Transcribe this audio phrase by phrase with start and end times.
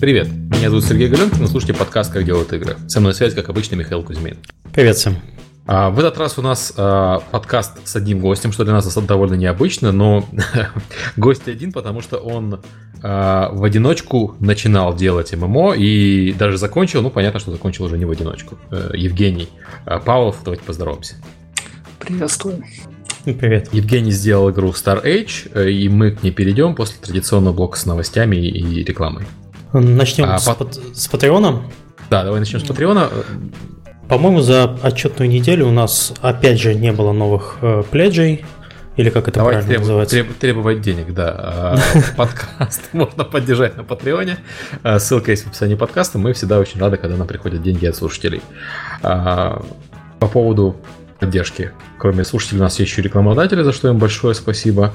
[0.00, 2.76] Привет, меня зовут Сергей Галенкин, вы слушаете подкаст «Как делают игры».
[2.86, 4.36] Со мной связь, как обычно, Михаил Кузьмин.
[4.72, 5.16] Привет всем.
[5.66, 9.34] А, в этот раз у нас а, подкаст с одним гостем, что для нас довольно
[9.34, 10.24] необычно, но
[11.16, 12.60] гость один, потому что он
[13.02, 18.04] а, в одиночку начинал делать ММО и даже закончил, ну понятно, что закончил уже не
[18.04, 18.56] в одиночку.
[18.70, 19.48] Э, Евгений
[19.84, 21.16] Павлов, давайте поздороваемся.
[21.98, 22.62] Приветствую.
[23.24, 23.68] Привет.
[23.72, 27.84] Евгений сделал игру Star Age, э, и мы к ней перейдем после традиционного блока с
[27.84, 29.24] новостями и рекламой.
[29.72, 30.66] Начнем а, с, по...
[30.94, 31.62] с Патреона.
[32.10, 33.10] Да, давай начнем с Патреона.
[34.08, 38.44] По-моему, за отчетную неделю у нас опять же не было новых э, пледжей.
[38.96, 40.16] Или как это Давайте правильно треб, называется?
[40.16, 41.34] Треб, требовать денег, да.
[41.36, 41.76] А,
[42.16, 44.38] подкаст можно поддержать на Патреоне.
[44.82, 46.18] А, ссылка есть в описании подкаста.
[46.18, 48.42] Мы всегда очень рады, когда нам приходят деньги от слушателей.
[49.02, 49.62] А,
[50.18, 50.76] по поводу
[51.20, 51.70] поддержки.
[51.98, 54.92] Кроме слушателей, у нас есть еще рекламодатели, за что им большое спасибо.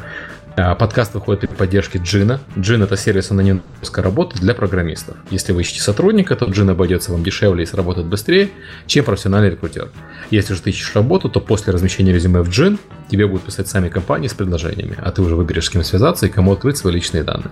[0.55, 2.39] А, подкаст выходит при поддержке Джина.
[2.57, 3.63] Джин это сервис анонимной
[3.95, 5.17] работы для программистов.
[5.31, 8.49] Если вы ищете сотрудника, то Джин обойдется вам дешевле и сработает быстрее,
[8.85, 9.89] чем профессиональный рекрутер.
[10.29, 12.77] Если же ты ищешь работу, то после размещения резюме в Джин
[13.09, 16.29] тебе будут писать сами компании с предложениями, а ты уже выберешь, с кем связаться и
[16.29, 17.49] кому открыть свои личные данные.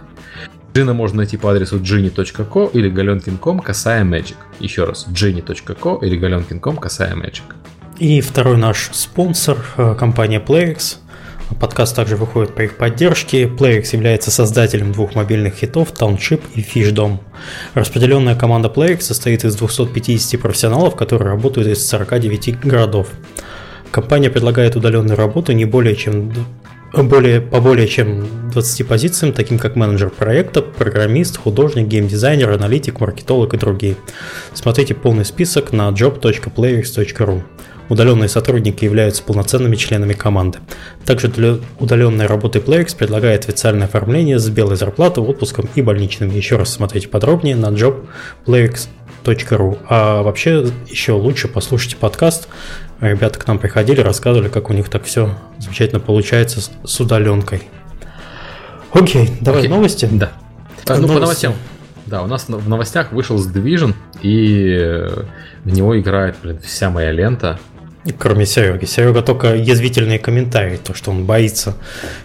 [0.76, 4.36] Джина можно найти по адресу gini.co или galenkin.com касая magic.
[4.60, 7.44] Еще раз, gini.co или galenkin.com касая magic.
[7.98, 10.98] И второй наш спонсор, э, компания PlayX.
[11.60, 13.46] Подкаст также выходит по их поддержке.
[13.46, 17.20] PlayX является создателем двух мобильных хитов Township и Fishdom.
[17.74, 23.10] Распределенная команда PlayX состоит из 250 профессионалов, которые работают из 49 городов.
[23.92, 26.32] Компания предлагает удаленную работу не более чем
[26.94, 33.54] более, по более чем 20 позициям, таким как менеджер проекта, программист, художник, геймдизайнер, аналитик, маркетолог
[33.54, 33.96] и другие.
[34.54, 37.44] Смотрите полный список на job.playx.ru.
[37.92, 40.60] Удаленные сотрудники являются полноценными членами команды.
[41.06, 46.32] Также для удаленной работы PlayX предлагает официальное оформление с белой зарплатой, отпуском и больничным.
[46.32, 49.78] Еще раз смотрите подробнее на jobplayx.ru.
[49.90, 52.48] А вообще еще лучше послушайте подкаст.
[53.02, 57.64] Ребята к нам приходили, рассказывали, как у них так все замечательно получается с, с удаленкой.
[58.94, 59.70] Окей, давай Окей.
[59.70, 60.08] новости.
[60.10, 60.32] Да.
[60.88, 61.14] А, ну, новости.
[61.14, 61.56] по новостям.
[62.06, 65.24] Да, у нас в новостях вышел The Division, и э,
[65.66, 67.60] в него играет, блин, вся моя лента.
[68.18, 68.86] Кроме Сереги.
[68.86, 71.76] Серега только язвительные комментарии, то, что он боится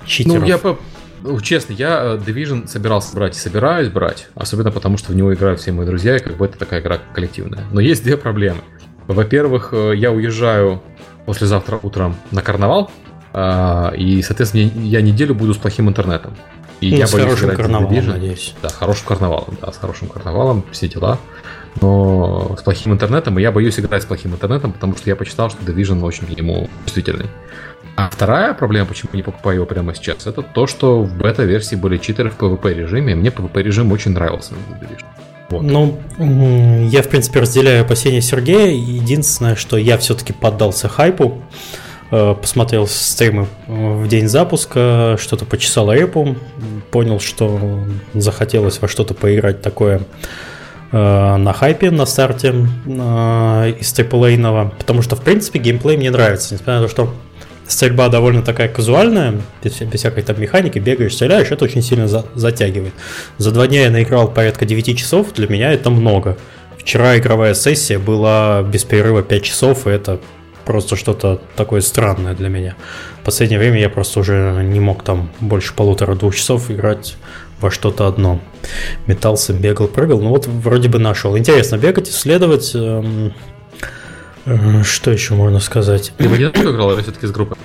[0.07, 0.41] читеров.
[0.41, 0.79] Ну, я по...
[1.23, 5.35] Ну, честно, я э, Division собирался брать и собираюсь брать, особенно потому, что в него
[5.35, 7.65] играют все мои друзья, и как бы это такая игра коллективная.
[7.73, 8.61] Но есть две проблемы.
[9.07, 10.83] Во-первых, э, я уезжаю
[11.27, 12.91] послезавтра утром на карнавал,
[13.33, 16.35] а, и, соответственно, я неделю буду с плохим интернетом.
[16.81, 18.55] И ну, я с боюсь хорошим карнавалом, надеюсь.
[18.63, 21.19] Да, с хорошим карнавалом, да, с хорошим карнавалом, все дела
[21.81, 25.51] но с плохим интернетом, и я боюсь играть с плохим интернетом, потому что я почитал,
[25.51, 27.27] что Division очень ему чувствительный.
[27.97, 31.99] А вторая проблема, почему не покупаю его прямо сейчас, это то, что в бета-версии были
[31.99, 35.07] читеры в PvP режиме, и мне PvP режим очень нравился в Division.
[35.49, 35.63] Вот.
[35.63, 38.73] Ну, я, в принципе, разделяю опасения Сергея.
[38.73, 46.37] Единственное, что я все-таки поддался хайпу, э, посмотрел стримы в день запуска, что-то почесал репу,
[46.91, 47.85] понял, что
[48.15, 50.03] захотелось во что-то поиграть такое
[50.93, 52.55] Э, на хайпе на старте
[52.87, 57.15] э, из триплейного, потому что, в принципе, геймплей мне нравится, несмотря на то, что
[57.67, 62.25] стрельба довольно такая казуальная, без, без всякой там механики, бегаешь, стреляешь, это очень сильно за,
[62.35, 62.95] затягивает.
[63.39, 66.39] За два дня я наиграл порядка 9 часов, для меня это много.
[66.79, 70.21] Вчера игровая сессия была без перерыва 5 часов, и это
[70.67, 72.75] просто что-то такое странное для меня.
[73.23, 77.17] В последнее время я просто уже не мог там больше полутора-двух часов играть
[77.61, 78.41] во что-то одно.
[79.07, 80.21] Метался, бегал, прыгал.
[80.21, 81.39] Ну вот вроде бы нашел.
[81.39, 82.73] Интересно бегать, исследовать.
[82.75, 83.33] Эм,
[84.45, 86.13] э, что еще можно сказать?
[86.19, 87.57] Ты в одиночку играл или все-таки с группой?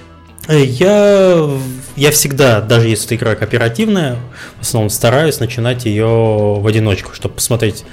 [0.47, 1.49] Я,
[1.95, 4.17] я всегда, даже если это игра кооперативная,
[4.59, 7.85] в основном стараюсь начинать ее в одиночку, чтобы посмотреть, э,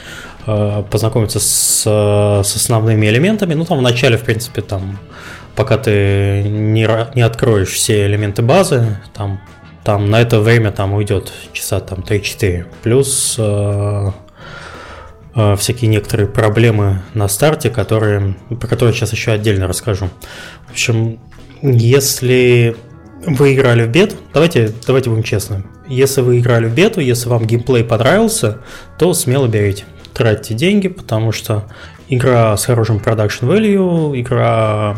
[0.90, 3.54] познакомиться с, с основными элементами.
[3.54, 4.98] Ну, там в начале, в принципе, там,
[5.54, 9.40] пока ты не, не откроешь все элементы базы, там
[9.88, 12.66] там на это время там уйдет часа там 3-4.
[12.82, 14.10] Плюс э,
[15.34, 20.10] э, всякие некоторые проблемы на старте, которые, про которые сейчас еще отдельно расскажу.
[20.66, 21.18] В общем,
[21.62, 22.76] если
[23.26, 25.64] вы играли в бет, давайте, давайте будем честны.
[25.88, 28.58] Если вы играли в бету, если вам геймплей понравился,
[28.98, 29.84] то смело берите.
[30.18, 31.62] Тратьте деньги, потому что
[32.08, 34.96] игра с хорошим продакшн value, игра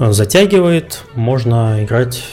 [0.00, 2.24] э, затягивает, можно играть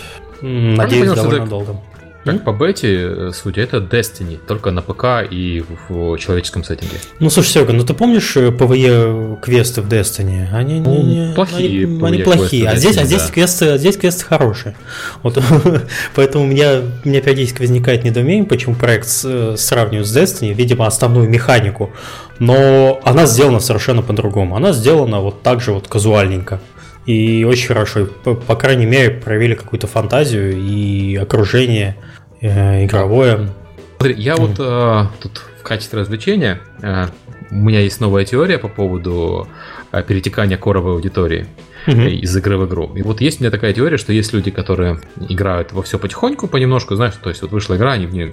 [0.41, 1.79] Надеюсь, довольно долго.
[2.23, 6.97] Как по бете, э, судя, это Destiny, только на ПК и в, в человеческом сеттинге.
[7.19, 10.47] Ну, слушай, Серега, ну ты помнишь PvE квесты в Destiny?
[10.53, 13.29] Они, Ну, не, плохие они, PvE они плохие, а здесь, а Destiny, здесь да.
[13.29, 14.75] квесты, а здесь квесты хорошие.
[15.21, 15.37] Вот,
[16.15, 20.87] поэтому у меня, у меня периодически возникает недоумение, почему проект э, сравнивают с Destiny, видимо,
[20.87, 21.91] основную механику,
[22.39, 24.55] но она сделана совершенно по-другому.
[24.55, 26.61] Она сделана вот так же вот казуальненько.
[27.05, 28.05] И очень хорошо.
[28.23, 31.97] По, по крайней мере, проявили какую-то фантазию и окружение
[32.41, 33.49] э, игровое.
[33.97, 37.07] Смотри, я вот э, тут в качестве развлечения, э,
[37.51, 39.47] у меня есть новая теория по поводу
[39.91, 41.47] э, перетекания коровой аудитории
[41.85, 42.07] Мгм.
[42.07, 42.91] из игры в игру.
[42.95, 46.47] И вот есть у меня такая теория, что есть люди, которые играют во все потихоньку,
[46.47, 48.27] понемножку, знаешь, то есть вот вышла игра, они в нее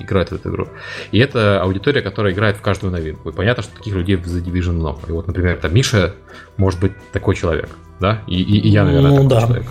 [0.00, 0.68] играют в эту игру.
[1.12, 3.28] И это аудитория, которая играет в каждую новинку.
[3.28, 5.00] И понятно, что таких людей в The Division много.
[5.08, 6.14] И вот, например, там Миша
[6.56, 7.68] может быть такой человек,
[8.04, 8.22] да?
[8.26, 9.40] И, и- и я, наверное, Ну, такой да.
[9.46, 9.66] человек.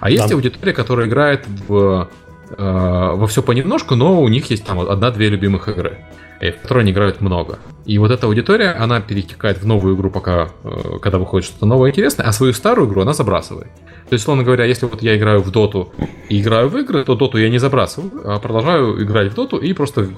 [0.00, 0.34] А есть Да.
[0.34, 2.08] аудитория, которая играет в,
[2.56, 5.98] э, во все понемножку, но у них есть там одна-две любимых игры,
[6.40, 7.58] в которые они играют много.
[7.86, 11.90] И вот эта аудитория, она перетекает в новую игру, пока, э, когда выходит что-то новое
[11.90, 13.68] интересное, а свою старую игру она забрасывает.
[14.08, 15.92] То есть, условно говоря, если вот я играю в доту
[16.30, 19.72] и играю в игры, то доту я не забрасываю, а продолжаю играть в доту и
[19.72, 20.08] просто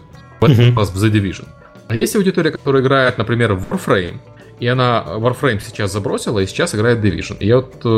[0.41, 1.47] в этот раз в The Division.
[1.89, 4.15] А есть аудитория, которая играет, например, в Warframe,
[4.61, 7.37] и она Warframe сейчас забросила и сейчас играет Division.
[7.41, 7.89] И я вот э,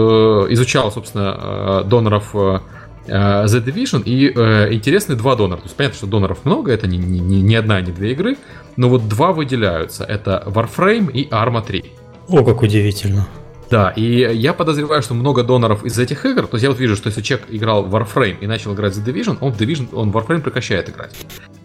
[0.52, 2.60] изучал, собственно, э, доноров э,
[3.06, 3.12] э,
[3.46, 5.58] The Division, и э, интересны два донора.
[5.58, 8.36] То есть понятно, что доноров много, это не, не, не- одна, не две игры,
[8.76, 10.04] но вот два выделяются.
[10.04, 11.84] Это Warframe и Arma 3.
[12.28, 13.26] О, как удивительно.
[13.70, 14.02] Да, и
[14.36, 16.46] я подозреваю, что много доноров из этих игр.
[16.46, 19.02] То есть я вот вижу, что если человек играл в Warframe и начал играть The
[19.02, 21.12] Division, он в Division, он в Warframe прекращает играть.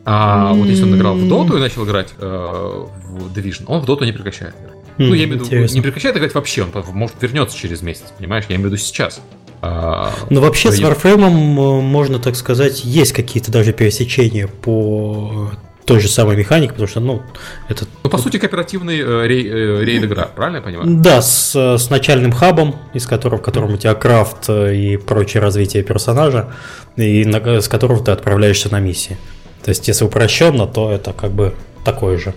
[0.05, 3.85] А вот если он играл в Dota и начал играть э, в Division, он в
[3.85, 4.76] Dota не прекращает играть.
[4.97, 8.45] Ну, я имею в виду, не прекращает играть вообще, он может вернется через месяц, понимаешь?
[8.49, 9.21] Я имею в виду сейчас.
[9.61, 15.51] А, Ну, вообще, с Warframe, э, можно так сказать, есть какие-то даже пересечения по
[15.85, 17.23] той же самой механике, потому что, ну,
[17.69, 17.85] это...
[18.03, 20.87] Ну, по сути, кооперативный э, рей- э, рейд-игра, правильно я понимаю?
[21.01, 24.97] Да, с, э, с начальным хабом, из которого, в котором у тебя крафт э, и
[24.97, 26.53] прочее развитие персонажа,
[26.97, 29.17] и на- с которого ты отправляешься на миссии.
[29.63, 31.53] То есть, если упрощенно, то это как бы
[31.85, 32.33] такое же.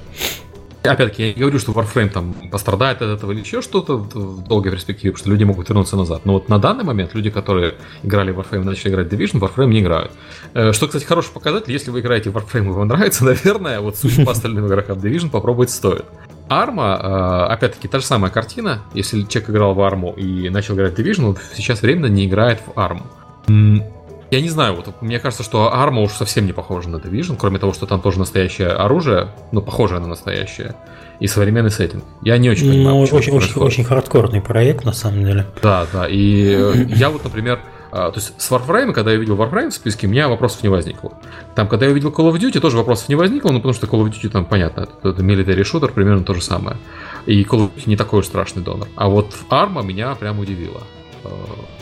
[0.83, 4.73] Опять-таки, я не говорю, что Warframe там пострадает от этого или еще что-то в долгой
[4.73, 6.23] перспективе, потому что люди могут вернуться назад.
[6.25, 9.41] Но вот на данный момент люди, которые играли в Warframe и начали играть в Division,
[9.41, 10.13] Warframe не играют.
[10.55, 13.97] Э, Что, кстати, хороший показатель, если вы играете в Warframe и вам нравится, наверное, вот
[13.97, 16.07] судя по остальным игрокам Division, попробовать стоит.
[16.49, 16.99] Арма,
[17.49, 18.83] э, опять-таки, та же самая картина.
[18.95, 22.61] Если человек играл в Арму и начал играть в Division, он сейчас временно не играет
[22.67, 23.05] в Арму.
[24.31, 27.59] Я не знаю, вот мне кажется, что арма уж совсем не похожа на Division, кроме
[27.59, 30.77] того, что там тоже настоящее оружие, ну, похожее на настоящее,
[31.19, 32.05] и современный сеттинг.
[32.23, 35.47] Я не очень понимаю, Ну, очень, это очень, очень хардкорный проект, на самом деле.
[35.63, 37.61] Да, да, и э, я вот, например,
[37.93, 40.69] а, то есть с Warframe, когда я видел Warframe в списке, у меня вопросов не
[40.69, 41.13] возникло.
[41.57, 44.05] Там, когда я увидел Call of Duty, тоже вопросов не возникло, ну, потому что Call
[44.05, 46.77] of Duty там, понятно, это, это military shooter, примерно то же самое.
[47.27, 48.87] И Call of Duty не такой уж страшный донор.
[48.95, 50.83] А вот Arma меня прям удивила.
[51.25, 51.29] Э,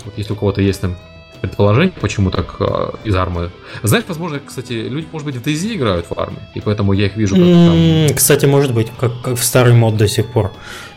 [0.07, 0.97] Вот если у кого-то есть там
[1.41, 3.51] предположение, почему так э, из армы.
[3.83, 7.17] Знаешь, возможно, кстати, люди, может быть, в DayZ играют в армии, и поэтому я их
[7.17, 8.17] вижу как там.
[8.17, 10.53] Кстати, может быть, как, как в старый мод до сих пор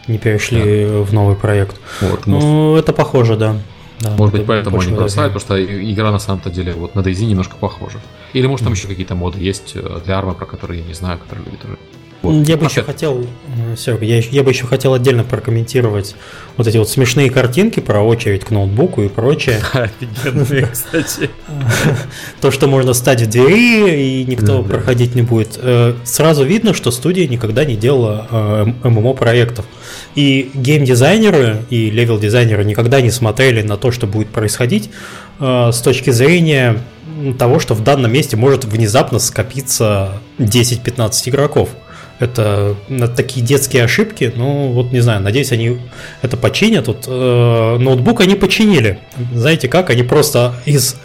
[0.08, 1.80] не перешли в новый проект.
[2.02, 3.58] Вот, может, Ну, это похоже, да.
[4.00, 7.02] Да, может быть, это поэтому они бросают, потому что игра на самом-то деле вот на
[7.02, 8.00] DayZ немножко похожа.
[8.34, 11.20] Или может там еще какие-то моды есть э, для армы, про которые я не знаю,
[11.20, 11.78] которые люди тоже.
[12.22, 12.48] Вот.
[12.48, 13.26] Я бы еще Опять- хотел,
[13.76, 16.16] Серега, я, я бы еще хотел отдельно прокомментировать
[16.56, 19.60] вот эти вот смешные картинки про очередь к ноутбуку и прочее.
[19.74, 21.32] Офигенные, кстати.
[22.40, 25.58] То, что можно стать в двери и никто проходить не будет.
[25.58, 28.28] Э, Сразу видно, что студия никогда не делала
[28.84, 29.66] э, ММО проектов.
[30.14, 34.92] И геймдизайнеры и левел-дизайнеры никогда не смотрели на то, что будет происходить
[35.40, 36.78] э, с точки зрения
[37.38, 41.70] того, что в данном месте может внезапно скопиться 10-15 игроков.
[42.22, 42.76] Это
[43.16, 45.80] такие детские ошибки, ну вот не знаю, надеюсь, они
[46.22, 46.88] это починят.
[46.88, 49.00] Вот э, ноутбук они починили.
[49.34, 49.90] Знаете как?
[49.90, 50.96] Они просто из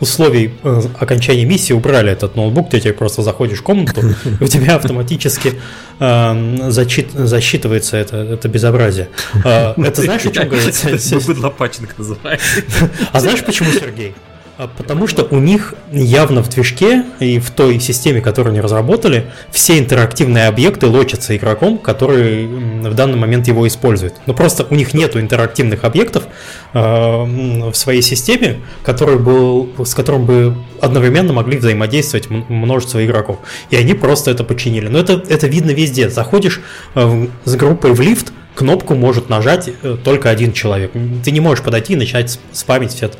[0.00, 4.00] условий э, окончания миссии убрали этот ноутбук, ты тебе просто заходишь в комнату,
[4.40, 5.52] и у тебя автоматически
[6.00, 9.08] э, зачит- засчитывается это, это безобразие.
[9.44, 11.18] Э, Это знаешь, о чем говорится?
[11.26, 12.46] Быдлопаченко называется.
[13.12, 14.14] А знаешь почему, Сергей?
[14.56, 19.26] А Потому что у них явно в движке и в той системе, которую они разработали,
[19.50, 24.14] все интерактивные объекты лочатся игроком, который в данный момент его использует.
[24.26, 26.24] Но просто у них нету интерактивных объектов
[26.72, 33.38] э, в своей системе, который был, с которым бы одновременно могли взаимодействовать множество игроков.
[33.70, 34.86] И они просто это починили.
[34.86, 36.10] Но это, это видно везде.
[36.10, 36.60] Заходишь
[36.94, 40.92] э, с группой в лифт, кнопку может нажать э, только один человек.
[41.24, 43.10] Ты не можешь подойти и начать сп- спамить все,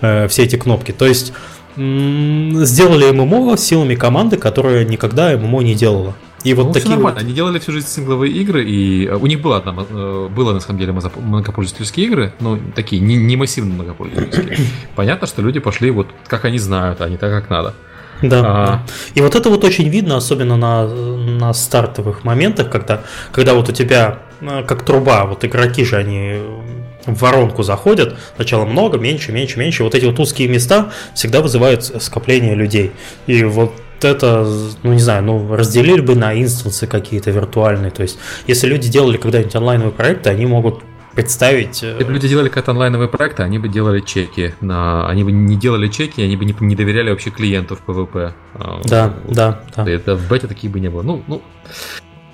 [0.00, 0.92] э, все эти кнопки.
[0.92, 1.32] То есть
[1.74, 6.14] сделали ММО силами команды, которая никогда ММО не делала.
[6.44, 7.20] И вот ну, такие нормально.
[7.20, 7.24] Вот...
[7.24, 10.78] Они делали всю жизнь сингловые игры, и э, у них было, одна, было на самом
[10.78, 14.58] деле многопользовательские игры, но такие не, не массивно многопользовательские.
[14.96, 17.74] Понятно, что люди пошли вот как они знают, а не так, как надо.
[18.22, 18.66] Да, а...
[18.66, 18.82] да.
[19.14, 23.72] И вот это вот очень видно, особенно на, на стартовых моментах, когда, когда вот у
[23.72, 24.18] тебя
[24.66, 26.38] как труба, вот игроки же они
[27.06, 29.84] в воронку заходят, сначала много, меньше, меньше, меньше.
[29.84, 32.92] Вот эти вот узкие места всегда вызывают скопление людей.
[33.26, 34.46] И вот это,
[34.82, 37.90] ну не знаю, ну разделили бы на инстансы какие-то виртуальные.
[37.90, 40.82] То есть, если люди делали когда-нибудь онлайновые проекты, они могут
[41.14, 41.82] представить...
[41.82, 44.54] Если бы люди делали какие-то онлайновые проекты, они бы делали чеки.
[44.60, 45.08] На...
[45.08, 48.32] Они бы не делали чеки, они бы не, не доверяли вообще клиенту в PvP.
[48.84, 49.88] Да, да, да.
[49.88, 51.02] Это в бете такие бы не было.
[51.02, 51.42] Ну, ну,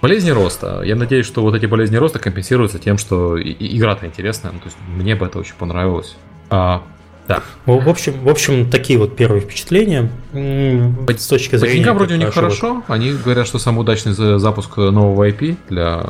[0.00, 0.82] Болезни роста.
[0.84, 4.52] Я надеюсь, что вот эти болезни роста компенсируются тем, что игра-то интересная.
[4.52, 6.16] Ну, то есть мне бы это очень понравилось.
[6.50, 6.82] А,
[7.26, 7.42] да.
[7.66, 10.10] В общем, в общем, такие вот первые впечатления.
[10.32, 11.74] С точки зрения.
[11.74, 12.74] По деньгам вроде у них хорошо.
[12.74, 12.84] Вот...
[12.88, 16.04] Они говорят, что самый удачный запуск нового IP для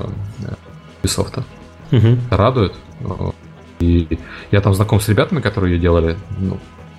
[0.45, 0.53] э,
[1.03, 1.43] Ubisoft.
[1.91, 2.19] Угу.
[2.31, 2.75] Радует.
[3.81, 4.19] И
[4.51, 6.17] я там знаком с ребятами, которые ее делали.
[6.39, 6.59] Ну,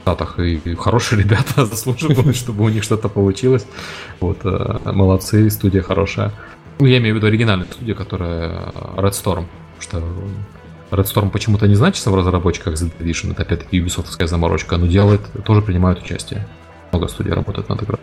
[0.10, 3.68] Штатах и хорошие ребята заслуживают, чтобы у них что-то получилось.
[4.20, 6.32] Вот, э, молодцы, студия хорошая.
[6.80, 9.46] Ну, я имею в виду оригинальную студию, которая э, Red Storm.
[9.80, 9.98] Что
[10.92, 15.22] Red Storm почему-то не значится в разработчиках The Division, это опять-таки Ubisoftская заморочка, но делает,
[15.46, 16.48] тоже принимают участие.
[16.92, 18.00] Много студий работает над игрой.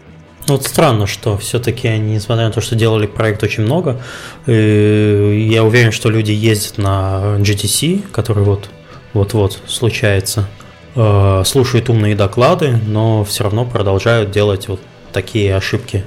[0.47, 4.01] Ну, вот странно, что все-таки они, несмотря на то, что делали проект очень много,
[4.47, 8.69] э, я уверен, что люди ездят на GTC, который вот
[9.15, 10.47] вот-вот случается,
[10.95, 14.81] э, слушают умные доклады, но все равно продолжают делать вот
[15.13, 16.05] такие ошибки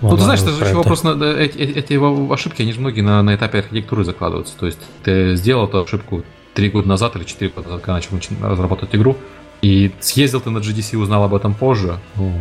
[0.00, 3.34] ну, ты знаешь, это же вопрос, на, эти, эти ошибки, они же многие на, на
[3.34, 4.56] этапе архитектуры закладываются.
[4.58, 6.22] То есть ты сделал эту ошибку
[6.54, 8.10] три года назад или четыре года назад, когда начал
[8.42, 9.16] разрабатывать игру,
[9.62, 12.32] и съездил ты на GDC, узнал об этом позже, ну,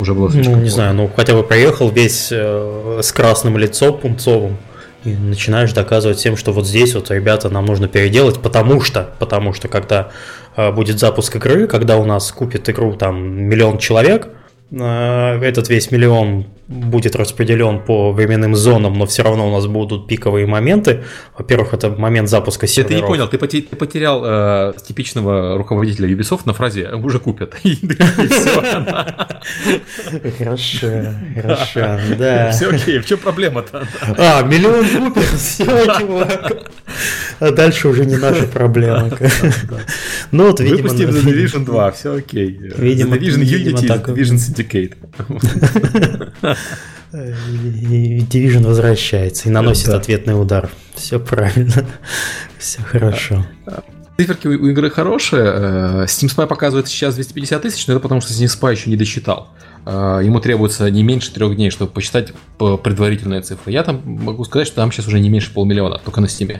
[0.00, 3.98] уже было слишком Ну, не знаю, ну хотя бы проехал весь э, с красным лицом
[3.98, 4.56] пунцовым,
[5.04, 9.52] и начинаешь доказывать всем, что вот здесь вот, ребята, нам нужно переделать, потому что, потому
[9.52, 10.10] что когда
[10.56, 14.28] э, будет запуск игры, когда у нас купит игру там миллион человек,
[14.72, 20.06] э, этот весь миллион будет распределен по временным зонам, но все равно у нас будут
[20.06, 21.02] пиковые моменты.
[21.36, 22.88] Во-первых, это момент запуска серверов.
[22.90, 23.38] Ты не понял, ты
[23.76, 27.54] потерял э, типичного руководителя Ubisoft на фразе «уже купят».
[30.38, 30.88] Хорошо,
[31.34, 32.50] хорошо, да.
[32.50, 33.86] Все окей, в чем проблема-то?
[34.16, 35.64] А, миллион купят, все,
[35.98, 36.70] чувак.
[37.40, 39.10] А дальше уже не наша проблема.
[40.30, 40.82] Ну вот, видимо...
[40.82, 42.60] Выпустим The Division 2, все окей.
[42.76, 44.94] Видимо, The Division Unity, The Division Syndicate.
[47.12, 50.70] Division возвращается и наносит ответный удар.
[50.94, 51.86] Все правильно.
[52.58, 53.46] Все хорошо.
[54.18, 55.44] Циферки у игры хорошие.
[55.44, 58.96] Э, Steam Spy показывает сейчас 250 тысяч, но это потому, что Steam Spy еще не
[58.96, 59.54] досчитал.
[59.86, 63.70] Э, ему требуется не меньше трех дней, чтобы посчитать предварительные цифры.
[63.70, 66.58] Я там могу сказать, что там сейчас уже не меньше полмиллиона, только на Steam.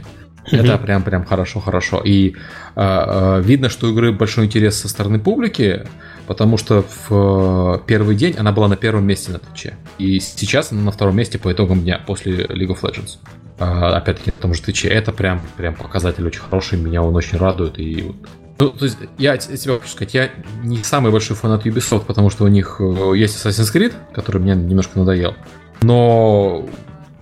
[0.50, 2.00] Это прям прям хорошо, хорошо.
[2.04, 2.36] И
[2.76, 5.84] э, видно, что у игры большой интерес со стороны публики
[6.28, 9.76] потому что в э, первый день она была на первом месте на Твиче.
[9.96, 13.16] И сейчас она на втором месте по итогам дня после League of Legends.
[13.58, 14.88] А, опять-таки на том же Твиче.
[14.88, 17.78] Это прям, прям показатель очень хороший, меня он очень радует.
[17.78, 18.14] И
[18.58, 20.30] ну, то есть, я тебе хочу сказать, я
[20.62, 24.54] не самый большой фанат Ubisoft, потому что у них э, есть Assassin's Creed, который мне
[24.54, 25.34] немножко надоел.
[25.80, 26.68] Но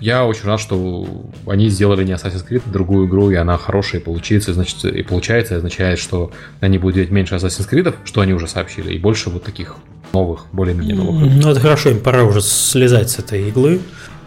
[0.00, 1.07] я очень рад, что
[1.47, 5.03] они сделали не Assassin's Creed, а другую игру, и она хорошая, и получится, значит, и
[5.03, 9.31] получается, означает, что они будут делать меньше Assassin's Creed, что они уже сообщили, и больше
[9.31, 9.76] вот таких
[10.12, 11.31] новых, более-менее новых.
[11.43, 13.81] Ну, это хорошо, им пора уже слезать с этой иглы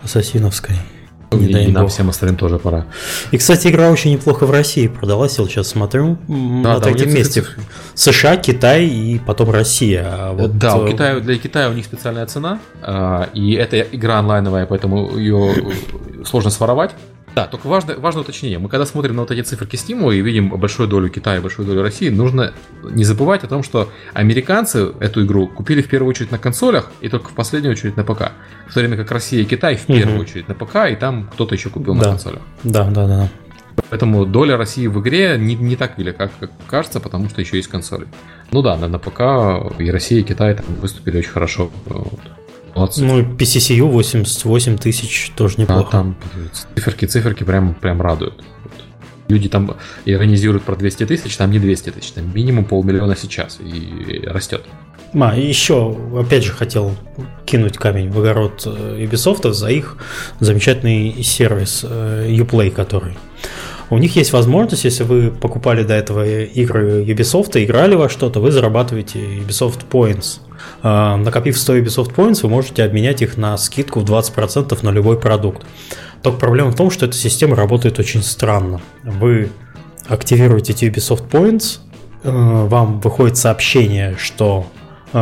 [0.04, 0.76] ассасиновской.
[1.32, 2.86] Не и, и нам всем остальным тоже пора.
[3.32, 5.38] И, кстати, игра очень неплохо в России продалась.
[5.38, 7.46] Я сейчас смотрю да, на да, третьем месте.
[7.94, 10.06] США, Китай и потом Россия.
[10.08, 10.58] А вот...
[10.58, 12.60] Да, у Китая, для Китая у них специальная цена.
[12.82, 15.54] А, и это игра онлайновая, поэтому ее
[16.26, 16.92] сложно своровать.
[17.40, 18.60] Да, только важно, важное уточнение.
[18.60, 21.82] Мы когда смотрим на вот эти циферки Steam и видим большую долю Китая, большую долю
[21.82, 22.54] России, нужно
[22.84, 27.08] не забывать о том, что американцы эту игру купили в первую очередь на консолях и
[27.08, 28.34] только в последнюю очередь на ПК.
[28.68, 30.24] В то время как Россия и Китай в первую угу.
[30.24, 32.00] очередь на ПК, и там кто-то еще купил да.
[32.00, 32.42] на консолях.
[32.64, 33.30] Да, да, да.
[33.90, 37.70] Поэтому доля России в игре не, не так велика, как кажется, потому что еще есть
[37.70, 38.08] консоли.
[38.52, 41.72] Ну да, на, на ПК и Россия, и Китай там выступили очень хорошо.
[41.86, 42.20] Вот.
[42.76, 43.04] Молодцы.
[43.04, 45.88] Ну, PCCU 88 тысяч тоже неплохо.
[45.88, 46.18] А, там
[46.76, 48.44] циферки, циферки прям, прям радуют.
[49.28, 54.24] Люди там иронизируют про 200 тысяч, там не 200 тысяч, там минимум полмиллиона сейчас и
[54.26, 54.66] растет.
[55.14, 56.96] А, и еще, опять же, хотел
[57.46, 59.98] кинуть камень в огород э, Ubisoft за их
[60.40, 63.18] замечательный сервис э, Uplay, который
[63.90, 68.52] У них есть возможность, если вы покупали до этого игры Ubisoft, играли во что-то, вы
[68.52, 70.42] зарабатываете Ubisoft Points.
[70.84, 75.20] А, накопив 100 Ubisoft Points, вы можете обменять их на скидку в 20% на любой
[75.20, 75.66] продукт.
[76.22, 78.82] Только проблема в том, что эта система работает очень странно.
[79.04, 79.50] Вы
[80.08, 81.80] активируете эти Ubisoft Points,
[82.24, 84.68] э, вам выходит сообщение, что
[85.14, 85.18] э,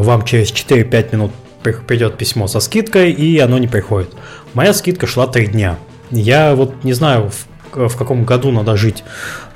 [0.00, 4.10] вам через 4-5 минут придет письмо со скидкой, и оно не приходит.
[4.54, 5.78] Моя скидка шла 3 дня.
[6.10, 9.04] Я вот не знаю, в, в каком году надо жить,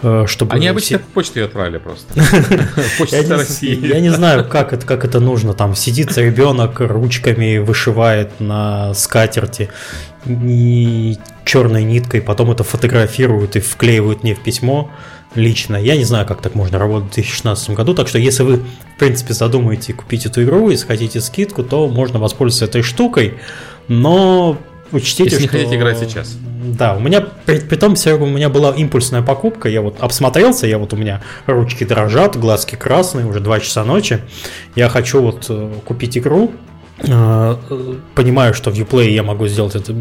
[0.02, 0.54] э, чтобы...
[0.54, 1.06] Они обычно все...
[1.14, 2.14] почтой отправили просто.
[2.98, 3.86] Почта России.
[3.86, 5.54] Я не знаю, как это, как это нужно.
[5.54, 9.70] Там сидит ребенок, ручками вышивает на скатерти
[10.26, 14.90] и черной ниткой, потом это фотографируют и вклеивают мне в письмо
[15.34, 15.76] лично.
[15.76, 18.98] Я не знаю, как так можно работать в 2016 году, так что если вы, в
[18.98, 23.34] принципе, задумаете купить эту игру и хотите скидку, то можно воспользоваться этой штукой,
[23.88, 24.58] но
[24.92, 25.58] учтите, Если не что...
[25.58, 26.36] хотите играть сейчас.
[26.66, 30.66] Да, у меня, при, при том, Серега, у меня была импульсная покупка, я вот обсмотрелся,
[30.66, 34.20] я вот у меня ручки дрожат, глазки красные, уже 2 часа ночи,
[34.74, 36.52] я хочу вот э, купить игру,
[36.98, 37.56] э,
[38.14, 39.92] понимаю, что в Uplay я могу сделать это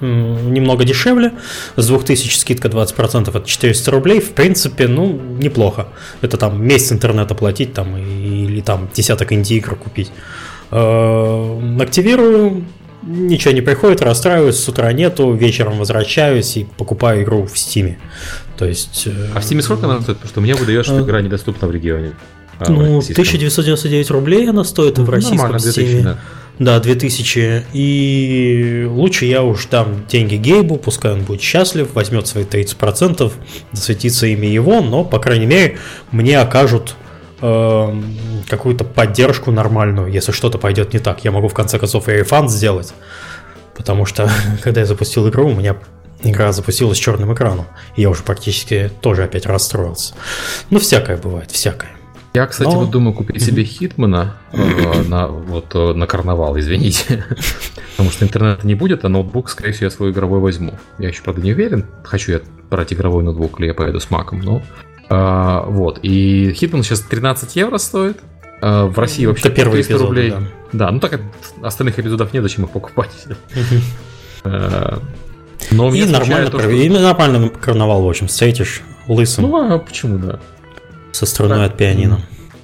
[0.00, 1.32] немного дешевле,
[1.76, 5.88] с 2000 скидка 20% это 400 рублей, в принципе, ну, неплохо,
[6.22, 10.10] это там месяц интернета платить там или там десяток инди-игр купить.
[10.70, 12.64] Э, активирую,
[13.06, 17.98] ничего не приходит, расстраиваюсь, с утра нету, вечером возвращаюсь и покупаю игру в Стиме.
[18.56, 19.04] То есть...
[19.06, 20.18] Э, а в Стиме сколько она стоит?
[20.18, 22.12] Потому что мне выдаешь, что игра недоступна в регионе.
[22.58, 26.16] А, ну, 1999 рублей она стоит в российском Стиме.
[26.58, 27.64] Да, 2000.
[27.72, 33.32] И лучше я уж дам деньги Гейбу, пускай он будет счастлив, возьмет свои 30%,
[33.72, 35.78] засветится имя его, но, по крайней мере,
[36.12, 36.94] мне окажут
[37.44, 38.02] э,
[38.48, 41.24] какую-то поддержку нормальную, если что-то пойдет не так.
[41.24, 42.94] Я могу в конце концов и рефанд сделать,
[43.76, 44.30] потому что
[44.62, 45.76] когда я запустил игру, у меня
[46.22, 50.14] игра запустилась черным экраном, и я уже практически тоже опять расстроился.
[50.70, 51.90] Ну, всякое бывает, всякое.
[52.34, 52.80] Я, кстати, Но...
[52.80, 57.24] вот думаю купить себе Хитмана э, на, вот, э, на карнавал, извините.
[57.92, 60.74] Потому что интернета не будет, а ноутбук, скорее всего, я свой игровой возьму.
[60.98, 64.40] Я еще, правда, не уверен, хочу я брать игровой ноутбук или я поеду с маком,
[64.40, 64.62] но
[65.08, 66.00] а, вот.
[66.02, 68.18] И Хитман сейчас 13 евро стоит.
[68.60, 70.30] А, в России вообще Это первый эпизод, рублей.
[70.30, 70.40] Да.
[70.72, 71.20] да, ну так
[71.62, 73.10] остальных эпизодов нет, зачем их покупать.
[74.42, 74.98] А,
[75.70, 76.68] но и нормально, то, что...
[76.68, 79.44] и нормально карнавал, в общем, встретишь лысым.
[79.44, 80.40] Ну, а почему, да.
[81.14, 82.20] Со струной от пианино.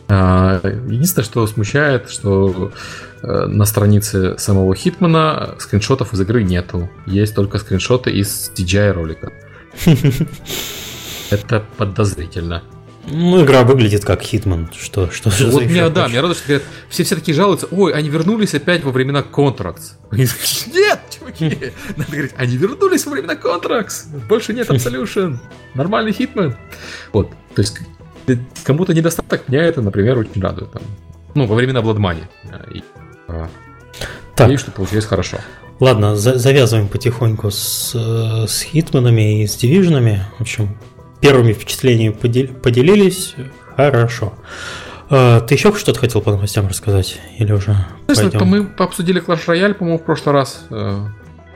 [0.08, 2.72] Единственное, что смущает, что
[3.22, 6.90] э, на странице самого Хитмана скриншотов из игры нету.
[7.06, 9.32] Есть только скриншоты из CGI ролика.
[11.30, 12.64] Это подозрительно.
[13.06, 14.68] Ну, игра выглядит как Хитман.
[14.76, 17.92] Что, что, что вот меня, да, меня радует, что говорят, все все таки жалуются, ой,
[17.92, 19.94] они вернулись опять во времена Контракс.
[20.10, 24.06] Нет, чуваки, надо говорить, они вернулись во времена Контракс.
[24.28, 25.38] Больше нет Absolution.
[25.74, 26.56] Нормальный Hitman.
[27.12, 27.78] Вот, то есть
[28.64, 30.72] кому-то недостаток, меня это, например, очень радует.
[30.72, 30.82] Там.
[31.34, 32.24] Ну, во времена Blood Money.
[32.74, 32.82] И,
[33.28, 33.48] а,
[34.34, 34.46] так.
[34.46, 35.38] Надеюсь, что получилось хорошо.
[35.78, 40.22] Ладно, за- завязываем потихоньку с, э, с хитманами и с дивижнами.
[40.38, 40.76] В общем,
[41.20, 43.34] первыми впечатлениями поделились.
[43.76, 44.34] Хорошо.
[45.08, 47.18] А, ты еще что-то хотел по новостям рассказать?
[47.38, 47.74] Или уже
[48.06, 48.46] Конечно, пойдем?
[48.48, 50.64] мы обсудили Clash Royale, по-моему, в прошлый раз.
[50.70, 51.06] Э,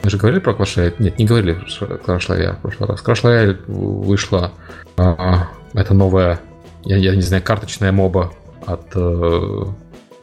[0.03, 0.95] мы же говорили про Clash Royale?
[0.99, 3.03] Нет, не говорили про Clash Royale в прошлый раз.
[3.05, 4.53] Clash Royale вышла...
[4.97, 6.41] А, это новая,
[6.85, 8.33] я, я не знаю, карточная моба
[8.67, 9.65] от э,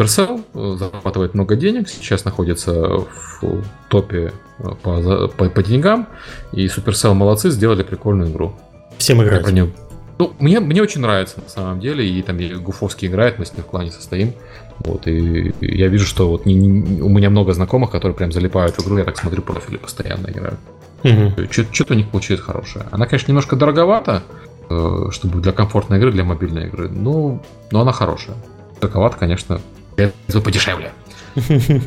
[0.02, 0.78] Supercell.
[0.78, 1.90] Зарабатывает много денег.
[1.90, 4.34] Сейчас находится в топе
[4.84, 6.08] по, по, по деньгам.
[6.52, 8.54] И Supercell молодцы, сделали прикольную игру.
[8.98, 9.50] Всем играть.
[9.52, 9.72] Нее...
[10.20, 13.54] Ну, мне, мне очень нравится на самом деле, и там и Гуфовский играет, мы с
[13.54, 14.34] ним в клане состоим.
[14.78, 18.76] Вот, и я вижу, что вот не, не, у меня много знакомых, которые прям залипают
[18.76, 20.60] в игру, я так смотрю, профили постоянно играют.
[21.04, 21.48] Угу.
[21.72, 22.86] Что-то у них получилось хорошее.
[22.92, 24.51] Она, конечно, немножко дороговата, э,
[25.12, 28.36] чтобы для комфортной игры, для мобильной игры, но, но она хорошая.
[28.80, 29.62] Дороговато, конечно,
[30.44, 30.92] подешевле.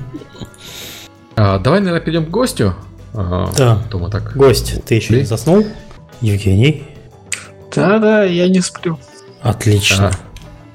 [1.37, 2.75] а, давай, наверное, перейдем к гостю.
[3.12, 3.83] А, да.
[3.90, 4.37] Дома так.
[4.37, 5.66] Гость, ты еще не заснул?
[6.20, 6.85] Евгений?
[7.75, 8.99] Да-да, я не сплю.
[9.42, 10.11] Отлично.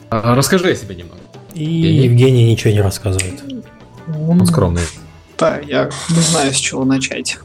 [0.10, 1.20] А, расскажи о себе немного.
[1.54, 3.42] И Евгений, Евгений ничего не рассказывает.
[4.08, 4.82] Он скромный.
[5.38, 7.40] Да, я не знаю, с чего начать.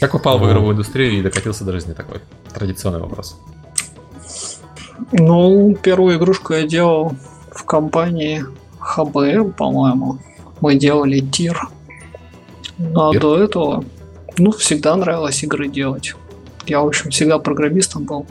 [0.00, 2.20] Как попал в игровую индустрию и докатился до жизни такой?
[2.54, 3.38] Традиционный вопрос.
[5.12, 7.14] Ну, первую игрушку я делал
[7.52, 8.44] в компании
[8.78, 10.18] ХБ, по-моему.
[10.62, 11.68] Мы делали тир.
[12.78, 13.84] Ну, а до этого,
[14.38, 16.14] ну, всегда нравилось игры делать.
[16.66, 18.26] Я, в общем, всегда программистом был.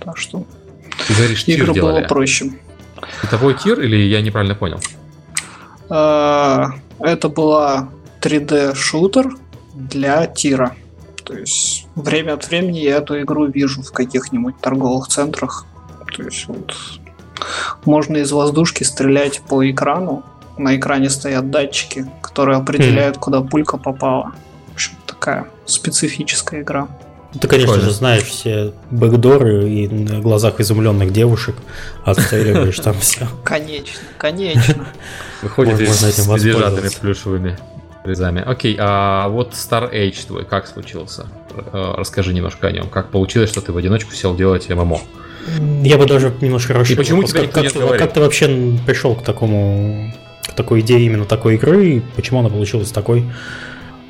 [0.00, 0.44] Так что
[1.06, 2.50] Ты говоришь, игры было проще.
[3.22, 4.80] Это твой тир или я неправильно понял?
[5.88, 9.36] А, это была 3D-шутер
[9.74, 10.74] для тира.
[11.32, 15.64] То есть время от времени я эту игру вижу в каких-нибудь торговых центрах.
[16.14, 16.74] То есть вот
[17.86, 20.24] можно из воздушки стрелять по экрану.
[20.58, 23.20] На экране стоят датчики, которые определяют, mm.
[23.20, 24.34] куда пулька попала.
[24.68, 26.88] В общем, такая специфическая игра.
[27.40, 27.90] Ты, конечно Прикольно.
[27.90, 31.56] же, знаешь все бэкдоры и на глазах изумленных девушек
[32.04, 33.26] отстреливаешь там все.
[33.42, 34.86] Конечно, конечно.
[35.40, 37.58] Выходит из с медвежатами плюшевыми
[38.02, 38.42] призами.
[38.44, 41.26] Окей, а вот Star Age твой как случился?
[41.72, 42.88] Э, расскажи немножко о нем.
[42.88, 45.00] Как получилось, что ты в одиночку сел делать ММО?
[45.82, 47.00] Я бы даже немножко расширил.
[47.00, 50.12] И почему тебе как, как, ты, как ты вообще пришел к такому,
[50.42, 53.24] к такой идее именно такой игры, и почему она получилась такой,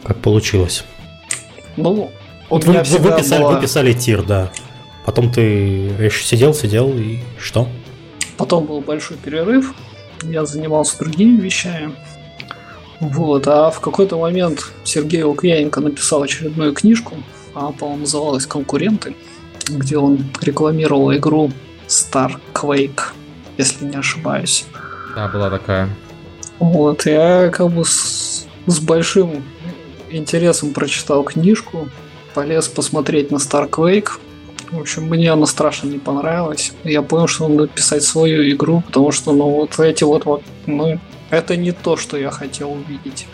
[0.04, 0.84] как получилось?
[1.76, 2.10] Ну,
[2.50, 3.54] вот вы, вы, писали, была...
[3.54, 4.50] вы писали тир, да.
[5.06, 7.68] Потом ты сидел, сидел и что?
[8.36, 9.74] Потом был большой перерыв.
[10.22, 11.94] Я занимался другими вещами.
[13.02, 17.16] Вот, а в какой-то момент Сергей Лукьяненко написал очередную книжку,
[17.52, 19.16] а, по-моему, называлась «Конкуренты»,
[19.68, 21.50] где он рекламировал игру
[21.88, 23.00] Star Quake,
[23.58, 24.66] если не ошибаюсь.
[25.16, 25.88] Да, была такая.
[26.60, 29.42] Вот, я как бы с, с большим
[30.08, 31.88] интересом прочитал книжку,
[32.34, 34.10] полез посмотреть на Star Quake.
[34.70, 36.72] В общем, мне она страшно не понравилась.
[36.84, 41.00] Я понял, что надо писать свою игру, потому что, ну, вот эти вот, вот, ну,
[41.32, 43.26] это не то, что я хотел увидеть.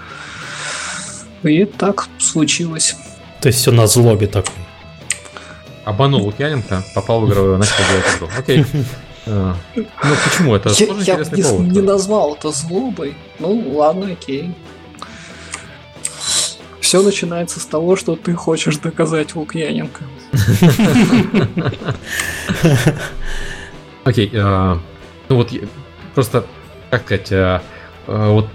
[1.42, 2.96] И так случилось.
[3.40, 4.54] То есть все на злобе такой.
[5.84, 8.28] Обманул Лукьяненко, попал в игровую, начал делать игру.
[8.38, 8.64] Окей.
[9.26, 9.84] А, ну
[10.24, 10.54] почему?
[10.54, 11.66] Это я, тоже я интересный не, повод.
[11.66, 13.16] не назвал это злобой.
[13.40, 14.54] Ну ладно, окей.
[16.80, 20.04] Все начинается с того, что ты хочешь доказать Лукьяненко.
[24.04, 24.78] Окей, а,
[25.28, 25.52] ну вот
[26.14, 26.46] просто,
[26.90, 27.62] как сказать, а,
[28.08, 28.48] вот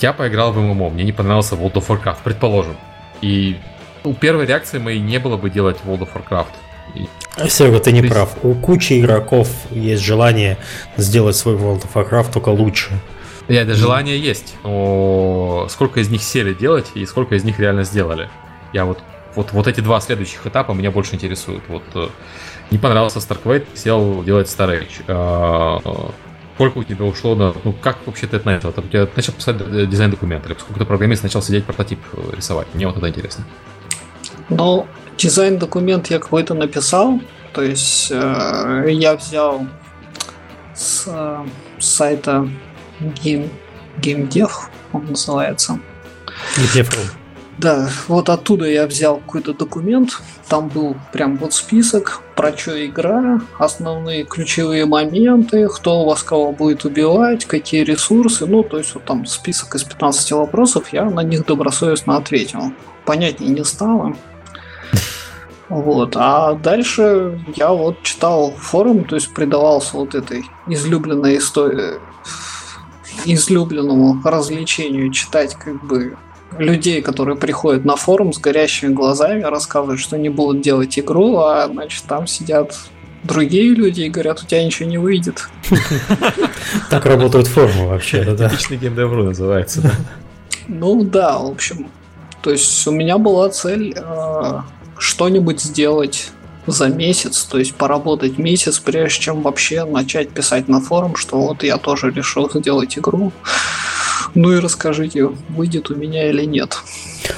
[0.00, 2.76] я поиграл в ММО, мне не понравился World of Warcraft, предположим.
[3.20, 3.56] И
[4.04, 7.48] у первой реакции моей не было бы делать World of Warcraft.
[7.48, 8.36] Серега, ты не прав.
[8.42, 10.58] У кучи игроков есть желание
[10.96, 12.90] сделать свой World of Warcraft только лучше.
[13.48, 14.56] Нет, это желание есть.
[14.62, 18.28] Но сколько из них сели делать и сколько из них реально сделали?
[18.72, 18.98] Я вот
[19.34, 21.62] вот, вот эти два следующих этапа меня больше интересуют.
[21.68, 22.08] Вот э,
[22.70, 26.12] не понравился StarQuake, сел делать Star Age.
[26.58, 27.54] Сколько у тебя ушло на...
[27.62, 28.72] Ну, как вообще ты это на это?
[28.72, 32.34] Ты у тебя начал писать дизайн документ, или сколько ты программист начал сидеть прототип э,
[32.34, 32.66] рисовать?
[32.74, 33.44] Мне вот это интересно.
[34.48, 37.20] Ну, дизайн документ я какой-то написал.
[37.52, 39.68] То есть э, я взял
[40.74, 41.46] с, э,
[41.78, 42.48] сайта
[42.98, 43.48] Game,
[43.98, 44.50] GameDev,
[44.92, 45.78] он называется.
[46.56, 47.17] GameDev.ru.
[47.58, 53.40] Да, вот оттуда я взял какой-то документ, там был прям вот список, про что игра,
[53.58, 59.04] основные ключевые моменты, кто у вас кого будет убивать, какие ресурсы, ну, то есть вот
[59.04, 62.72] там список из 15 вопросов, я на них добросовестно ответил.
[63.04, 64.14] Понятнее не стало.
[65.68, 66.16] Вот.
[66.16, 71.94] А дальше я вот читал форум, то есть предавался вот этой излюбленной истории,
[73.24, 76.16] излюбленному развлечению читать как бы
[76.56, 81.68] людей, которые приходят на форум с горящими глазами, рассказывают, что они будут делать игру, а
[81.68, 82.76] значит там сидят
[83.24, 85.48] другие люди и говорят, у тебя ничего не выйдет.
[86.90, 88.48] Так работают форумы вообще, да.
[88.48, 89.92] Типичный геймдевру называется, да?
[90.68, 91.88] Ну да, в общем.
[92.42, 94.60] То есть у меня была цель э,
[94.98, 96.30] что-нибудь сделать
[96.66, 101.62] за месяц, то есть поработать месяц, прежде чем вообще начать писать на форум, что вот
[101.62, 103.32] я тоже решил сделать игру.
[104.34, 106.78] Ну и расскажите, выйдет у меня или нет.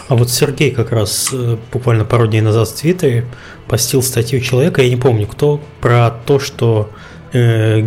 [0.09, 3.25] А вот Сергей как раз э, буквально пару дней назад в Твиттере
[3.69, 6.91] постил статью человека, я не помню кто, про то, что
[7.33, 7.83] э,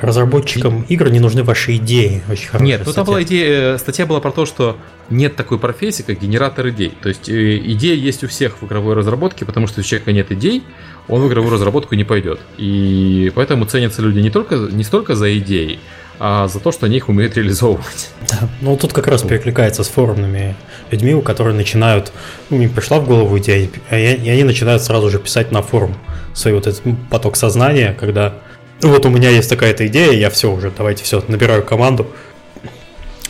[0.00, 2.22] разработчикам игр не нужны ваши идеи.
[2.28, 4.76] Очень Нет, ну там была идея, э, статья была про то, что
[5.10, 6.92] нет такой профессии, как генератор идей.
[7.00, 10.62] То есть идея есть у всех в игровой разработке, потому что у человека нет идей,
[11.08, 12.40] он в игровую разработку не пойдет.
[12.58, 15.78] И поэтому ценятся люди не только не столько за идеи,
[16.18, 18.10] а за то, что они их умеют реализовывать.
[18.28, 20.56] Да, ну тут как раз перекликается с форумными
[20.90, 22.12] людьми, у которых начинают,
[22.50, 25.96] ну не пришла в голову идея, и они начинают сразу же писать на форум
[26.34, 28.34] свой вот этот поток сознания, когда
[28.82, 32.06] ну, вот у меня есть такая-то идея, я все уже, давайте все, набираю команду,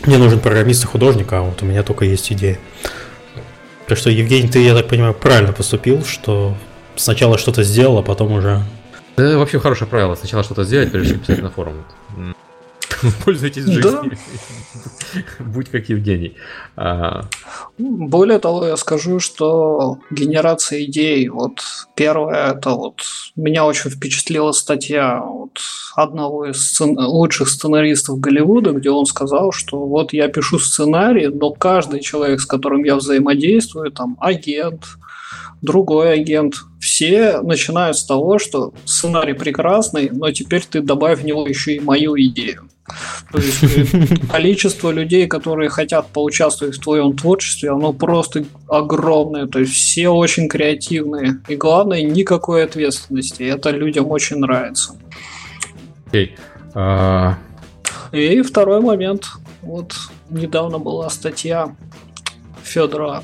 [0.05, 2.59] мне нужен программист и художник, а вот у меня только есть идея.
[3.87, 6.55] Так что, Евгений, ты, я так понимаю, правильно поступил, что
[6.95, 8.61] сначала что-то сделал, а потом уже...
[9.17, 11.83] Да, вообще хорошее правило, сначала что-то сделать, прежде чем писать на форум.
[13.25, 14.11] Пользуйтесь жизнью.
[15.39, 16.35] Будь как Евгений.
[16.75, 17.25] А...
[17.77, 21.61] Более того, я скажу, что генерация идей, вот
[21.95, 23.01] первое, это вот
[23.35, 25.59] меня очень впечатлила статья вот
[25.95, 26.97] одного из сцен...
[26.97, 32.45] лучших сценаристов Голливуда, где он сказал, что вот я пишу сценарий, но каждый человек, с
[32.45, 34.83] которым я взаимодействую, там агент,
[35.61, 36.55] другой агент.
[36.79, 41.79] Все начинают с того, что сценарий прекрасный, но теперь ты добавь в него еще и
[41.79, 42.68] мою идею.
[43.31, 49.47] То есть э, количество людей, которые хотят поучаствовать в твоем творчестве, оно просто огромное.
[49.47, 51.41] То есть все очень креативные.
[51.47, 53.43] И главное, никакой ответственности.
[53.43, 54.95] Это людям очень нравится.
[56.07, 56.35] Окей.
[56.73, 57.37] А,
[58.11, 59.27] И второй момент.
[59.61, 59.95] Вот
[60.29, 61.75] недавно была статья
[62.63, 63.23] Федора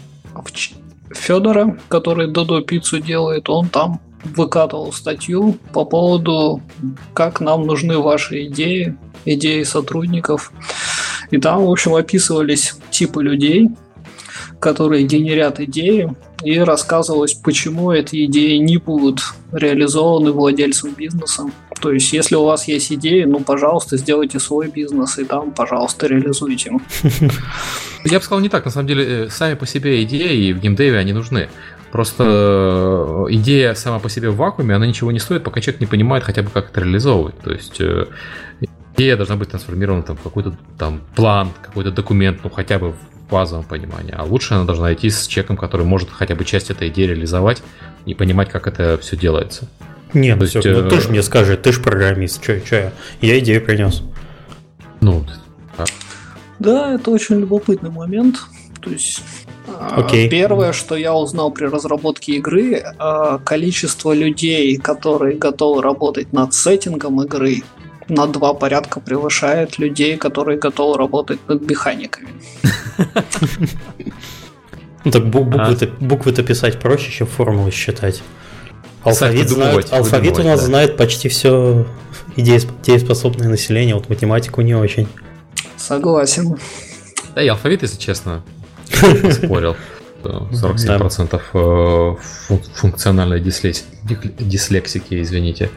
[1.12, 6.62] Федора, который Додо пиццу делает, он там выкатывал статью по поводу,
[7.14, 10.52] как нам нужны ваши идеи, идеи сотрудников.
[11.32, 13.70] И там, в общем, описывались типы людей,
[14.60, 21.44] которые генерят идеи, и рассказывалось, почему эти идеи не будут реализованы владельцем бизнеса.
[21.82, 26.08] То есть, если у вас есть идеи, ну, пожалуйста, сделайте свой бизнес, и там, пожалуйста,
[26.08, 26.72] реализуйте.
[28.06, 28.66] Я бы сказал не так.
[28.66, 31.50] На самом деле, э, сами по себе идеи в геймдеве, они нужны.
[31.92, 35.88] Просто э, идея сама по себе в вакууме, она ничего не стоит, пока человек не
[35.88, 37.38] понимает хотя бы, как это реализовывать.
[37.40, 38.06] То есть э,
[38.96, 42.98] идея должна быть трансформирована там, в какой-то там план, какой-то документ, ну хотя бы в
[43.30, 44.14] базовом понимании.
[44.16, 47.62] А лучше она должна идти с человеком, который может хотя бы часть этой идеи реализовать
[48.06, 49.68] и понимать, как это все делается.
[50.14, 52.94] Нет, ну, все, есть, ну, ты же мне скажи, ты же программист, что, что я?
[53.22, 54.04] Я идею принес.
[55.02, 55.26] Ну,
[56.60, 58.38] да, это очень любопытный момент.
[58.82, 59.22] То есть
[59.68, 60.28] Okay.
[60.28, 66.54] А, первое, что я узнал при разработке игры, а, количество людей, которые готовы работать над
[66.54, 67.64] сеттингом игры,
[68.08, 72.30] на два порядка превышает людей, которые готовы работать над механиками.
[75.04, 78.24] Ну так буквы-то, буквы-то писать проще, чем формулы считать.
[79.04, 81.86] Алфавит, знает, алфавит у нас знает почти все
[82.36, 85.08] дееспособное население, вот математику не очень.
[85.78, 86.58] Согласен.
[87.36, 88.44] Да и алфавит, если честно,
[89.32, 89.76] спорил.
[90.24, 92.16] 47% э,
[92.74, 95.70] функциональной дислексики, извините.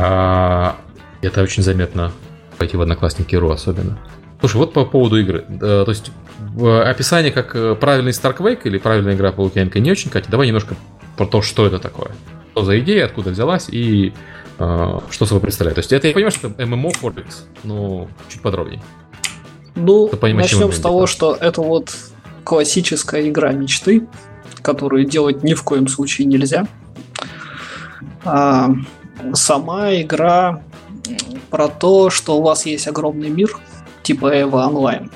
[0.00, 0.76] А
[1.22, 2.12] это очень заметно
[2.56, 3.98] пойти в Одноклассники.ру особенно.
[4.38, 5.44] Слушай, вот по поводу игры.
[5.58, 6.12] То есть
[6.56, 10.30] описание как э, правильный Starquake или правильная игра по Лукьяненко не очень, Катя.
[10.30, 10.76] Давай немножко
[11.16, 12.12] про то, что это такое.
[12.52, 14.12] Что за идея, откуда взялась и
[14.60, 15.74] э, что собой представляет.
[15.74, 18.80] То есть это я понимаю, что это MMO Forbix, но чуть подробнее.
[19.74, 21.92] Ну, начнем с того, что это вот
[22.44, 24.06] классическая игра мечты,
[24.62, 26.68] которую делать ни в коем случае нельзя.
[28.24, 28.70] А,
[29.34, 30.62] сама игра
[31.50, 33.56] про то, что у вас есть огромный мир,
[34.02, 35.10] типа Эва онлайн.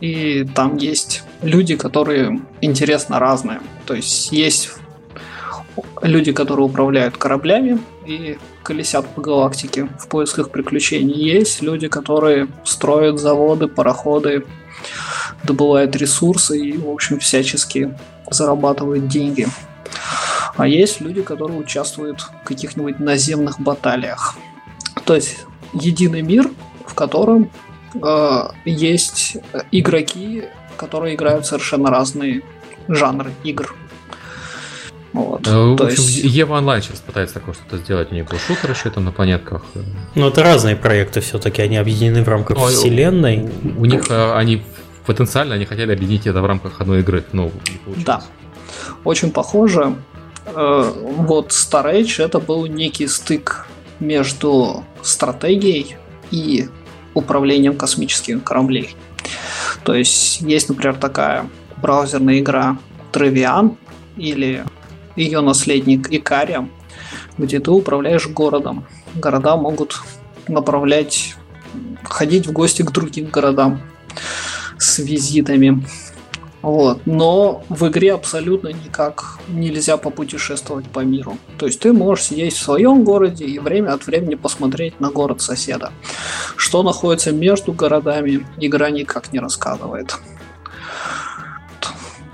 [0.00, 3.60] И там есть люди, которые интересно разные.
[3.86, 4.70] То есть есть
[6.02, 11.14] люди, которые управляют кораблями и колесят по галактике в поисках приключений.
[11.14, 14.44] Есть люди, которые строят заводы, пароходы,
[15.42, 17.94] добывают ресурсы и, в общем, всячески
[18.30, 19.48] зарабатывают деньги.
[20.56, 24.36] А есть люди, которые участвуют в каких-нибудь наземных баталиях.
[25.04, 26.50] То есть единый мир,
[26.86, 27.50] в котором
[27.94, 29.36] э, есть
[29.70, 30.44] игроки,
[30.76, 32.42] которые играют совершенно разные
[32.88, 33.74] жанры игр.
[35.12, 35.46] Вот.
[35.46, 36.24] Э, в общем, есть...
[36.24, 38.12] Ева онлайн сейчас пытается такое что-то сделать.
[38.12, 39.64] У них был шутер еще там на планетках.
[40.14, 43.48] Ну, это разные проекты все-таки, они объединены в рамках Но, вселенной.
[43.62, 44.62] У, у них э, они
[45.06, 47.50] потенциально они хотели объединить это в рамках одной игры, но
[47.96, 48.22] не Да,
[49.04, 49.94] очень похоже.
[50.46, 51.86] Э, вот Star
[52.18, 53.66] это был некий стык
[54.00, 55.96] между стратегией
[56.30, 56.68] и
[57.14, 58.94] управлением космических кораблей.
[59.84, 62.78] То есть есть, например, такая браузерная игра
[63.12, 63.76] Trevian
[64.16, 64.64] или
[65.16, 66.68] ее наследник Икария,
[67.36, 68.86] где ты управляешь городом.
[69.14, 70.00] Города могут
[70.46, 71.34] направлять,
[72.04, 73.80] ходить в гости к другим городам
[74.78, 75.84] с визитами.
[76.68, 77.06] Вот.
[77.06, 81.38] Но в игре абсолютно никак нельзя попутешествовать по миру.
[81.56, 85.40] То есть ты можешь сидеть в своем городе и время от времени посмотреть на город
[85.40, 85.92] соседа.
[86.56, 90.18] Что находится между городами, игра никак не рассказывает.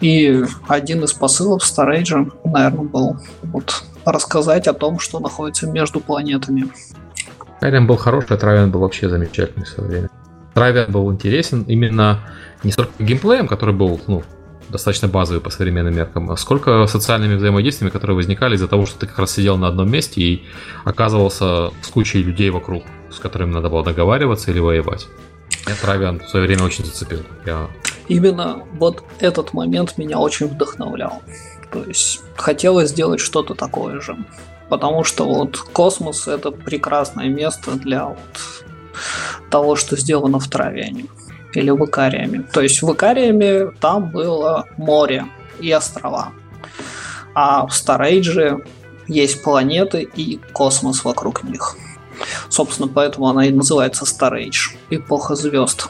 [0.00, 6.64] И один из посылов Старейджа, наверное, был вот рассказать о том, что находится между планетами.
[7.60, 10.10] Травиан был хороший, а Травиан был вообще замечательный в свое время.
[10.54, 12.20] Травиан был интересен именно
[12.62, 14.22] не столько геймплеем, который был ну,
[14.68, 19.06] достаточно базовый по современным меркам, а сколько социальными взаимодействиями, которые возникали из-за того, что ты
[19.06, 20.44] как раз сидел на одном месте и
[20.84, 25.06] оказывался с кучей людей вокруг, с которыми надо было договариваться или воевать.
[25.66, 27.20] Я Травиан в свое время очень зацепил.
[27.46, 27.68] Я
[28.08, 31.22] именно вот этот момент меня очень вдохновлял.
[31.72, 34.16] То есть хотелось сделать что-то такое же.
[34.68, 38.18] Потому что вот космос это прекрасное место для вот
[39.50, 41.06] того, что сделано в Травиане
[41.54, 42.44] или в Икариаме.
[42.52, 45.26] То есть в Икариаме там было море
[45.60, 46.32] и острова.
[47.34, 48.64] а в Старейдже
[49.08, 51.76] есть планеты и космос вокруг них.
[52.48, 55.88] Собственно, поэтому она и называется Старейдж, эпоха звезд.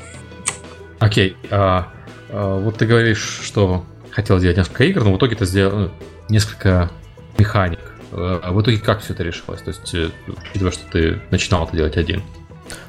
[0.99, 1.89] Окей, а,
[2.31, 5.91] а, вот ты говоришь, что хотел сделать несколько игр, но в итоге ты сделал ну,
[6.29, 6.91] несколько
[7.37, 7.81] механик.
[8.17, 9.61] А в итоге как все это решилось?
[9.63, 12.23] То есть, э, учитывая, что ты начинал это делать один.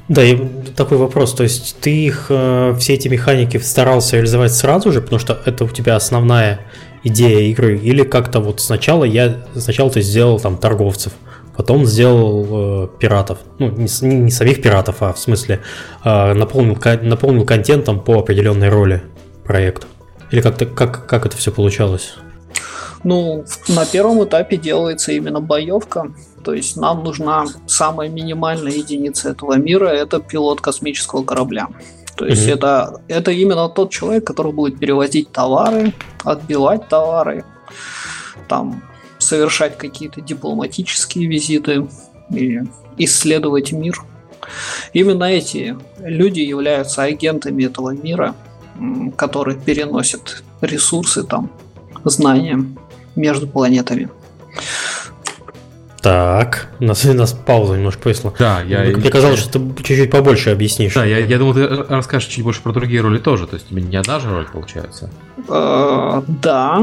[0.08, 0.36] Да, и
[0.76, 5.18] такой вопрос, то есть ты их, э, все эти механики старался реализовать сразу же, потому
[5.18, 6.60] что это у тебя основная
[7.02, 11.12] идея игры, или как-то вот сначала я, сначала ты сделал там торговцев,
[11.56, 15.60] потом сделал э, пиратов, ну не, не самих пиратов, а в смысле
[16.04, 19.02] э, наполнил, наполнил контентом по определенной роли
[19.44, 19.88] проекта,
[20.30, 22.14] или как-то, как, как это все получалось?
[23.02, 26.12] Ну, на первом этапе делается именно боевка,
[26.46, 31.66] то есть нам нужна самая минимальная единица этого мира, это пилот космического корабля.
[32.16, 32.54] То есть mm-hmm.
[32.54, 37.44] это, это именно тот человек, который будет перевозить товары, отбивать товары,
[38.46, 38.80] там
[39.18, 41.88] совершать какие-то дипломатические визиты
[42.30, 42.60] и
[42.96, 44.04] исследовать мир.
[44.92, 48.36] Именно эти люди являются агентами этого мира,
[49.16, 51.50] которые переносят ресурсы, там,
[52.04, 52.64] знания
[53.16, 54.10] между планетами.
[56.06, 58.32] Так, у нас, у нас пауза немножко повисла.
[58.38, 58.84] Да, я...
[58.96, 60.94] Мне казалось, что ты чуть-чуть побольше объяснишь.
[60.94, 63.82] Да, я, я думал, ты расскажешь чуть больше про другие роли тоже, то есть тебе
[63.82, 65.10] не одна же роль получается.
[65.48, 66.80] Э, да.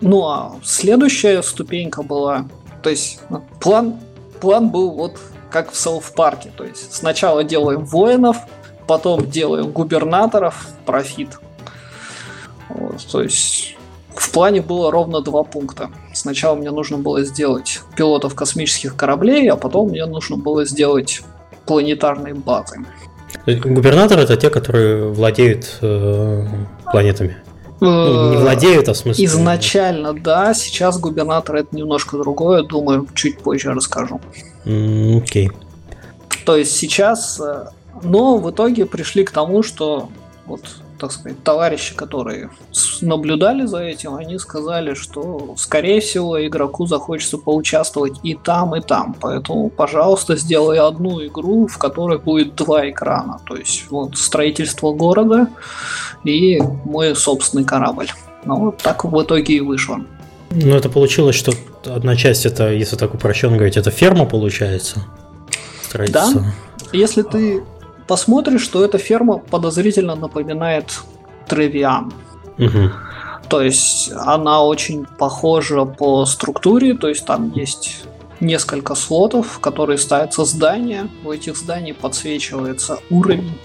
[0.00, 2.46] Ну, а следующая ступенька была...
[2.82, 3.96] То есть ну, план,
[4.40, 5.18] план был вот
[5.50, 6.52] как в Сауф-парке.
[6.56, 8.38] То есть сначала делаем воинов,
[8.86, 11.38] потом делаем губернаторов, профит.
[12.70, 13.76] Вот, то есть
[14.14, 15.90] в плане было ровно два пункта.
[16.12, 21.22] Сначала мне нужно было сделать пилотов космических кораблей, а потом мне нужно было сделать
[21.66, 22.78] планетарные базы.
[23.46, 26.46] Губернаторы это те, которые владеют э,
[26.90, 27.36] планетами.
[27.80, 29.24] Ну, не владеют, а в смысле.
[29.24, 30.54] Изначально, да.
[30.54, 32.62] Сейчас губернатор это немножко другое.
[32.62, 34.20] Думаю, чуть позже расскажу.
[34.64, 35.48] Окей.
[35.48, 35.50] Okay.
[36.44, 37.40] То есть сейчас.
[37.40, 37.70] Э,
[38.02, 40.10] но в итоге пришли к тому, что
[40.46, 40.60] вот
[41.02, 42.50] так сказать, товарищи, которые
[43.00, 49.16] наблюдали за этим, они сказали, что, скорее всего, игроку захочется поучаствовать и там, и там.
[49.20, 53.40] Поэтому, пожалуйста, сделай одну игру, в которой будет два экрана.
[53.44, 55.48] То есть, вот, строительство города
[56.22, 58.08] и мой собственный корабль.
[58.44, 59.98] Ну, вот так в итоге и вышло.
[60.52, 61.52] Ну, это получилось, что
[61.84, 65.00] одна часть это, если так упрощенно говорить, это ферма получается.
[66.08, 66.30] Да.
[66.92, 67.64] Если ты
[68.06, 71.00] посмотришь, что эта ферма подозрительно напоминает
[71.48, 72.12] Тревиан.
[72.58, 72.90] Угу.
[73.48, 78.04] То есть она очень похожа по структуре, то есть там есть
[78.40, 81.08] несколько слотов, в которые ставятся здания.
[81.24, 83.58] У этих зданий подсвечивается уровень.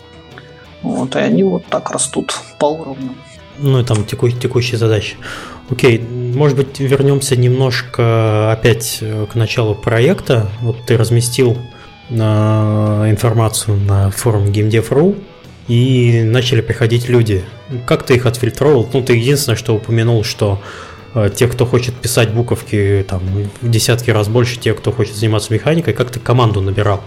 [0.83, 3.15] Вот, и они вот так растут по уровню.
[3.59, 5.17] Ну и там теку, текущие задачи.
[5.69, 10.47] Окей, может быть, вернемся немножко опять к началу проекта.
[10.61, 11.57] Вот ты разместил
[12.09, 15.17] информацию на форум GameDev.ru
[15.67, 17.43] и начали приходить люди.
[17.85, 18.89] Как ты их отфильтровал?
[18.93, 20.61] Ну, ты единственное, что упомянул, что
[21.13, 23.21] э, те, кто хочет писать буковки, там,
[23.61, 27.01] в десятки раз больше тех, кто хочет заниматься механикой, как ты команду набирал?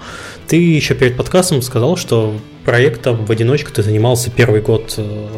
[0.47, 2.35] Ты еще перед подкастом сказал, что
[2.65, 5.29] проектом в одиночку ты занимался первый год, э,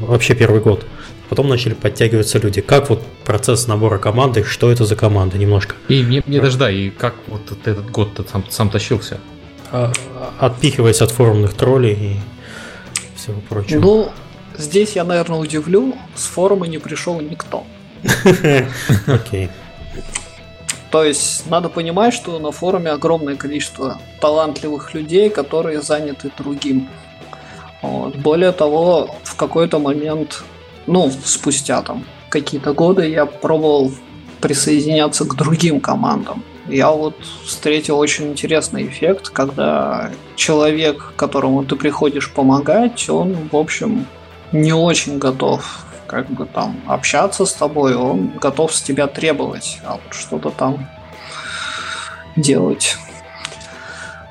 [0.00, 0.86] вообще первый год
[1.30, 2.60] потом начали подтягиваться люди.
[2.60, 5.76] Как вот процесс набора команды, что это за команда немножко?
[5.88, 9.20] И мне, мне даже да, и как вот этот год ты сам, сам тащился?
[9.70, 9.92] А,
[10.40, 12.16] отпихиваясь от форумных троллей и
[13.16, 13.80] всего прочего.
[13.80, 14.12] Ну,
[14.58, 17.64] здесь я, наверное, удивлю, с форума не пришел никто.
[19.06, 19.50] Окей.
[20.90, 26.88] То есть надо понимать, что на форуме огромное количество талантливых людей, которые заняты другим.
[27.82, 28.16] Вот.
[28.16, 30.42] Более того, в какой-то момент
[30.90, 33.92] ну, спустя там какие-то годы я пробовал
[34.40, 36.42] присоединяться к другим командам.
[36.68, 44.06] Я вот встретил очень интересный эффект, когда человек, которому ты приходишь помогать, он, в общем,
[44.52, 49.92] не очень готов как бы там общаться с тобой, он готов с тебя требовать, а
[49.92, 50.88] вот что-то там
[52.36, 52.96] делать.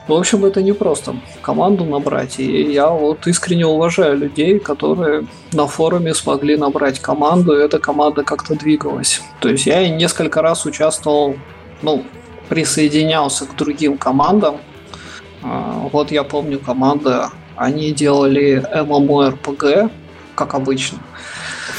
[0.10, 2.40] В общем, это не просто команду набрать.
[2.40, 8.24] И я вот искренне уважаю людей, которые на форуме смогли набрать команду, и эта команда
[8.24, 9.22] как-то двигалась.
[9.40, 11.36] То есть я несколько раз участвовал,
[11.84, 12.04] ну,
[12.50, 14.58] присоединялся к другим командам.
[15.44, 19.92] А, вот я помню команда, они делали MMORPG,
[20.34, 20.98] как обычно.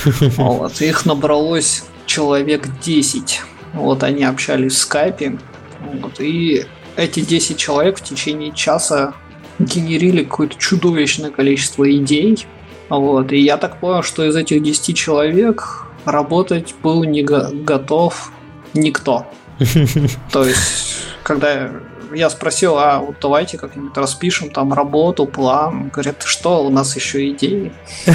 [0.37, 3.43] Вот, их набралось человек 10.
[3.75, 5.37] Вот они общались в скайпе.
[5.81, 6.65] Вот, и
[6.97, 9.15] эти 10 человек в течение часа
[9.59, 12.47] генерили какое-то чудовищное количество идей.
[12.89, 13.33] Вот.
[13.33, 18.33] И я так понял, что из этих 10 человек работать был не го- готов
[18.75, 19.27] никто.
[20.33, 21.71] То есть, когда
[22.13, 25.91] я спросил, а вот давайте как-нибудь распишем там работу, план.
[25.91, 27.73] Говорят, что, у нас еще идеи.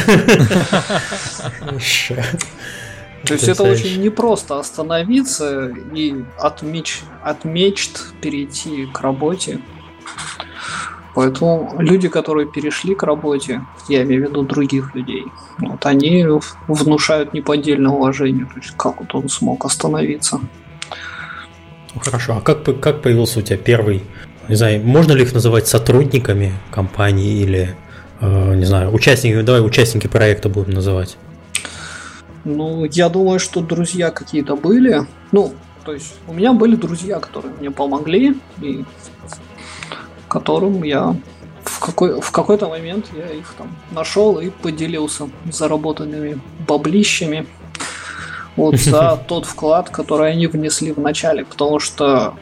[3.25, 9.59] То есть это очень непросто остановиться и от, меч, от мечт перейти к работе.
[11.15, 15.23] Поэтому люди, которые перешли к работе, я имею в виду других людей,
[15.59, 16.25] вот они
[16.67, 18.45] внушают неподдельное уважение.
[18.45, 20.41] То есть как вот он смог остановиться.
[21.95, 24.03] Ну, хорошо, а как, как появился у тебя первый,
[24.49, 27.75] не знаю, можно ли их называть сотрудниками компании или,
[28.19, 31.17] э, не знаю, участниками, давай участники проекта будем называть.
[32.45, 35.05] Ну, я думаю, что друзья какие-то были.
[35.31, 38.85] Ну, то есть у меня были друзья, которые мне помогли, и
[40.27, 41.15] которым я
[41.63, 47.47] в, какой, в какой-то момент я их там нашел и поделился заработанными баблищами
[48.55, 52.35] вот за тот вклад, который они внесли в начале, потому что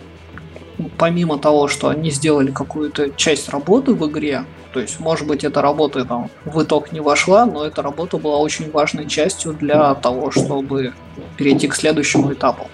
[0.97, 5.61] помимо того, что они сделали какую-то часть работы в игре, то есть, может быть, эта
[5.61, 10.31] работа там в итог не вошла, но эта работа была очень важной частью для того,
[10.31, 10.93] чтобы
[11.37, 12.67] перейти к следующему этапу.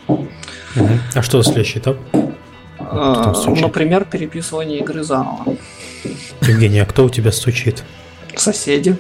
[1.14, 1.98] А что следующий этап?
[2.80, 5.58] А, например, переписывание игры заново.
[6.42, 7.84] Евгений, а кто у тебя стучит?
[8.36, 8.96] Соседи.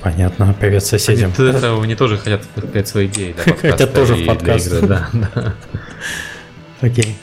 [0.00, 1.32] Понятно, привет соседям.
[1.36, 3.36] Они, это, они тоже хотят сказать свои идеи.
[3.44, 4.66] Да, хотят тоже в подкаст.
[4.68, 5.54] Игры, да, да.
[6.80, 7.16] Окей.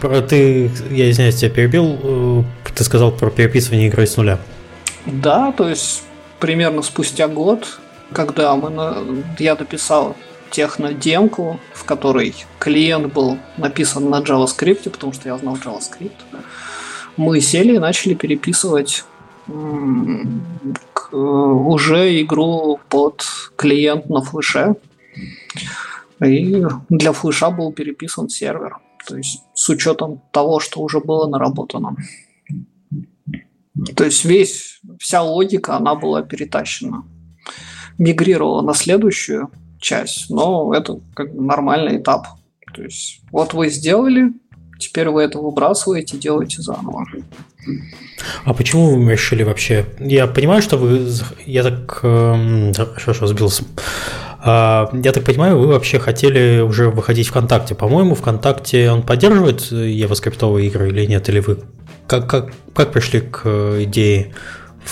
[0.00, 2.42] Про ты, я извиняюсь, тебя перебил, э,
[2.74, 4.38] ты сказал про переписывание игры с нуля.
[5.06, 6.04] Да, то есть
[6.38, 7.80] примерно спустя год,
[8.12, 8.98] когда мы на,
[9.38, 10.16] я дописал
[10.50, 16.12] технодемку, в которой клиент был написан на JavaScript, потому что я знал JavaScript,
[17.16, 19.04] мы сели и начали переписывать
[21.10, 23.24] Э, уже игру под
[23.56, 24.74] клиент на флеше.
[26.24, 28.78] И для флеша был переписан сервер.
[29.08, 31.96] То есть с учетом того, что уже было наработано.
[33.96, 37.04] То есть весь, вся логика, она была перетащена.
[37.96, 39.50] Мигрировала на следующую
[39.80, 42.26] часть, но это как бы нормальный этап.
[42.74, 44.34] То есть вот вы сделали,
[44.78, 47.06] теперь вы это выбрасываете, делаете заново.
[48.44, 49.86] А почему вы решили вообще?
[50.00, 51.08] Я понимаю, что вы...
[51.46, 52.00] Я так...
[52.02, 53.64] Эм, хорошо, сбился.
[54.40, 57.74] А, я так понимаю, вы вообще хотели уже выходить ВКонтакте.
[57.74, 61.28] По-моему, ВКонтакте он поддерживает евоскриптовые игры или нет?
[61.28, 61.58] Или вы
[62.06, 63.46] как, как, как пришли к
[63.82, 64.34] идее,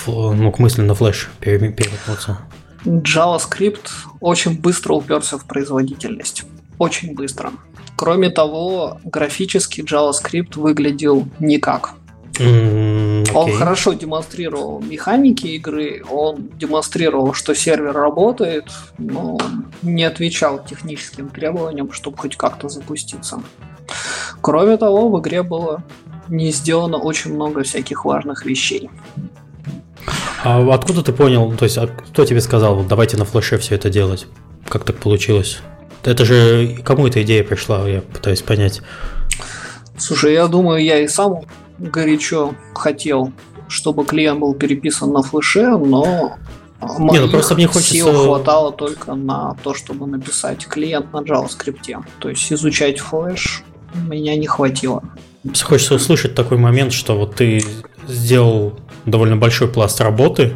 [0.07, 2.38] ну, к мысли на флеш переметнуться?
[2.84, 3.88] JavaScript
[4.20, 6.44] очень быстро уперся в производительность.
[6.78, 7.53] Очень быстро.
[7.97, 11.94] Кроме того, графически JavaScript выглядел никак.
[12.39, 13.34] Mm, okay.
[13.34, 18.66] Он хорошо демонстрировал механики игры, он демонстрировал, что сервер работает,
[18.99, 19.39] но
[19.82, 23.43] не отвечал техническим требованиям, чтобы хоть как-то запуститься.
[24.41, 25.82] Кроме того, в игре было
[26.28, 28.91] не сделано очень много всяких важных вещей.
[30.45, 33.91] А откуда ты понял, то есть а кто тебе сказал, давайте на флеше все это
[33.91, 34.26] делать?
[34.68, 35.61] Как так получилось?
[36.05, 38.80] Это же кому эта идея пришла, я пытаюсь понять.
[39.99, 41.43] Слушай, я думаю, я и сам
[41.78, 43.32] горячо хотел,
[43.68, 46.36] чтобы клиент был переписан на флеше, но
[46.98, 47.94] не, ну просто мне хочется...
[47.94, 52.04] сил хватало только на то, чтобы написать клиент на JavaScript.
[52.18, 53.62] То есть изучать флеш
[53.94, 55.02] меня не хватило.
[55.62, 57.64] Хочется услышать такой момент, что вот ты
[58.06, 60.54] сделал довольно большой пласт работы,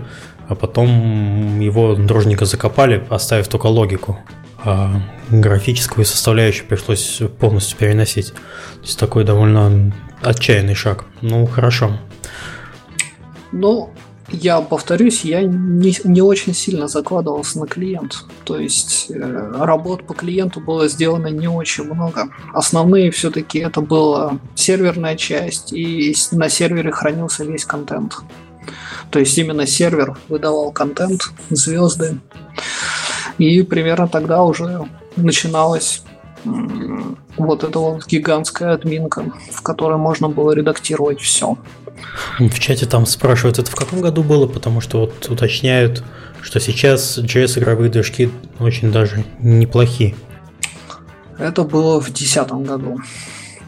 [0.48, 4.18] а потом его дружненько закопали, оставив только логику.
[4.62, 5.00] А
[5.30, 8.32] графическую составляющую пришлось полностью переносить.
[8.32, 11.04] То есть такой довольно отчаянный шаг.
[11.20, 11.98] Ну, хорошо.
[13.52, 13.90] Ну,
[14.32, 18.24] я повторюсь, я не, не очень сильно закладывался на клиент.
[18.44, 22.28] То есть э, работ по клиенту было сделано не очень много.
[22.54, 28.18] Основные все-таки это была серверная часть, и на сервере хранился весь контент.
[29.10, 32.20] То есть именно сервер выдавал контент, звезды.
[33.38, 34.84] И примерно тогда уже
[35.16, 36.02] начиналась
[37.36, 41.56] вот эта вот гигантская админка, в которой можно было редактировать все.
[42.38, 46.02] В чате там спрашивают, это в каком году было, потому что вот уточняют,
[46.42, 50.14] что сейчас JS игровые движки очень даже неплохие.
[51.38, 52.98] Это было в 2010 году.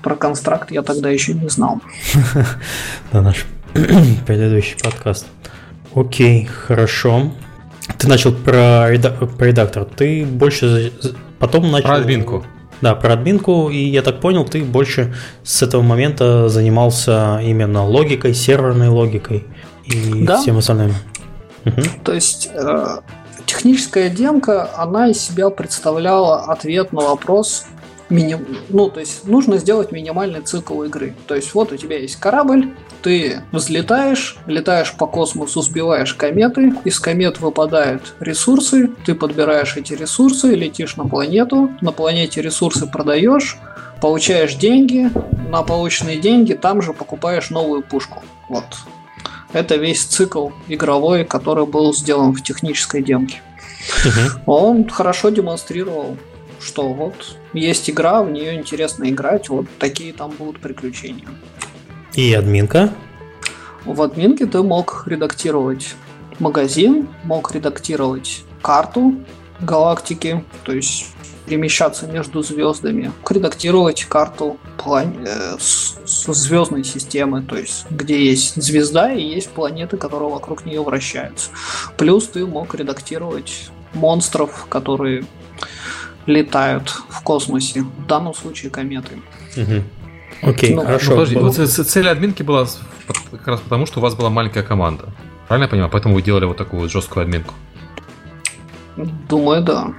[0.03, 1.81] Про констракт я тогда еще не знал.
[3.13, 3.45] Да, наш
[4.27, 5.27] предыдущий подкаст.
[5.95, 7.33] Окей, хорошо.
[7.99, 9.85] Ты начал про, редактор.
[9.85, 10.93] Ты больше
[11.39, 11.89] потом начал...
[11.89, 12.45] Про админку.
[12.83, 15.15] Да, про админку, и я так понял, ты больше
[15.45, 19.45] с этого момента занимался именно логикой, серверной логикой
[19.85, 20.41] и да?
[20.41, 20.93] всем остальным.
[21.65, 21.83] Угу.
[22.03, 22.97] То есть э,
[23.47, 27.67] техническая демка, она из себя представляла ответ на вопрос,
[28.09, 28.47] миним...
[28.69, 31.15] ну, то есть нужно сделать минимальный цикл игры.
[31.29, 37.01] То есть вот у тебя есть корабль, ты взлетаешь, летаешь по космосу, сбиваешь кометы, из
[37.01, 43.59] комет выпадают ресурсы, ты подбираешь эти ресурсы, летишь на планету, на планете ресурсы продаешь,
[44.01, 45.11] получаешь деньги,
[45.49, 48.23] на полученные деньги там же покупаешь новую пушку.
[48.49, 48.65] Вот.
[49.53, 53.43] Это весь цикл игровой, который был сделан в технической демке.
[54.05, 54.53] Угу.
[54.53, 56.17] Он хорошо демонстрировал,
[56.61, 61.29] что вот есть игра, в нее интересно играть, вот такие там будут приключения.
[62.15, 62.93] И админка?
[63.85, 65.95] В админке ты мог редактировать
[66.39, 69.15] магазин, мог редактировать карту
[69.61, 71.07] галактики, то есть
[71.47, 75.15] перемещаться между звездами, редактировать карту план...
[75.27, 75.57] э,
[76.05, 81.51] звездной системы, то есть где есть звезда и есть планеты, которые вокруг нее вращаются.
[81.97, 85.25] Плюс ты мог редактировать монстров, которые
[86.27, 87.83] летают в космосе.
[87.83, 89.19] В данном случае кометы.
[89.57, 89.83] Угу.
[90.43, 91.11] Окей, ну, хорошо.
[91.11, 92.67] Ну, подожди, вот цель админки была
[93.31, 95.05] как раз потому, что у вас была маленькая команда.
[95.47, 95.91] Правильно я понимаю?
[95.91, 97.55] Поэтому вы делали вот такую вот жесткую админку.
[98.97, 99.95] Думаю, да.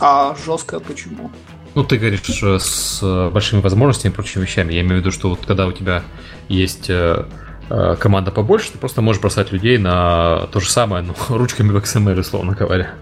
[0.00, 1.30] А жесткая почему?
[1.74, 4.72] Ну, ты говоришь с большими возможностями и прочими вещами.
[4.72, 6.02] Я имею в виду, что вот когда у тебя
[6.48, 7.24] есть э,
[7.68, 11.76] э, команда побольше, ты просто можешь бросать людей на то же самое, но ручками в
[11.76, 12.94] XML, условно говоря.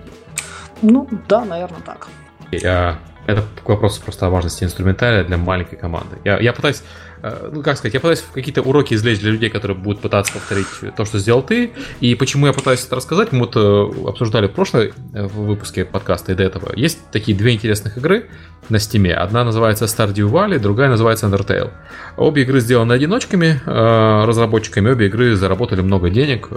[0.82, 2.09] Ну, да, наверное, так.
[2.51, 6.16] Я, это вопрос просто о важности инструментария для маленькой команды.
[6.25, 6.83] Я, я пытаюсь
[7.25, 10.66] Э, ну, как сказать, я пытаюсь какие-то уроки извлечь для людей, которые будут пытаться повторить
[10.95, 11.72] то, что сделал ты.
[12.01, 16.33] И почему я пытаюсь это рассказать, мы вот э, обсуждали в прошлом э, выпуске подкаста
[16.33, 16.77] и до этого.
[16.77, 18.27] Есть такие две интересных игры
[18.68, 19.14] на стиме.
[19.14, 21.70] Одна называется Stardew Valley, другая называется Undertale.
[22.18, 24.91] Обе игры сделаны одиночками, разработчиками.
[24.91, 26.49] Обе игры заработали много денег.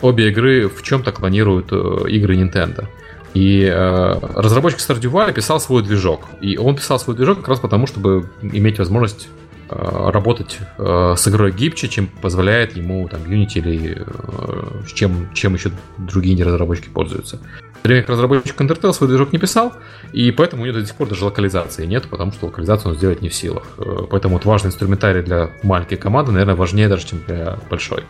[0.00, 2.86] Обе игры в чем-то клонируют игры Nintendo.
[3.34, 6.26] И э, разработчик Stardew писал свой движок.
[6.40, 9.28] И он писал свой движок как раз потому, чтобы иметь возможность
[9.74, 15.54] Э, работать э, с игрой гибче, чем позволяет ему там Unity или э, чем, чем
[15.54, 17.38] еще другие разработчики пользуются.
[17.82, 19.72] Время как разработчик Undertale свой движок не писал,
[20.12, 23.22] и поэтому у него до сих пор даже локализации нет, потому что локализацию он сделать
[23.22, 23.64] не в силах.
[24.10, 28.04] Поэтому вот важный инструментарий для маленькой команды, наверное, важнее даже, чем для большой.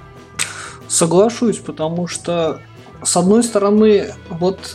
[0.88, 2.60] Соглашусь, потому что
[3.02, 4.74] с одной стороны, вот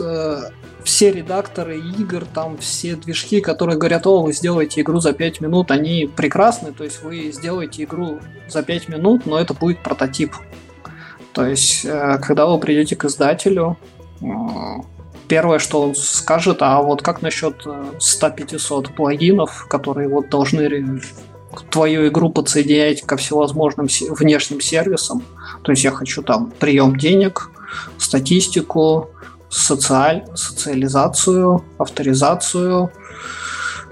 [0.88, 5.69] все редакторы игр, там все движки, которые говорят, о, вы сделаете игру за 5 минут,
[5.69, 10.34] они прекрасны, то есть вы сделаете игру за 5 минут, но это будет прототип.
[11.34, 13.78] То есть, э, когда вы придете к издателю,
[14.21, 14.25] э,
[15.28, 17.67] первое, что он скажет, а вот как насчет
[17.99, 21.01] 100-500 э, плагинов, которые вот должны
[21.69, 25.21] твою игру подсоединять ко всевозможным внешним сервисам.
[25.63, 27.51] То есть я хочу там прием денег,
[27.97, 29.09] статистику,
[29.49, 32.91] социаль, социализацию, авторизацию,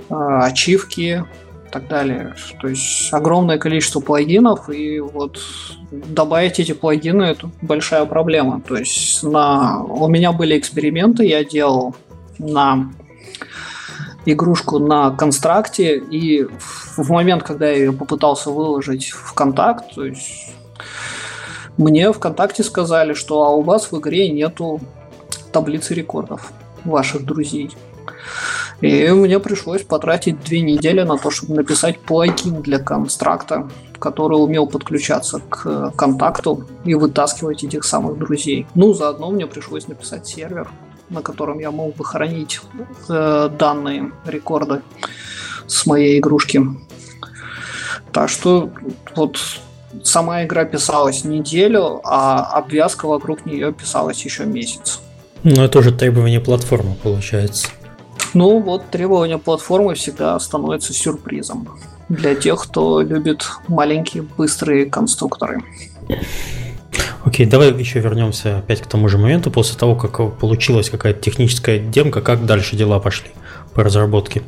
[0.10, 1.26] э, ачивки
[1.68, 2.36] и так далее.
[2.62, 5.40] То есть огромное количество плагинов, и вот
[5.92, 8.62] добавить эти плагины это большая проблема.
[8.62, 9.82] То есть на...
[9.84, 11.96] у меня были эксперименты, я делал
[12.38, 12.92] на
[14.26, 16.44] игрушку на констракте, и
[16.98, 20.56] в момент, когда я ее попытался выложить в контакт, то есть
[21.78, 24.80] мне ВКонтакте сказали, что а у вас в игре нету
[25.52, 26.52] таблицы рекордов
[26.84, 27.72] ваших друзей.
[28.82, 33.70] И мне пришлось потратить две недели на то, чтобы написать плагин для констракта,
[34.00, 38.68] который умел подключаться к контакту и вытаскивать этих самых друзей.
[38.76, 40.70] Ну, заодно мне пришлось написать сервер,
[41.10, 42.60] на котором я мог бы хранить
[43.10, 44.82] э, данные рекорды
[45.68, 46.62] с моей игрушки.
[48.12, 48.70] Так что
[49.16, 49.40] вот
[50.04, 55.00] сама игра писалась неделю, а обвязка вокруг нее писалась еще месяц.
[55.44, 57.68] Ну, это уже требование платформы, получается.
[58.34, 61.70] Ну, вот требование платформы всегда становится сюрпризом
[62.10, 65.64] для тех, кто любит маленькие быстрые конструкторы.
[67.24, 69.52] Окей, давай еще вернемся опять к тому же моменту.
[69.52, 73.30] После того, как получилась какая-то техническая демка, как дальше дела пошли
[73.74, 74.44] по разработке?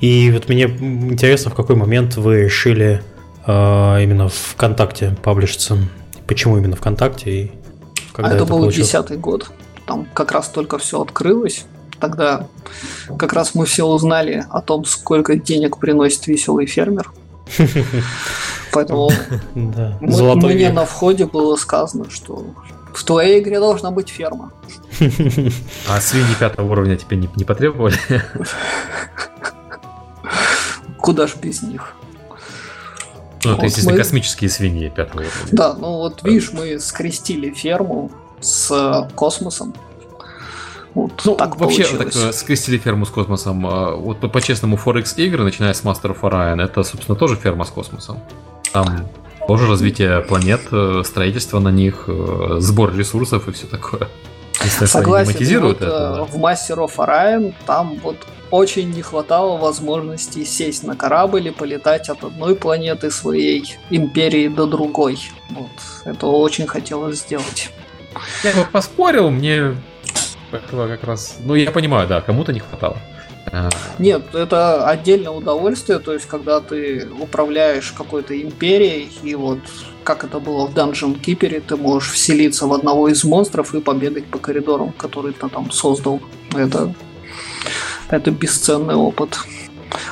[0.00, 3.02] И вот мне интересно, в какой момент вы решили
[4.00, 5.78] именно ВКонтакте паблишиться?
[6.26, 7.30] Почему именно ВКонтакте?
[7.30, 7.52] И
[8.12, 9.50] когда а это, это был десятый год
[9.90, 11.64] там как раз только все открылось.
[11.98, 12.46] Тогда
[13.18, 17.12] как раз мы все узнали о том, сколько денег приносит веселый фермер.
[18.72, 19.10] Поэтому
[19.54, 22.44] мне на входе было сказано, что
[22.94, 24.52] в твоей игре должна быть ферма.
[25.88, 27.96] А свиньи пятого уровня теперь не, не потребовали?
[30.98, 31.96] Куда ж без них?
[33.44, 33.96] Ну, вот это мы...
[33.96, 35.48] космические свиньи пятого уровня.
[35.52, 38.10] Да, ну вот видишь, мы скрестили ферму
[38.40, 39.74] с космосом.
[40.94, 42.14] Вот ну, так вообще получилось.
[42.14, 43.64] так скрестили ферму с космосом.
[43.66, 47.70] А, вот по-честному, Forex игры, начиная с Master of Orion, это, собственно, тоже ферма с
[47.70, 48.18] космосом.
[48.72, 49.06] Там
[49.46, 54.08] тоже развитие планет, э, строительство на них, э, сбор ресурсов и все такое.
[54.68, 58.16] Согласен, вот, это, в Master of Orion там вот
[58.50, 64.66] очень не хватало возможности сесть на корабль и полетать от одной планеты своей империи до
[64.66, 65.18] другой.
[65.50, 65.70] Вот.
[66.04, 67.70] Это очень хотелось сделать.
[68.42, 69.76] Я бы поспорил, мне
[70.52, 71.36] этого как раз...
[71.44, 72.98] Ну, я понимаю, да, кому-то не хватало.
[73.52, 73.68] А.
[73.98, 79.58] Нет, это отдельное удовольствие, то есть когда ты управляешь какой-то империей, и вот
[80.04, 84.26] как это было в Dungeon Keeper, ты можешь вселиться в одного из монстров и побегать
[84.26, 86.20] по коридорам, которые ты там создал.
[86.54, 86.94] Это,
[88.08, 89.38] это бесценный опыт.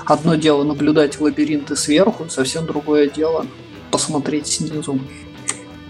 [0.05, 3.47] Одно дело наблюдать лабиринты сверху, совсем другое дело
[3.91, 4.99] посмотреть снизу.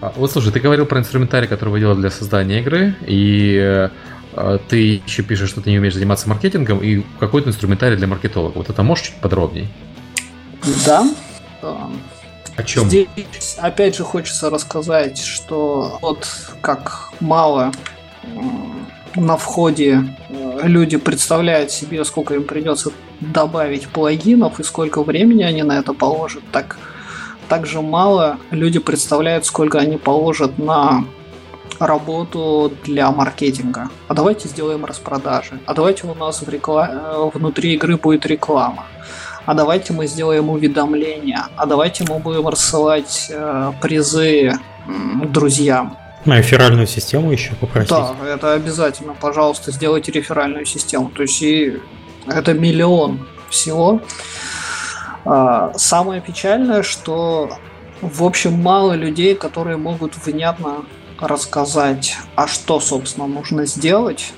[0.01, 3.89] А, вот слушай, ты говорил про инструментарий, который вы делали для создания игры, и э,
[4.33, 8.57] а, ты еще пишешь, что ты не умеешь заниматься маркетингом, и какой-то инструментарий для маркетолога.
[8.57, 9.67] Вот это можешь чуть подробнее?
[10.85, 11.09] Да.
[11.61, 12.87] О чем?
[12.87, 13.07] Здесь,
[13.57, 16.27] опять же, хочется рассказать, что вот
[16.61, 17.71] как мало
[19.15, 25.63] на входе э, люди представляют себе, сколько им придется добавить плагинов и сколько времени они
[25.63, 26.77] на это положат, так
[27.47, 31.03] также мало люди представляют, сколько они положат на
[31.79, 33.89] работу для маркетинга.
[34.07, 35.59] А давайте сделаем распродажи.
[35.65, 36.89] А давайте у нас в реклам...
[36.91, 38.85] Э, внутри игры будет реклама.
[39.45, 41.47] А давайте мы сделаем уведомления.
[41.55, 44.53] А давайте мы будем рассылать э, призы э,
[45.25, 45.97] друзьям.
[46.25, 47.89] На реферальную систему еще попросить.
[47.89, 49.13] Да, это обязательно.
[49.13, 51.09] Пожалуйста, сделайте реферальную систему.
[51.09, 51.79] То есть и
[52.27, 54.01] это миллион всего.
[55.25, 57.57] А, самое печальное, что
[58.01, 60.85] в общем мало людей, которые могут внятно
[61.19, 64.33] рассказать, а что, собственно, нужно сделать,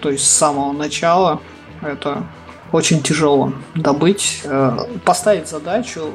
[0.00, 1.40] то есть с самого начала,
[1.82, 2.24] это
[2.72, 6.10] очень тяжело добыть, э, поставить задачу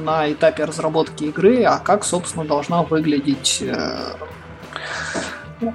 [0.00, 3.96] на этапе разработки игры, а как, собственно, должна выглядеть э,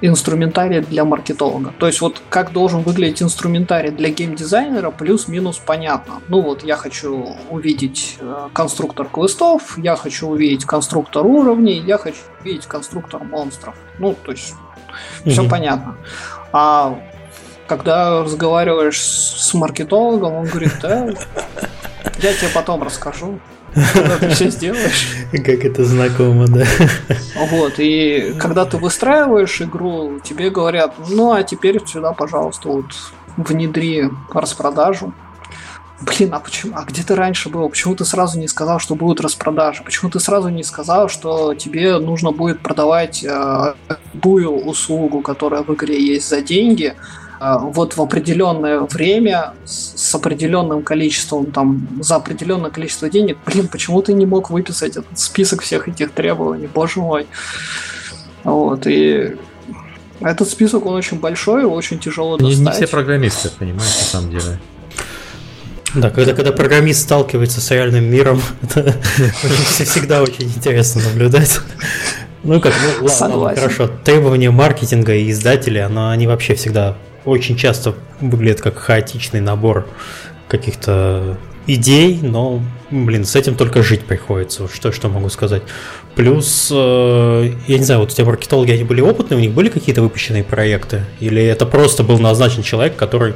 [0.02, 1.74] инструментарий для маркетолога.
[1.80, 6.22] То есть вот как должен выглядеть инструментарий для геймдизайнера, плюс-минус понятно.
[6.28, 12.20] Ну вот я хочу увидеть э, конструктор квестов, я хочу увидеть конструктор уровней, я хочу
[12.42, 13.76] увидеть конструктор монстров.
[14.00, 14.54] Ну, то есть
[15.24, 15.30] mm-hmm.
[15.32, 15.96] все понятно.
[16.52, 17.00] А
[17.68, 21.08] когда разговариваешь с маркетологом, он говорит, да,
[22.22, 23.40] я тебе потом расскажу.
[23.94, 25.08] Когда ты все сделаешь.
[25.32, 26.66] Как это знакомо, да.
[27.50, 32.86] Вот, и когда ты выстраиваешь игру, тебе говорят, ну а теперь сюда, пожалуйста, вот
[33.38, 35.14] внедри распродажу.
[36.00, 36.74] Блин, а почему?
[36.76, 37.68] А где ты раньше был?
[37.70, 39.82] Почему ты сразу не сказал, что будут распродажи?
[39.84, 43.74] Почему ты сразу не сказал, что тебе нужно будет продавать э,
[44.14, 46.96] любую услугу, которая в игре есть за деньги,
[47.40, 54.14] вот в определенное время с определенным количеством, там, за определенное количество денег, блин, почему ты
[54.14, 57.28] не мог выписать этот список всех этих требований, боже мой.
[58.44, 59.36] Вот, и
[60.20, 62.58] этот список, он очень большой, его очень тяжело достать.
[62.58, 64.60] Не, не все программисты, понимаешь, на самом деле.
[65.96, 68.96] Да, когда, когда программист сталкивается с реальным миром, это
[69.86, 71.60] всегда очень интересно наблюдать.
[72.44, 73.90] Ну как, ну ладно, хорошо.
[74.04, 76.96] Требования маркетинга и издателей, оно, они вообще всегда
[77.28, 79.88] очень часто выглядит как хаотичный набор
[80.48, 84.70] каких-то идей, но, блин, с этим только жить приходится.
[84.70, 85.64] Что, что могу сказать?
[86.16, 89.68] Плюс, э, я не знаю, вот у тебя маркетологи, они были опытные, у них были
[89.68, 91.04] какие-то выпущенные проекты?
[91.20, 93.34] Или это просто был назначен человек, который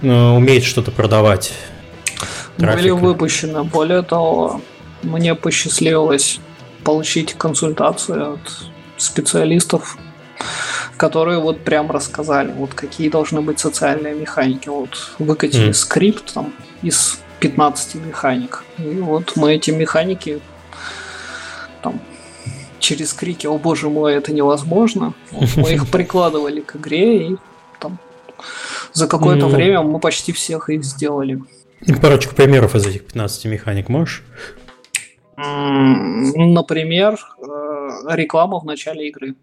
[0.00, 1.52] э, умеет что-то продавать?
[2.56, 2.76] Трафика?
[2.78, 3.64] Были выпущены.
[3.64, 4.62] Более того,
[5.02, 6.40] мне посчастливилось
[6.84, 8.40] получить консультацию от
[8.96, 9.98] специалистов
[10.96, 14.68] которые вот прям рассказали, вот какие должны быть социальные механики.
[14.68, 15.74] Вот выкатили mm.
[15.74, 18.64] скрипт там из 15 механик.
[18.78, 20.40] И вот мы эти механики
[21.82, 22.00] там
[22.78, 27.36] через крики «О боже мой, это невозможно!» Мы их прикладывали к игре, и
[27.78, 27.98] там
[28.92, 29.54] за какое-то mm.
[29.54, 31.42] время мы почти всех их сделали.
[32.00, 34.24] Парочку примеров из этих 15 механик можешь?
[35.36, 39.34] Например, э, реклама в начале игры.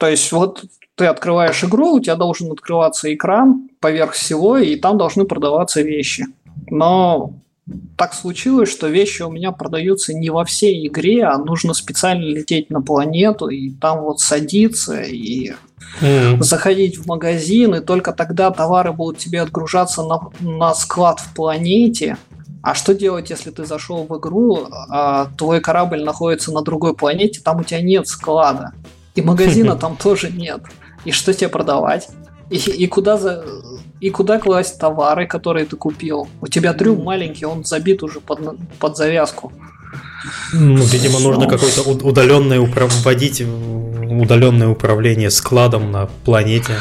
[0.00, 4.96] То есть вот ты открываешь игру, у тебя должен открываться экран поверх всего, и там
[4.96, 6.24] должны продаваться вещи.
[6.70, 7.34] Но
[7.98, 12.70] так случилось, что вещи у меня продаются не во всей игре, а нужно специально лететь
[12.70, 15.52] на планету и там вот садиться и
[16.00, 16.42] mm.
[16.42, 22.16] заходить в магазин, и только тогда товары будут тебе отгружаться на, на склад в планете.
[22.62, 27.42] А что делать, если ты зашел в игру, а твой корабль находится на другой планете,
[27.42, 28.72] там у тебя нет склада?
[29.20, 30.60] И магазина там тоже нет.
[31.04, 32.08] И что тебе продавать?
[32.50, 33.44] И, и куда за
[34.00, 36.28] и куда класть товары, которые ты купил?
[36.40, 38.40] У тебя трюм маленький, он забит уже под,
[38.78, 39.52] под завязку.
[40.52, 43.42] Ну, видимо, нужно какое-то удаленное вводить
[44.10, 46.74] удаленное управление складом на планете.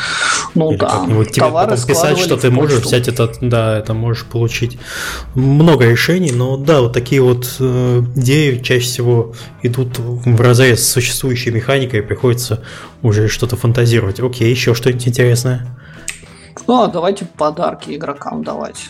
[0.55, 0.87] Ну Или да.
[0.87, 4.79] Как-нибудь тебе потом писать, что ты можешь взять это, да, это можешь получить.
[5.35, 10.91] Много решений, но да, вот такие вот э, идеи чаще всего идут в разрез с
[10.91, 12.63] существующей механикой, приходится
[13.01, 14.19] уже что-то фантазировать.
[14.19, 15.67] Окей, еще что-нибудь интересное?
[16.67, 18.89] Ну, а давайте подарки игрокам давать.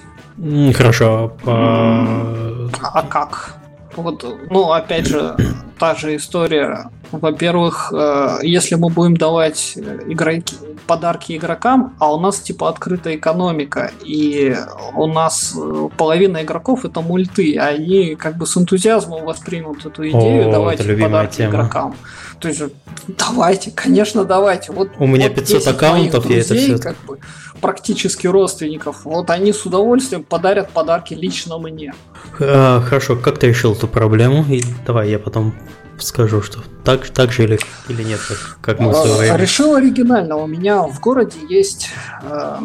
[0.73, 1.33] Хорошо.
[1.45, 3.58] А, а как?
[3.95, 5.35] Вот, ну, опять же,
[5.79, 6.91] та же история.
[7.11, 13.91] Во-первых, э, если мы будем давать игроки, подарки игрокам, а у нас типа открытая экономика,
[14.03, 14.55] и
[14.95, 20.49] у нас э, половина игроков это мульты, они как бы с энтузиазмом воспримут эту идею
[20.49, 21.49] О, давать подарки тема.
[21.49, 21.95] игрокам.
[22.39, 22.61] То есть,
[23.07, 24.71] давайте, конечно, давайте.
[24.71, 26.77] Вот, у меня вот 500 аккаунтов, друзей, я это все...
[26.77, 27.19] как бы,
[27.59, 29.05] практически родственников.
[29.05, 31.93] Вот они с удовольствием подарят подарки лично мне.
[32.39, 34.45] А, хорошо, как ты решил эту проблему?
[34.49, 35.53] И давай я потом
[35.97, 39.37] скажу, что так, так же или, или нет, как, как мы в свое время.
[39.37, 40.37] Решил оригинально.
[40.37, 41.89] У меня в городе есть
[42.23, 42.57] э,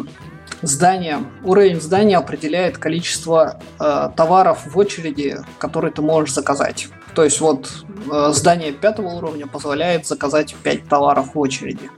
[0.61, 1.19] здание.
[1.43, 6.87] Уровень здания определяет количество э, товаров в очереди, которые ты можешь заказать.
[7.15, 7.71] То есть вот
[8.11, 11.89] э, здание пятого уровня позволяет заказать 5 товаров в очереди.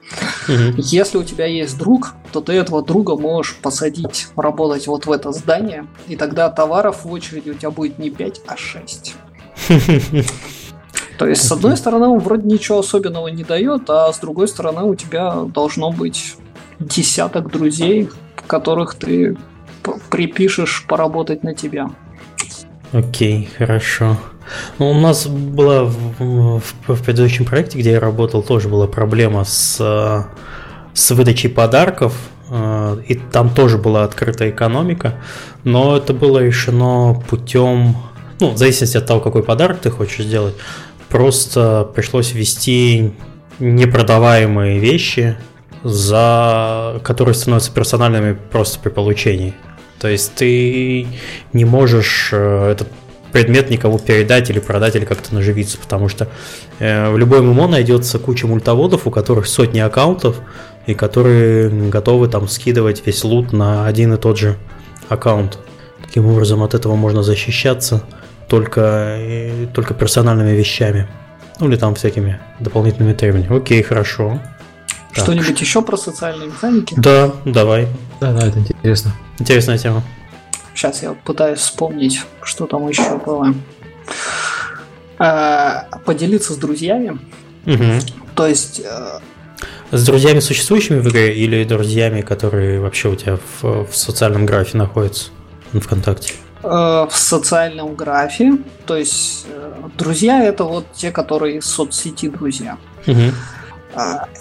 [0.47, 0.75] Угу.
[0.77, 5.31] Если у тебя есть друг, то ты этого друга можешь посадить работать вот в это
[5.31, 9.15] здание, и тогда товаров в очереди у тебя будет не 5, а 6.
[11.17, 14.83] То есть, с одной стороны, он вроде ничего особенного не дает, а с другой стороны,
[14.83, 16.35] у тебя должно быть
[16.79, 18.07] десяток друзей,
[18.45, 19.35] которых ты
[20.11, 21.89] припишешь поработать на тебя.
[22.91, 24.17] Окей, хорошо.
[24.79, 29.43] Ну, у нас была в, в, в предыдущем проекте, где я работал, тоже была проблема
[29.43, 30.27] с,
[30.93, 32.13] с выдачей подарков.
[32.49, 35.15] Э, и там тоже была открытая экономика,
[35.63, 37.97] но это было решено путем,
[38.39, 40.55] ну, в зависимости от того, какой подарок ты хочешь сделать,
[41.09, 43.13] просто пришлось ввести
[43.59, 45.37] непродаваемые вещи,
[45.83, 49.53] за которые становятся персональными просто при получении.
[49.99, 51.07] То есть ты
[51.53, 52.87] не можешь э, этот
[53.31, 56.27] предмет никому передать или продать или как-то наживиться, потому что
[56.79, 60.37] э, в любой ММО найдется куча мультоводов, у которых сотни аккаунтов,
[60.85, 64.57] и которые готовы там скидывать весь лут на один и тот же
[65.09, 65.59] аккаунт.
[66.05, 68.03] Таким образом, от этого можно защищаться
[68.47, 68.81] только,
[69.19, 71.07] э, только персональными вещами.
[71.59, 73.57] Ну или там всякими дополнительными требованиями.
[73.57, 74.39] Окей, хорошо.
[75.11, 76.93] Что-нибудь еще про социальные механики?
[76.97, 77.87] Да, давай.
[78.21, 79.13] Да, да, это интересно.
[79.39, 80.03] Интересная тема.
[80.77, 83.51] Сейчас я пытаюсь вспомнить, что там еще было.
[85.17, 87.17] А, поделиться с друзьями.
[87.65, 87.83] Угу.
[88.35, 88.83] То есть...
[88.85, 89.17] Э,
[89.89, 94.77] с друзьями существующими в игре или друзьями, которые вообще у тебя в, в социальном графе
[94.77, 95.31] находятся
[95.73, 96.35] в ВКонтакте?
[96.61, 98.59] Э, в социальном графе.
[98.85, 102.77] То есть э, друзья это вот те, которые из соцсети друзья.
[103.07, 103.33] Угу.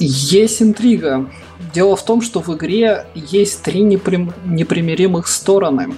[0.00, 1.30] Есть интрига.
[1.72, 4.34] Дело в том, что в игре есть три неприм...
[4.44, 5.94] непримиримых стороны.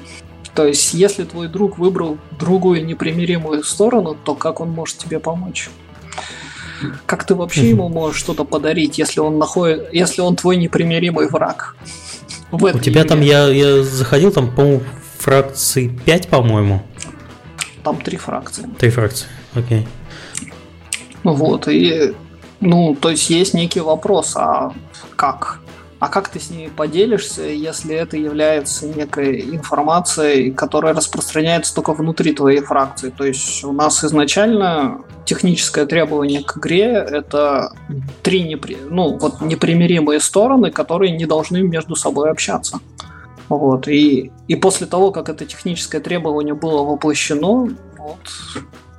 [0.58, 5.70] То есть, если твой друг выбрал другую непримиримую сторону, то как он может тебе помочь?
[7.06, 11.76] Как ты вообще ему можешь что-то подарить, если он находит, если он твой непримиримый враг?
[12.50, 13.04] В У тебя игре?
[13.04, 14.82] там я, я заходил, там, по-моему,
[15.18, 16.82] фракции 5, по-моему.
[17.84, 18.66] Там три фракции.
[18.80, 19.86] Три фракции, окей.
[21.22, 22.14] Вот, и
[22.58, 24.72] ну, то есть есть некий вопрос, а
[25.14, 25.60] как?
[26.00, 32.32] А как ты с ними поделишься, если это является некой информацией, которая распространяется только внутри
[32.32, 33.10] твоей фракции?
[33.10, 37.72] То есть у нас изначально техническое требование к игре– это
[38.22, 38.78] три непри...
[38.88, 42.78] ну, вот непримиримые стороны, которые не должны между собой общаться.
[43.48, 43.88] Вот.
[43.88, 47.68] И, и после того, как это техническое требование было воплощено,
[47.98, 48.20] вот,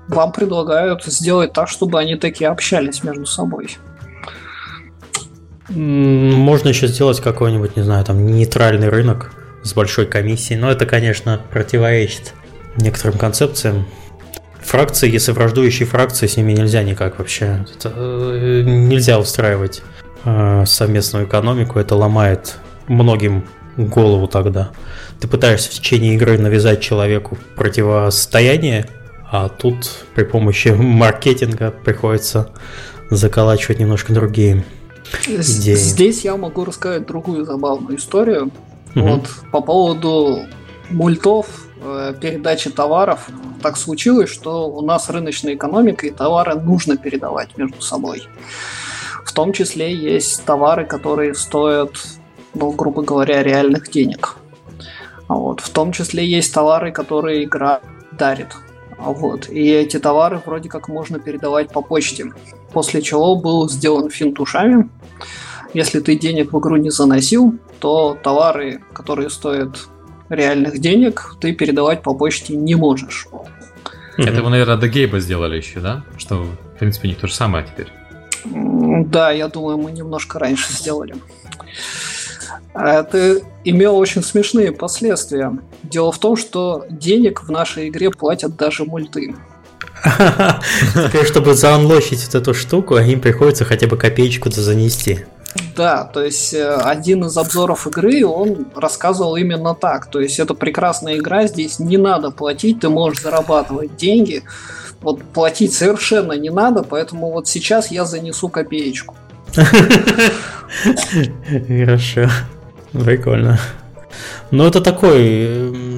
[0.09, 3.77] вам предлагают сделать так, чтобы они такие общались между собой.
[5.69, 9.31] Можно еще сделать какой-нибудь, не знаю, там нейтральный рынок
[9.63, 12.33] с большой комиссией, но это, конечно, противоречит
[12.77, 13.85] некоторым концепциям.
[14.61, 17.65] Фракции, если враждующие фракции, с ними нельзя никак вообще.
[17.75, 19.81] Это, э, нельзя устраивать
[20.25, 22.57] э, совместную экономику, это ломает
[22.87, 23.45] многим
[23.77, 24.71] голову тогда.
[25.19, 28.87] Ты пытаешься в течение игры навязать человеку противостояние,
[29.31, 32.49] а тут при помощи маркетинга приходится
[33.09, 34.65] заколачивать немножко другие
[35.25, 35.75] идеи.
[35.75, 38.51] Здесь я могу рассказать другую забавную историю.
[38.95, 39.07] Угу.
[39.07, 40.45] Вот по поводу
[40.89, 41.47] мультов,
[41.81, 43.29] э, передачи товаров.
[43.61, 48.23] Так случилось, что у нас рыночная экономика, и товары нужно передавать между собой.
[49.25, 51.91] В том числе есть товары, которые стоят
[52.53, 54.37] ну, грубо говоря, реальных денег.
[55.27, 55.59] Вот.
[55.59, 57.81] В том числе есть товары, которые игра
[58.11, 58.55] дарит.
[58.97, 59.49] Вот.
[59.49, 62.31] И эти товары вроде как можно передавать по почте.
[62.71, 64.89] После чего был сделан финт ушами.
[65.73, 69.87] Если ты денег в игру не заносил, то товары, которые стоят
[70.29, 73.27] реальных денег, ты передавать по почте не можешь.
[74.17, 76.03] Это вы, наверное, до Гейба сделали еще, да?
[76.17, 77.87] Что, в принципе, не то же самое теперь.
[78.45, 81.15] Да, я думаю, мы немножко раньше сделали.
[82.73, 85.57] Это имело очень смешные последствия.
[85.83, 89.35] Дело в том, что денег в нашей игре платят даже мульты.
[91.25, 95.25] Чтобы заанлочить вот эту штуку, им приходится хотя бы копеечку-то занести.
[95.75, 100.05] Да, то есть э, один из обзоров игры, он рассказывал именно так.
[100.07, 104.43] То есть это прекрасная игра, здесь не надо платить, ты можешь зарабатывать деньги.
[105.01, 109.15] Вот платить совершенно не надо, поэтому вот сейчас я занесу копеечку.
[111.67, 112.29] Хорошо.
[112.91, 113.59] Прикольно.
[114.51, 115.88] Ну, это такой...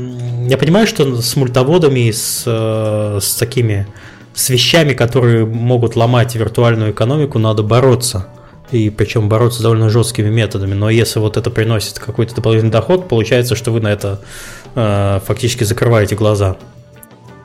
[0.51, 3.87] Я понимаю, что с мультоводами, с, э, с такими...
[4.33, 8.27] С вещами, которые могут ломать виртуальную экономику, надо бороться.
[8.69, 10.73] И причем бороться довольно жесткими методами.
[10.73, 14.19] Но если вот это приносит какой-то дополнительный доход, получается, что вы на это
[14.75, 16.57] э, фактически закрываете глаза.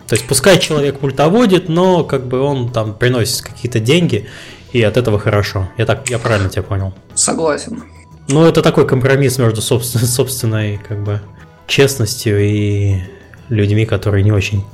[0.08, 4.26] То есть пускай человек мультоводит, но как бы он там приносит какие-то деньги,
[4.72, 5.68] и от этого хорошо.
[5.78, 6.92] Я так, я правильно тебя понял?
[7.14, 7.84] Согласен.
[8.26, 11.20] Ну, это такой компромисс между собственной, собственной как бы
[11.66, 13.00] честностью и
[13.48, 14.64] людьми, которые не очень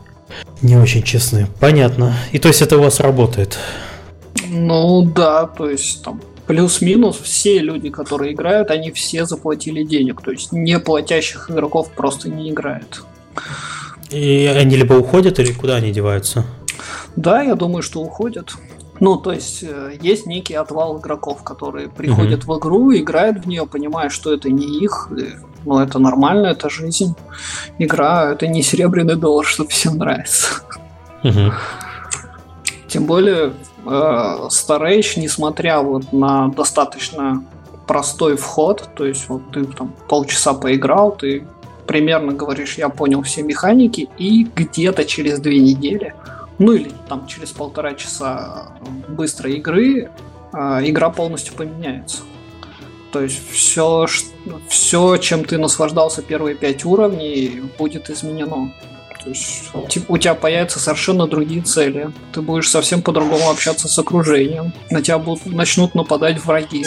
[0.62, 1.46] не очень честны.
[1.60, 2.14] Понятно.
[2.32, 3.58] И то есть это у вас работает?
[4.48, 10.22] Ну да, то есть там плюс-минус все люди, которые играют, они все заплатили денег.
[10.22, 13.04] То есть не платящих игроков просто не играют.
[14.10, 16.44] И они либо уходят, или куда они деваются?
[17.16, 18.52] Да, я думаю, что уходят.
[19.00, 22.54] Ну, то есть э, есть некий отвал игроков, которые приходят угу.
[22.54, 25.08] в игру, играют в нее, понимая, что это не их,
[25.64, 27.14] ну, это нормально, это жизнь.
[27.78, 30.62] Игра это не серебряный доллар, чтобы всем нравится.
[31.24, 31.52] Угу.
[32.88, 33.52] Тем более,
[33.86, 37.44] э, Starage, несмотря вот на достаточно
[37.86, 41.46] простой вход, то есть вот ты там полчаса поиграл, ты
[41.86, 46.14] примерно говоришь, я понял все механики, и где-то через две недели
[46.62, 48.72] ну или там через полтора часа
[49.08, 50.10] быстрой игры
[50.52, 52.22] а, игра полностью поменяется.
[53.12, 54.06] То есть все,
[54.68, 58.72] все, чем ты наслаждался первые пять уровней, будет изменено.
[59.22, 59.70] То есть
[60.08, 62.10] у тебя появятся совершенно другие цели.
[62.32, 64.72] Ты будешь совсем по-другому общаться с окружением.
[64.90, 66.86] На тебя будут, начнут нападать враги.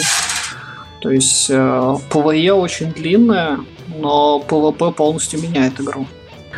[1.00, 6.06] То есть э, PvE очень длинная, но PvP полностью меняет игру.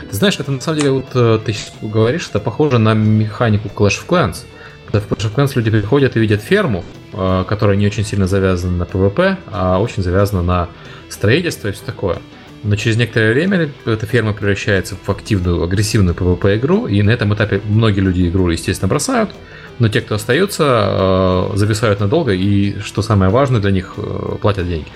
[0.09, 4.01] Ты знаешь, это на самом деле, вот э, ты говоришь, это похоже на механику Clash
[4.01, 4.45] of Clans.
[4.91, 6.83] Когда в Clash of Clans люди приходят и видят ферму,
[7.13, 10.69] э, которая не очень сильно завязана на PvP, а очень завязана на
[11.11, 12.19] строительство и все такое.
[12.63, 17.35] Но через некоторое время эта ферма превращается в активную, агрессивную PvP игру, и на этом
[17.35, 19.31] этапе многие люди игру, естественно, бросают,
[19.79, 23.95] но те, кто остаются, э, зависают надолго, и, что самое важное для них,
[24.41, 24.89] платят деньги.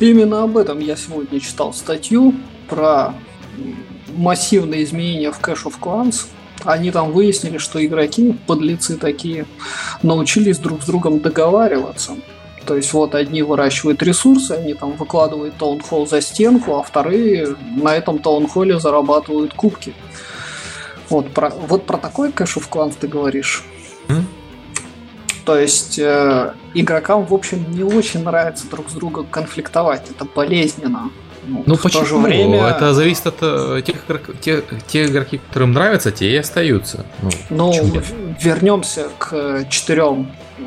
[0.00, 2.34] Именно об этом я сегодня читал статью
[2.68, 3.14] про
[4.16, 6.26] массивные изменения в Clash of Clans.
[6.62, 9.46] Они там выяснили, что игроки, подлецы такие,
[10.02, 12.12] научились друг с другом договариваться.
[12.64, 17.94] То есть вот одни выращивают ресурсы, они там выкладывают таунхолл за стенку, а вторые на
[17.94, 19.94] этом таунхолле зарабатывают кубки.
[21.10, 23.64] Вот про, вот про такой Clash of Clans ты говоришь.
[24.08, 24.24] Mm?
[25.44, 30.10] То есть э, игрокам, в общем, не очень нравится друг с другом конфликтовать.
[30.10, 31.10] Это болезненно.
[31.46, 32.20] Ну, ну почему?
[32.20, 32.66] Время...
[32.68, 33.96] Это зависит от э, тех,
[34.40, 37.04] тех, тех игроки, которым нравятся, те и остаются.
[37.22, 38.02] Ну, ну
[38.40, 40.62] вернемся к четырем э,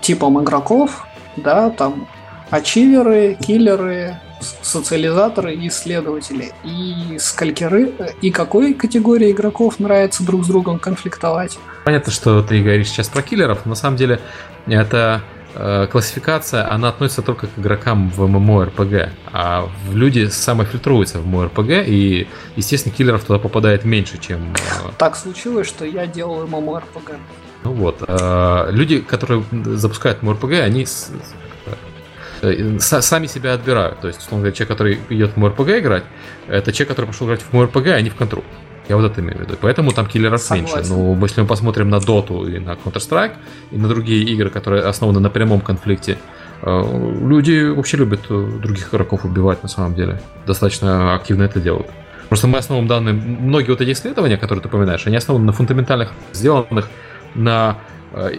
[0.00, 1.06] типам игроков,
[1.36, 2.08] да, там
[2.50, 4.18] ачиверы, киллеры,
[4.62, 6.52] социализаторы и исследователи.
[6.64, 11.58] И скалькеры, и какой категории игроков нравится друг с другом конфликтовать?
[11.84, 14.20] Понятно, что ты говоришь сейчас про киллеров, на самом деле
[14.66, 15.35] это Э,
[15.90, 22.94] классификация, она относится только к игрокам в MMORPG, а люди самофильтруются в MMORPG, и, естественно,
[22.94, 24.52] киллеров туда попадает меньше, чем...
[24.52, 27.16] Э, так случилось, что я делал MMORPG.
[27.64, 30.86] Ну вот, э, люди, которые запускают MMORPG, они
[32.80, 34.00] сами себя отбирают.
[34.00, 36.04] То есть, условно говоря, человек, который идет в MMORPG играть,
[36.48, 38.44] это человек, который пошел играть в MMORPG, а не в контру.
[38.88, 39.56] Я вот это имею в виду.
[39.60, 40.76] Поэтому там киллеров Согласен.
[40.76, 40.90] меньше.
[40.90, 43.32] Но ну, если мы посмотрим на Dota и на Counter-Strike,
[43.72, 46.18] и на другие игры, которые основаны на прямом конфликте,
[46.62, 50.20] э, люди вообще любят э, других игроков убивать на самом деле.
[50.46, 51.88] Достаточно активно это делают.
[52.28, 56.12] Просто мы основываем данные, многие вот эти исследования, которые ты упоминаешь, они основаны на фундаментальных,
[56.32, 56.88] сделанных
[57.34, 57.78] на
[58.12, 58.32] э,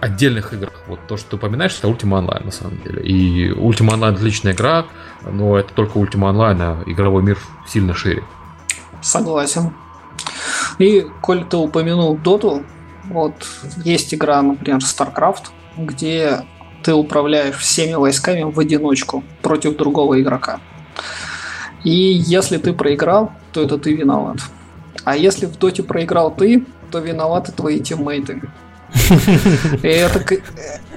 [0.00, 0.72] отдельных играх.
[0.86, 3.02] Вот то, что ты упоминаешь, это Ultima Online на самом деле.
[3.02, 4.86] И Ultima Online отличная игра,
[5.24, 8.22] но это только Ultima Online, а игровой мир сильно шире.
[9.06, 9.72] Согласен.
[10.78, 12.64] И, коль ты упомянул Доту,
[13.04, 13.34] вот
[13.84, 15.44] есть игра, например, StarCraft,
[15.76, 16.44] где
[16.82, 20.58] ты управляешь всеми войсками в одиночку против другого игрока.
[21.84, 24.38] И если ты проиграл, то это ты виноват.
[25.04, 28.42] А если в доте проиграл ты, то виноваты твои тиммейты.
[29.84, 30.18] И это,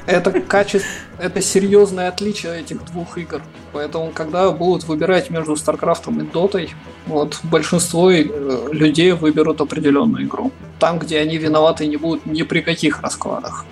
[0.09, 0.89] это качество,
[1.19, 3.41] это серьезное отличие этих двух игр.
[3.73, 6.71] Поэтому, когда будут выбирать между Старкрафтом и Дотой,
[7.05, 8.23] вот большинство э,
[8.71, 10.51] людей выберут определенную игру.
[10.79, 13.65] Там, где они виноваты не будут ни при каких раскладах.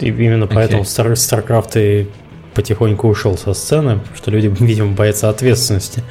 [0.00, 0.54] И именно okay.
[0.54, 2.10] поэтому Star, StarCraft и
[2.54, 6.02] потихоньку ушел со сцены, что люди, видимо, боятся ответственности.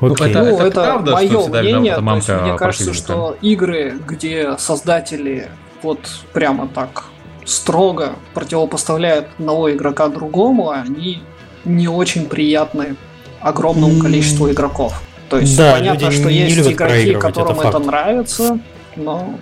[0.00, 1.96] Ну, это, ну, это, это правда, мое что мнение.
[1.96, 5.48] То есть, мне кажется, что игры, где создатели
[5.82, 5.98] вот
[6.32, 7.11] прямо так
[7.44, 11.22] строго противопоставляют одного игрока другому, они
[11.64, 12.96] не очень приятны
[13.40, 15.02] огромному количеству игроков.
[15.28, 18.58] То есть да, понятно, что не есть игроки, которым это, это нравится,
[18.96, 19.38] но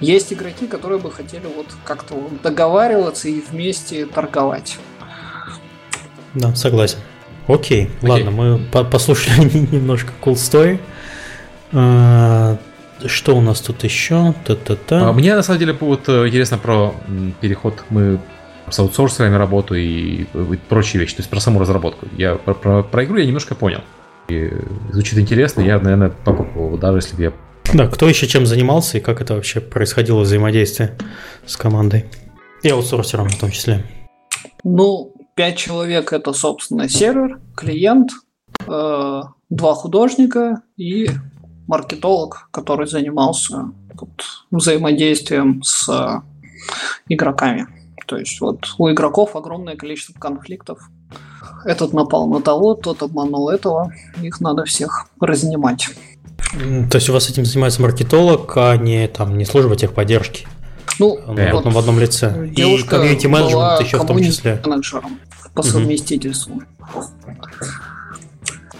[0.00, 4.78] есть игроки, которые бы хотели вот как-то договариваться и вместе торговать.
[6.34, 6.98] Да, согласен.
[7.46, 8.10] Окей, Окей.
[8.10, 10.78] ладно, мы по послушали немножко cool story.
[13.04, 14.34] Что у нас тут еще?
[14.44, 15.08] Та-та-та.
[15.08, 16.94] А, мне на самом деле вот э, интересно про
[17.40, 17.84] переход.
[17.90, 18.18] Мы
[18.70, 22.06] с аутсорсерами работу и, и прочие вещи, то есть про саму разработку.
[22.16, 23.80] Я про, про, про игру я немножко понял.
[24.28, 24.50] И
[24.92, 27.32] звучит интересно, я, наверное, попробовал, даже если бы я...
[27.74, 30.96] Да, кто еще чем занимался и как это вообще происходило взаимодействие
[31.44, 32.06] с командой?
[32.62, 33.84] И аутсорсером в том числе.
[34.64, 38.10] Ну, пять человек это, собственно, сервер, клиент,
[38.66, 41.08] э, два художника и
[41.66, 44.10] маркетолог, который занимался вот,
[44.50, 46.22] взаимодействием с
[47.08, 47.66] игроками.
[48.06, 50.78] То есть вот у игроков огромное количество конфликтов.
[51.64, 53.92] Этот напал на того, тот обманул этого.
[54.22, 55.88] Их надо всех разнимать.
[56.52, 60.46] То есть у вас этим занимается маркетолог, а не там не служба техподдержки?
[60.98, 62.48] Ну, э, вот, в одном лице.
[62.56, 64.62] И комьюнити менеджмент еще в том числе.
[64.64, 65.18] менеджером
[65.54, 66.62] по совместительству.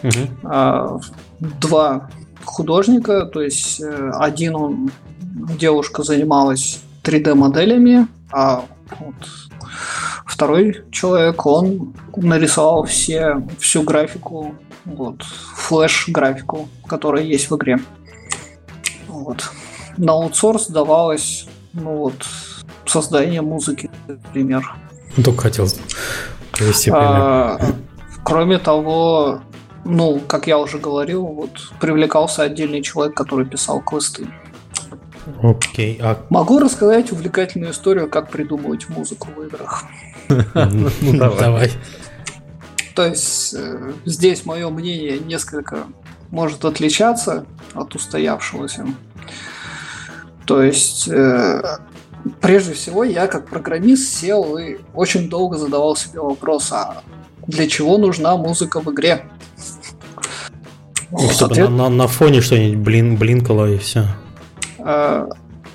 [0.03, 0.29] Угу.
[0.45, 0.99] А,
[1.41, 2.09] два
[2.47, 4.91] художника, то есть э, один он,
[5.59, 8.65] девушка занималась 3D-моделями, а
[8.99, 9.15] вот
[10.25, 17.79] второй человек, он нарисовал все, всю графику, вот, флеш-графику, которая есть в игре.
[19.09, 19.51] Вот.
[19.97, 22.27] На аутсорс давалось, ну вот,
[22.85, 24.75] создание музыки, например.
[25.25, 25.69] Только хотел
[26.53, 27.07] привести пример.
[27.07, 27.61] А,
[28.23, 29.41] кроме того,
[29.87, 34.27] ну, как я уже говорил, вот привлекался отдельный человек, который писал квесты.
[35.43, 35.99] Окей.
[36.03, 36.25] А...
[36.31, 39.85] Могу рассказать увлекательную историю, как придумывать музыку в играх.
[40.29, 41.71] Ну, давай.
[42.95, 45.85] То есть э, здесь мое мнение несколько
[46.31, 48.87] может отличаться от устоявшегося.
[50.47, 51.79] То есть, э,
[52.41, 57.03] прежде всего, я как программист сел и очень долго задавал себе вопрос, а
[57.47, 59.29] для чего нужна музыка в игре?
[61.19, 61.71] Ну, чтобы ответ...
[61.71, 64.07] на, на, на фоне что-нибудь блин, блинкало и все.
[64.79, 65.29] А,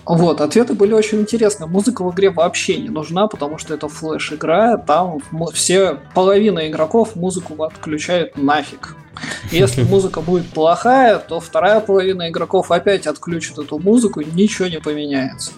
[0.05, 1.67] вот, ответы были очень интересные.
[1.67, 5.19] Музыка в игре вообще не нужна, потому что это флеш-игра, там
[5.53, 8.95] все, половина игроков музыку отключают нафиг.
[9.51, 15.51] Если музыка будет плохая, то вторая половина игроков опять отключит эту музыку, ничего не поменяется.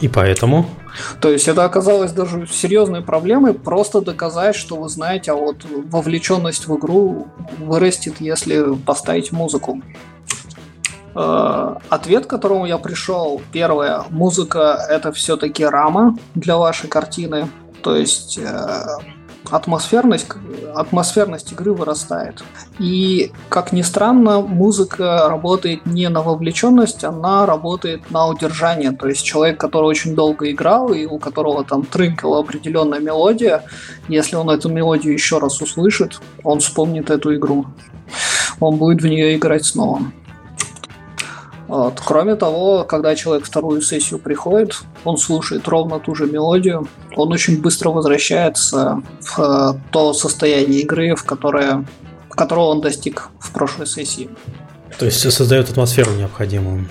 [0.00, 0.66] И поэтому?
[1.20, 6.68] То есть это оказалось даже серьезной проблемой, просто доказать, что вы знаете, а вот вовлеченность
[6.68, 7.28] в игру
[7.58, 9.80] вырастет, если поставить музыку.
[11.14, 17.48] Э, ответ, к которому я пришел, первое, музыка это все-таки рама для вашей картины.
[17.82, 18.80] То есть э,
[19.50, 20.26] атмосферность,
[20.74, 22.42] атмосферность игры вырастает.
[22.78, 28.92] И, как ни странно, музыка работает не на вовлеченность, она работает на удержание.
[28.92, 33.64] То есть человек, который очень долго играл и у которого там трынкала определенная мелодия,
[34.08, 37.66] если он эту мелодию еще раз услышит, он вспомнит эту игру.
[38.60, 40.00] Он будет в нее играть снова.
[41.68, 42.00] Вот.
[42.04, 46.86] Кроме того, когда человек вторую сессию приходит, он слушает ровно ту же мелодию,
[47.16, 51.84] он очень быстро возвращается в э, то состояние игры, в которое,
[52.30, 54.28] которого он достиг в прошлой сессии.
[54.98, 56.86] То есть создает атмосферу необходимую.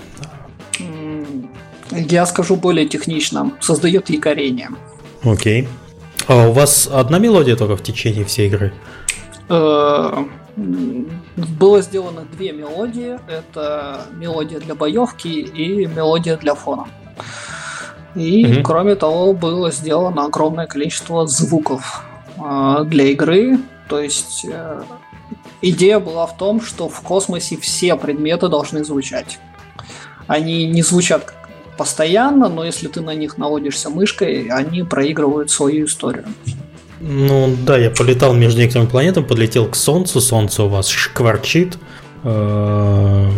[1.91, 3.51] Я скажу более технично.
[3.61, 4.69] Создает якорение.
[5.23, 5.67] Окей.
[6.27, 8.73] А у вас одна мелодия только в течение всей игры?
[10.55, 13.19] Было сделано две мелодии.
[13.27, 16.87] Это мелодия для боевки и мелодия для фона.
[18.15, 18.63] И, угу.
[18.63, 22.03] кроме того, было сделано огромное количество звуков
[22.37, 23.59] э, для игры.
[23.89, 24.83] То есть э,
[25.61, 29.39] идея была в том, что в космосе все предметы должны звучать.
[30.27, 31.33] Они не звучат
[31.77, 36.25] постоянно, но если ты на них наводишься мышкой, они проигрывают свою историю.
[36.99, 41.77] Ну да, я полетал между некоторыми планетами, подлетел к Солнцу, Солнце у вас шкварчит.
[42.23, 43.29] Э,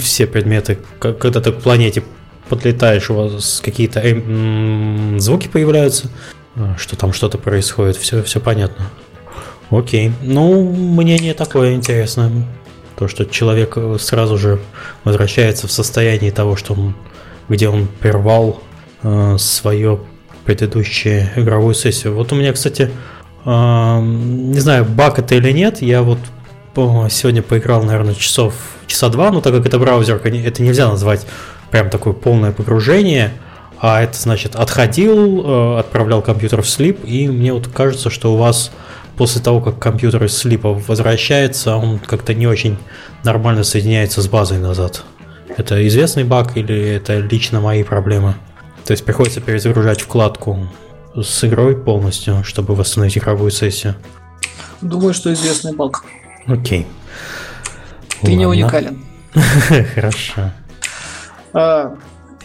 [0.00, 2.04] все предметы, когда ты к планете
[2.48, 6.10] подлетаешь, у вас какие-то эм, звуки появляются,
[6.56, 8.90] э, что там что-то происходит, все, все понятно.
[9.70, 10.12] Окей.
[10.20, 12.30] Ну, мнение такое интересное.
[12.96, 14.60] То, что человек сразу же
[15.02, 16.94] возвращается в состояние того, что он,
[17.48, 18.62] где он прервал
[19.02, 19.98] э, свое
[20.44, 22.14] предыдущую игровую сессию.
[22.14, 22.90] Вот у меня, кстати,
[23.44, 26.18] не знаю, баг это или нет, я вот
[27.10, 28.54] сегодня поиграл, наверное, часов
[28.86, 31.26] часа два, но так как это браузер, это нельзя назвать
[31.70, 33.32] прям такое полное погружение,
[33.80, 38.36] а это значит отходил, э, отправлял компьютер в слип, и мне вот кажется, что у
[38.36, 38.70] вас
[39.16, 42.78] после того, как компьютер из слипа возвращается, он как-то не очень
[43.24, 45.02] нормально соединяется с базой назад.
[45.56, 48.34] Это известный баг или это лично мои проблемы?
[48.92, 50.68] То есть приходится перезагружать вкладку
[51.14, 53.94] с игрой полностью, чтобы восстановить игровую сессию.
[54.82, 56.04] Думаю, что известный баг.
[56.46, 56.86] Окей.
[58.20, 58.36] Ты Ладно.
[58.36, 59.02] не уникален.
[59.94, 60.52] Хорошо.
[61.54, 61.96] А,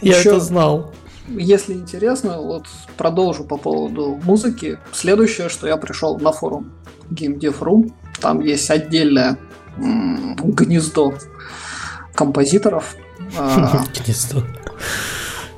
[0.01, 0.93] Я еще, это знал.
[1.27, 4.79] Если интересно, вот продолжу по поводу музыки.
[4.93, 6.71] Следующее, что я пришел на форум
[7.11, 7.91] GameDev.ru,
[8.21, 9.37] там есть отдельное
[9.75, 11.13] м- гнездо
[12.15, 12.95] композиторов.
[13.37, 14.43] А, гнездо.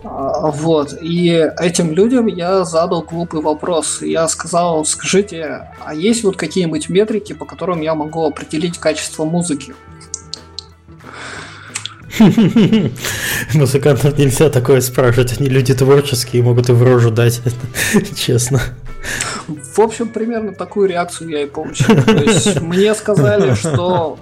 [0.03, 0.97] А, вот.
[1.01, 1.29] И
[1.59, 4.01] этим людям я задал глупый вопрос.
[4.01, 9.73] Я сказал, скажите, а есть вот какие-нибудь метрики, по которым я могу определить качество музыки?
[13.53, 17.41] Музыкантов нельзя такое спрашивать, они люди творческие, могут и в рожу дать,
[18.15, 18.61] честно.
[19.47, 21.95] В общем, примерно такую реакцию я и получил.
[22.03, 24.19] То есть мне сказали, что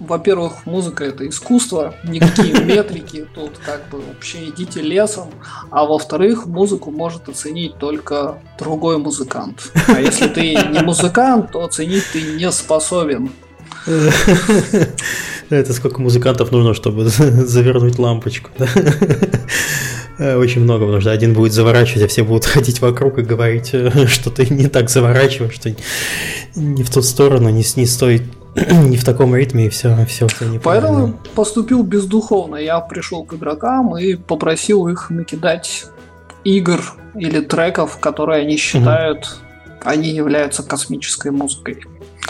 [0.00, 5.30] во-первых, музыка это искусство, никакие метрики, тут как бы вообще идите лесом,
[5.70, 9.72] а во-вторых, музыку может оценить только другой музыкант.
[9.88, 13.30] А если ты не музыкант, то оценить ты не способен.
[15.50, 18.50] Это сколько музыкантов нужно, чтобы завернуть лампочку.
[20.18, 23.72] Очень много, потому что один будет заворачивать, а все будут ходить вокруг и говорить,
[24.08, 25.74] что ты не так заворачиваешь, что
[26.56, 28.22] не в ту сторону, не, не стоит
[28.70, 32.56] не в таком ритме, и все, все, все не Поэтому поступил бездуховно.
[32.56, 35.86] Я пришел к игрокам и попросил их накидать
[36.44, 36.80] игр
[37.14, 39.76] или треков, которые они считают, угу.
[39.84, 41.84] они являются космической музыкой.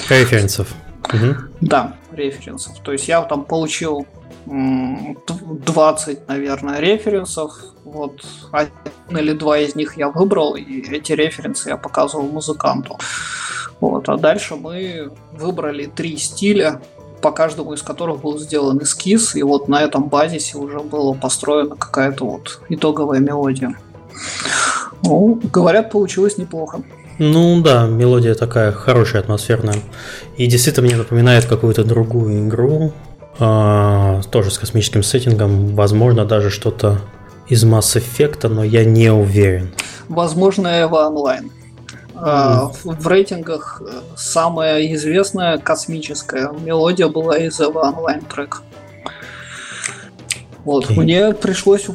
[0.08, 0.68] Референсов.
[1.12, 1.34] Угу.
[1.60, 2.78] Да, референсов.
[2.82, 4.06] То есть я там получил
[4.48, 7.52] 20, наверное, референсов.
[7.84, 8.72] Вот один
[9.18, 12.98] или два из них я выбрал, и эти референсы я показывал музыканту.
[13.80, 16.80] Вот, а дальше мы выбрали три стиля,
[17.20, 21.76] по каждому из которых был сделан эскиз, и вот на этом базисе уже была построена
[21.76, 23.74] какая-то вот итоговая мелодия.
[25.02, 26.82] Ну, говорят, получилось неплохо.
[27.18, 29.76] Ну да, мелодия такая хорошая, атмосферная.
[30.36, 32.92] И действительно мне напоминает какую-то другую игру,
[33.38, 35.74] тоже с космическим сеттингом.
[35.74, 37.00] Возможно, даже что-то
[37.48, 39.72] из Mass Effect, но я не уверен.
[40.08, 41.50] Возможно, Эва Онлайн.
[42.14, 42.72] Mm.
[42.84, 48.62] В рейтингах э, самая известная космическая мелодия была из Эва Онлайн трек.
[50.64, 50.90] Вот.
[50.90, 51.00] Okay.
[51.00, 51.86] Мне пришлось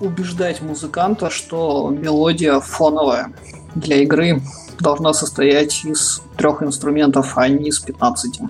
[0.00, 3.32] убеждать музыканта, что мелодия фоновая
[3.76, 4.42] для игры
[4.80, 8.40] должна состоять из трех инструментов, а не из 15.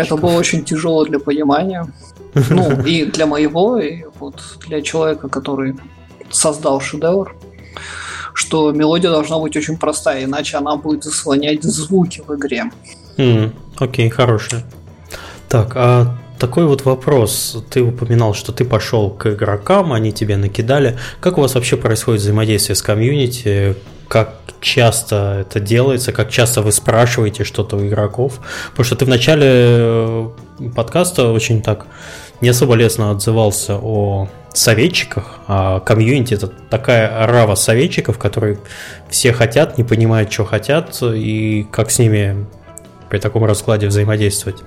[0.00, 1.86] Это было очень тяжело для понимания.
[2.34, 5.76] Ну, и для моего, и вот для человека, который
[6.30, 7.34] создал шедевр,
[8.34, 12.70] что мелодия должна быть очень простая, иначе она будет заслонять звуки в игре.
[13.76, 14.64] Окей, mm, хорошая.
[15.48, 17.62] Так, а такой вот вопрос.
[17.70, 20.98] Ты упоминал, что ты пошел к игрокам, они тебе накидали.
[21.20, 23.76] Как у вас вообще происходит взаимодействие с комьюнити?
[24.12, 26.12] Как часто это делается?
[26.12, 28.40] Как часто вы спрашиваете что-то у игроков?
[28.72, 30.30] Потому что ты в начале э,
[30.76, 31.86] подкаста очень так
[32.42, 38.58] не особо лестно отзывался о советчиках, а комьюнити это такая рава советчиков, которые
[39.08, 42.44] все хотят, не понимают, что хотят, и как с ними
[43.08, 44.62] при таком раскладе взаимодействовать.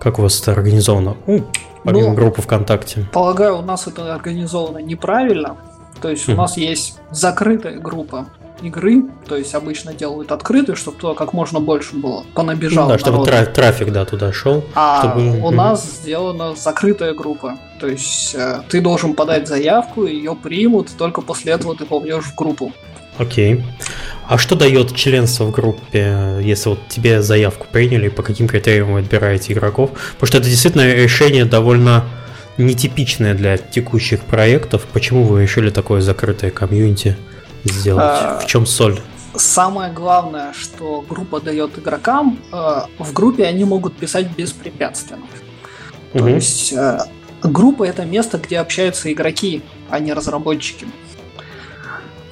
[0.00, 1.16] Как у вас это организовано?
[1.28, 1.46] Ну,
[1.84, 3.06] помимо ну, группы ВКонтакте.
[3.12, 5.56] Полагаю, у нас это организовано неправильно.
[6.02, 6.36] То есть у mm.
[6.36, 8.26] нас есть закрытая группа
[8.62, 12.86] игры, то есть обычно делают открытый, чтобы туда как можно больше было, понабежало.
[12.86, 14.64] Ну, да, чтобы тра- трафик да, туда шел.
[14.74, 15.40] А чтобы...
[15.40, 17.58] у нас сделана закрытая группа.
[17.80, 22.34] То есть э, ты должен подать заявку, ее примут, только после этого ты попадешь в
[22.34, 22.72] группу.
[23.18, 23.64] Окей.
[24.28, 29.00] А что дает членство в группе, если вот тебе заявку приняли, по каким критериям вы
[29.00, 29.90] отбираете игроков?
[30.14, 32.04] Потому что это действительно решение довольно
[32.58, 34.86] нетипичное для текущих проектов.
[34.92, 37.16] Почему вы решили такое закрытое комьюнити
[37.72, 38.02] сделать?
[38.04, 39.00] А, в чем соль?
[39.34, 45.26] Самое главное, что группа дает игрокам, э, в группе они могут писать беспрепятственно.
[46.14, 46.22] Угу.
[46.22, 46.98] То есть э,
[47.42, 50.86] группа это место, где общаются игроки, а не разработчики.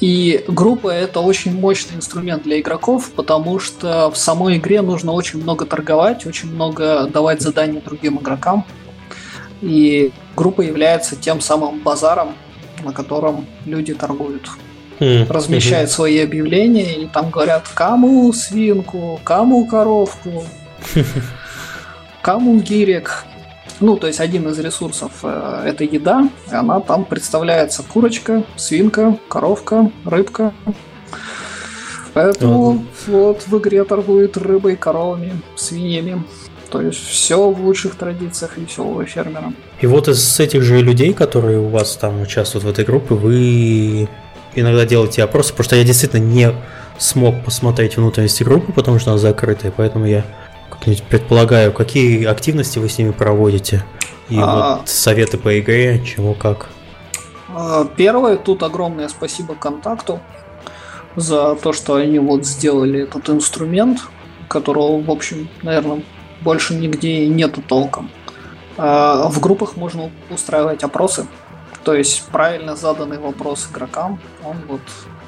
[0.01, 5.41] И группа это очень мощный инструмент для игроков, потому что в самой игре нужно очень
[5.41, 8.67] много торговать, очень много давать заданий другим игрокам.
[9.63, 12.35] И группа является тем самым базаром,
[12.85, 14.51] на котором люди торгуют.
[15.01, 20.45] Размещают свои объявления и там говорят, кому свинку, кому коровку,
[22.23, 23.25] кому гирек.
[23.81, 29.19] Ну, то есть один из ресурсов э, это еда, и она там представляется курочка, свинка,
[29.29, 30.55] коровка, рыбка.
[32.13, 32.83] Поэтому uh-huh.
[33.09, 36.23] вот в игре торгуют рыбой, коровами, свиньями.
[36.71, 39.53] То есть все в лучших традициях веселого фермера.
[39.81, 44.09] И вот из этих же людей, которые у вас там участвуют в этой группе, вы
[44.55, 46.53] иногда делаете опросы, потому что я действительно не
[46.99, 50.25] смог посмотреть внутренности группы, потому что она закрытая, поэтому я
[50.71, 53.85] как-нибудь предполагаю, какие активности вы с ними проводите?
[54.29, 54.77] И а...
[54.77, 56.69] вот советы по игре, чего как.
[57.49, 60.21] А, первое, тут огромное спасибо контакту
[61.17, 64.01] за то, что они вот сделали этот инструмент,
[64.49, 66.03] которого, в общем, наверное,
[66.41, 68.11] больше нигде нету толком.
[68.77, 71.27] А, в группах можно устраивать опросы,
[71.85, 74.81] то есть правильно заданный вопрос игрокам, он вот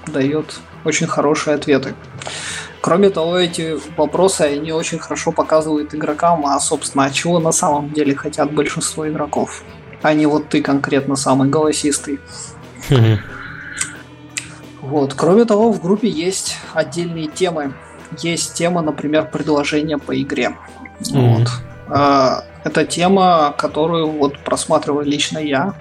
[0.07, 1.95] дает очень хорошие ответы.
[2.81, 8.15] Кроме того, эти вопросы, они очень хорошо показывают игрокам, а, собственно, чего на самом деле
[8.15, 9.63] хотят большинство игроков.
[10.03, 12.21] А не вот ты конкретно самый голосистый.
[14.81, 15.15] Вот.
[15.15, 17.75] Кроме того, в группе есть отдельные темы.
[18.19, 20.57] Есть тема, например, предложения по игре.
[21.11, 21.49] Вот.
[21.89, 25.75] А, это тема, которую вот просматриваю лично я.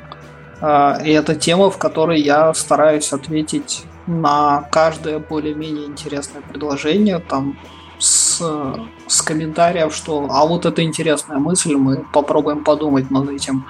[0.67, 7.55] А, и это тема, в которой я стараюсь ответить на каждое более-менее интересное предложение, там
[7.99, 8.41] с,
[9.05, 13.67] с комментариев, что а вот это интересная мысль, мы попробуем подумать над этим.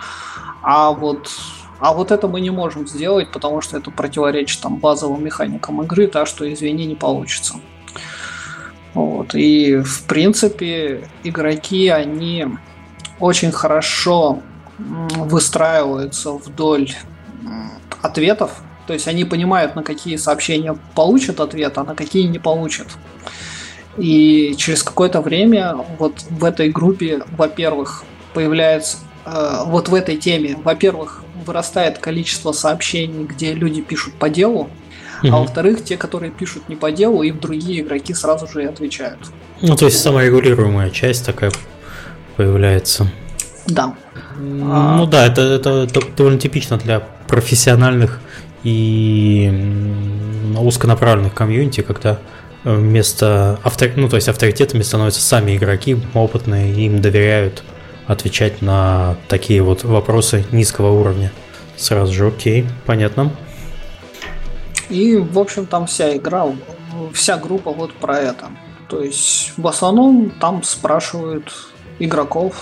[0.62, 1.30] А вот
[1.80, 6.08] а вот это мы не можем сделать, потому что это противоречит там базовым механикам игры,
[6.08, 7.56] так что извини, не получится.
[8.94, 9.36] Вот.
[9.36, 12.48] И в принципе игроки, они
[13.20, 14.40] очень хорошо
[14.78, 16.92] выстраиваются вдоль
[18.02, 18.52] ответов,
[18.88, 22.88] то есть они понимают, на какие сообщения получат ответ, а на какие не получат.
[23.98, 28.04] И через какое-то время вот в этой группе, во-первых,
[28.34, 34.70] появляется э, вот в этой теме, во-первых, вырастает количество сообщений, где люди пишут по делу,
[35.24, 38.64] mm а во-вторых, те, которые пишут не по делу, и в другие игроки сразу же
[38.64, 39.20] и отвечают.
[39.62, 41.52] Ну, то есть саморегулируемая часть такая
[42.36, 43.10] появляется.
[43.68, 43.96] Да.
[44.38, 45.06] Ну а...
[45.06, 48.20] да, это, это, это довольно типично для профессиональных
[48.64, 49.52] и
[50.58, 52.20] узконаправленных комьюнити, когда
[52.64, 53.92] вместо автор...
[53.96, 57.64] ну, то есть авторитетами становятся сами игроки опытные, им доверяют
[58.08, 61.32] отвечать на такие вот вопросы низкого уровня.
[61.78, 63.32] Сразу же, окей, понятно.
[64.90, 66.46] И, в общем, там вся игра,
[67.14, 68.46] вся группа вот про это.
[68.88, 71.52] То есть, в основном там спрашивают
[72.00, 72.56] игроков,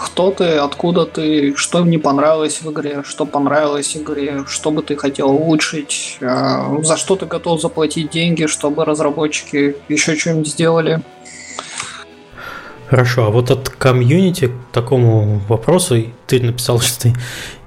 [0.00, 4.82] кто ты, откуда ты, что не понравилось в игре, что понравилось в игре, что бы
[4.82, 11.02] ты хотел улучшить, э, за что ты готов заплатить деньги, чтобы разработчики еще что-нибудь сделали.
[12.88, 17.14] Хорошо, а вот от комьюнити к такому вопросу, ты написал, что ты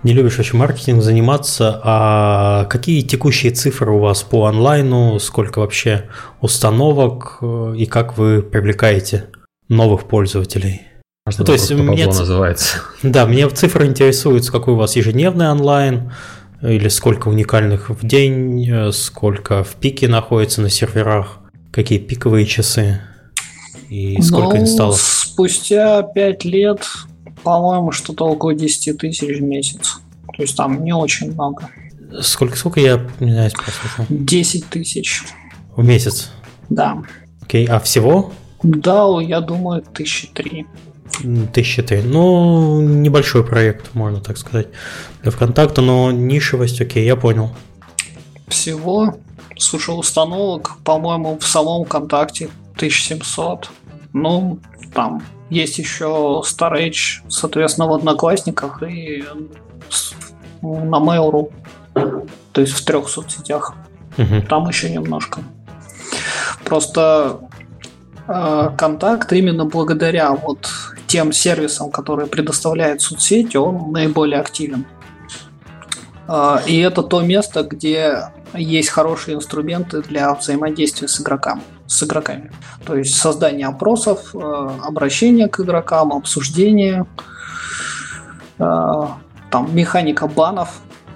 [0.01, 6.09] не любишь очень маркетинг заниматься, а какие текущие цифры у вас по онлайну, сколько вообще
[6.41, 9.25] установок э, и как вы привлекаете
[9.69, 10.92] новых пользователей?
[11.25, 12.81] Можно ну, то есть мне называется.
[13.03, 16.11] Да, мне цифры интересуют, какой у вас ежедневный онлайн,
[16.61, 21.39] или сколько уникальных в день, э, сколько в пике находится на серверах,
[21.71, 22.99] какие пиковые часы
[23.89, 24.99] и сколько ну, инсталлов.
[24.99, 26.85] Спустя 5 лет,
[27.43, 29.99] по-моему, что-то около 10 тысяч в месяц.
[30.35, 31.69] То есть там не очень много.
[32.19, 34.05] Сколько, сколько я, не знаю, прослушал?
[34.09, 35.23] 10 тысяч.
[35.77, 36.31] В месяц?
[36.69, 37.01] Да.
[37.41, 38.33] Окей, а всего?
[38.61, 40.65] Да, я думаю, тысячи три.
[41.53, 42.01] Тысячи три.
[42.01, 44.67] Ну, небольшой проект, можно так сказать,
[45.21, 47.51] для ВКонтакта, но нишевость, окей, я понял.
[48.47, 49.15] Всего
[49.57, 53.69] Слушай, установок, по-моему, в самом ВКонтакте 1700.
[54.13, 54.59] Ну,
[54.93, 59.23] там есть еще Storage, соответственно, в Одноклассниках и
[60.61, 61.51] на Mail.ru.
[62.51, 63.75] То есть в трех соцсетях.
[64.17, 64.43] Угу.
[64.49, 65.41] Там еще немножко.
[66.65, 67.39] Просто
[68.27, 70.69] э, контакт именно благодаря вот
[71.13, 74.87] тем сервисам, которые предоставляет соцсети, он наиболее активен.
[76.27, 81.61] Э, и это то место, где есть хорошие инструменты для взаимодействия с игроками.
[81.85, 82.51] С игроками.
[82.83, 87.05] То есть создание опросов, э, обращение к игрокам, обсуждение,
[88.57, 89.07] э,
[89.51, 90.69] там механика банов.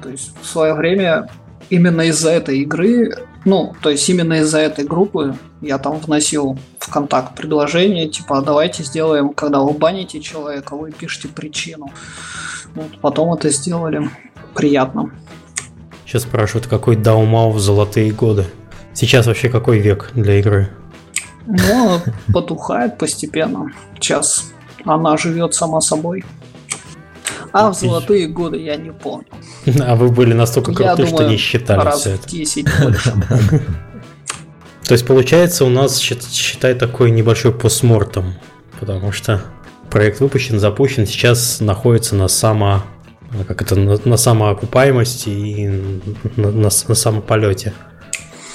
[0.04, 1.28] То есть в свое время
[1.72, 6.92] именно из-за этой игры, ну, то есть именно из-за этой группы я там вносил в
[6.92, 11.90] контакт предложение, типа, «А давайте сделаем, когда вы баните человека, вы пишете причину.
[12.76, 14.10] Вот, потом это сделали.
[14.54, 15.12] Приятно.
[16.06, 18.46] Сейчас спрашивают, какой Даумау в золотые годы.
[18.94, 20.70] Сейчас вообще какой век для игры?
[21.46, 22.02] Ну,
[22.34, 23.72] потухает постепенно.
[23.96, 24.52] Сейчас
[24.84, 26.26] она живет сама собой.
[27.52, 29.28] А в золотые годы я не помню.
[29.82, 32.30] А вы были настолько круты, что не считали раз все это.
[32.30, 33.14] 10 больше.
[34.88, 38.36] То есть получается у нас, считай, такой небольшой постмортом,
[38.80, 39.42] потому что
[39.90, 42.84] проект выпущен, запущен, сейчас находится на само
[43.48, 47.74] как это на, на самоокупаемости и на, на, на самополете.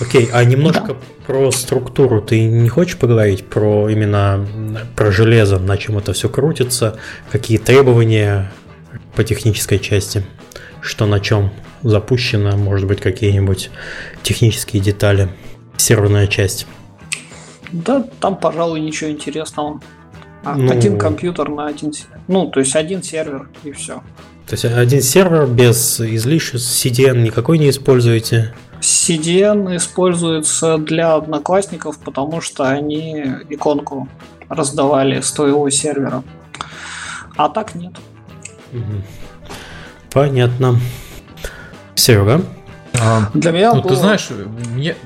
[0.01, 0.97] Окей, а немножко да.
[1.27, 4.47] про структуру ты не хочешь поговорить про именно
[4.97, 6.97] про железо, на чем это все крутится,
[7.31, 8.51] какие требования
[9.15, 10.25] по технической части,
[10.81, 11.51] что на чем
[11.83, 13.71] запущено, может быть, какие-нибудь
[14.23, 15.29] технические детали,
[15.77, 16.67] серверная часть.
[17.73, 19.81] Да, там, пожалуй, ничего интересного.
[20.45, 21.93] А, ну, один компьютер на один,
[22.27, 24.03] ну, то есть один сервер и все.
[24.47, 28.53] То есть один сервер без излишеств, CDN никакой не используете?
[28.81, 34.09] CDN используется для одноклассников, потому что они иконку
[34.49, 36.25] раздавали с твоего сервера.
[37.37, 37.93] А так нет.
[40.11, 40.79] Понятно.
[41.95, 42.43] Серега?
[43.01, 43.91] А, Для меня ну, было...
[43.91, 44.29] ты знаешь,
[44.75, 44.97] мне,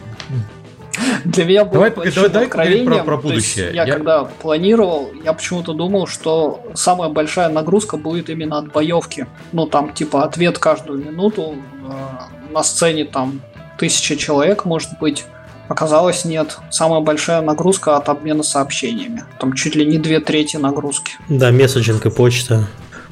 [1.24, 3.04] для меня было давай, давай, давай откровением.
[3.04, 3.70] Про, про будущее.
[3.74, 9.26] я, я когда планировал, я почему-то думал, что самая большая нагрузка будет именно от боевки.
[9.52, 11.56] Ну, там, типа, ответ каждую минуту.
[11.88, 13.40] Э, на сцене там
[13.78, 15.24] тысяча человек, может быть.
[15.68, 16.58] Оказалось, нет.
[16.70, 19.24] Самая большая нагрузка от обмена сообщениями.
[19.40, 21.12] Там чуть ли не две трети нагрузки.
[21.28, 22.66] Да, месседжинг и почта.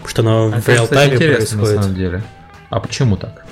[0.06, 1.76] Что она а в реал-тайме происходит.
[1.76, 2.22] На самом деле.
[2.70, 3.44] А почему так?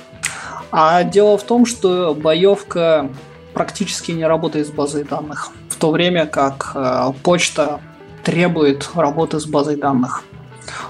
[0.71, 3.09] А дело в том, что боевка
[3.53, 7.79] практически не работает с базой данных, в то время как э, почта
[8.23, 10.23] требует работы с базой данных.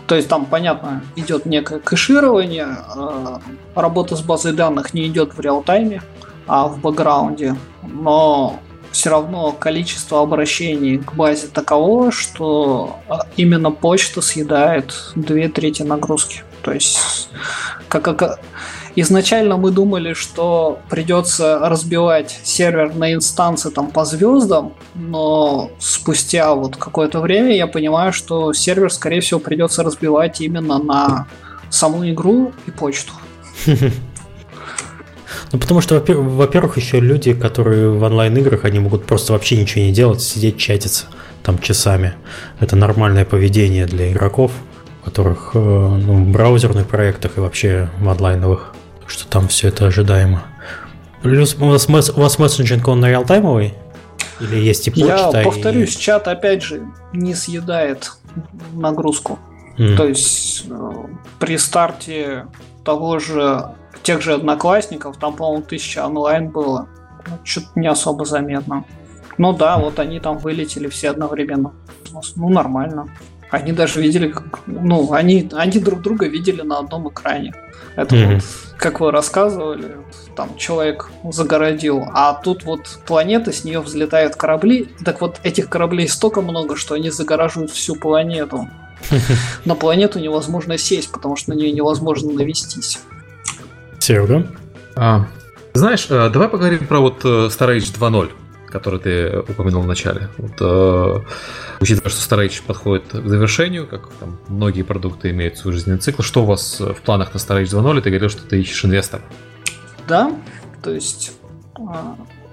[0.07, 3.37] То есть там, понятно, идет некое кэширование, э,
[3.75, 6.01] работа с базой данных не идет в реал-тайме,
[6.47, 8.59] а в бэкграунде, но
[8.93, 16.43] все равно количество обращений к базе таково, что э, именно почта съедает две трети нагрузки.
[16.61, 17.29] То есть
[17.89, 18.39] как, как
[18.95, 26.77] Изначально мы думали, что придется разбивать сервер на инстансы там по звездам, но спустя вот
[26.77, 31.27] какое-то время я понимаю, что сервер, скорее всего, придется разбивать именно на
[31.71, 33.13] саму игру и почту.
[35.53, 39.91] Ну, потому что, во-первых, еще люди, которые в онлайн-играх, они могут просто вообще ничего не
[39.93, 41.05] делать, сидеть, чатиться
[41.43, 42.15] там часами.
[42.59, 44.51] Это нормальное поведение для игроков,
[45.05, 48.73] которых э, ну, в браузерных проектах и вообще в онлайновых
[49.07, 50.43] что там все это ожидаемо.
[51.21, 53.73] Плюс у вас, у вас мессенджинг, он на реалтаймовый?
[54.39, 55.31] Или есть и почта?
[55.37, 55.99] Я повторюсь, и...
[55.99, 58.11] чат опять же не съедает
[58.73, 59.39] нагрузку.
[59.77, 59.95] Mm.
[59.95, 60.91] То есть э,
[61.39, 62.47] при старте
[62.83, 66.87] того же тех же одноклассников, там, по-моему, тысяча онлайн было.
[67.27, 68.85] Ну, Что-то не особо заметно.
[69.37, 71.73] Ну да, вот они там вылетели все одновременно.
[72.35, 73.07] Ну, нормально.
[73.49, 77.53] Они даже видели, как, ну, они, они друг друга видели на одном экране.
[77.95, 78.33] Это mm-hmm.
[78.33, 78.43] вот,
[78.77, 79.97] как вы рассказывали,
[80.35, 84.89] там человек загородил, а тут вот планета, с нее взлетают корабли.
[85.05, 88.67] Так вот, этих кораблей столько много, что они загораживают всю планету.
[89.65, 92.99] На планету невозможно сесть, потому что на нее невозможно навестись.
[93.99, 94.47] Серега?
[94.95, 95.27] А,
[95.73, 98.31] знаешь, э, давай поговорим про вот э, Storage 2.0
[98.73, 100.29] который ты упомянул в начале.
[100.39, 101.19] Вот, э,
[101.79, 106.41] учитывая, что Storage подходит к завершению, как там, многие продукты имеют свой жизненный цикл, что
[106.41, 108.01] у вас в планах на Storage 2.0?
[108.01, 109.21] Ты говорил, что ты ищешь инвестора.
[110.07, 110.35] Да,
[110.81, 111.33] то есть
[111.77, 111.81] э,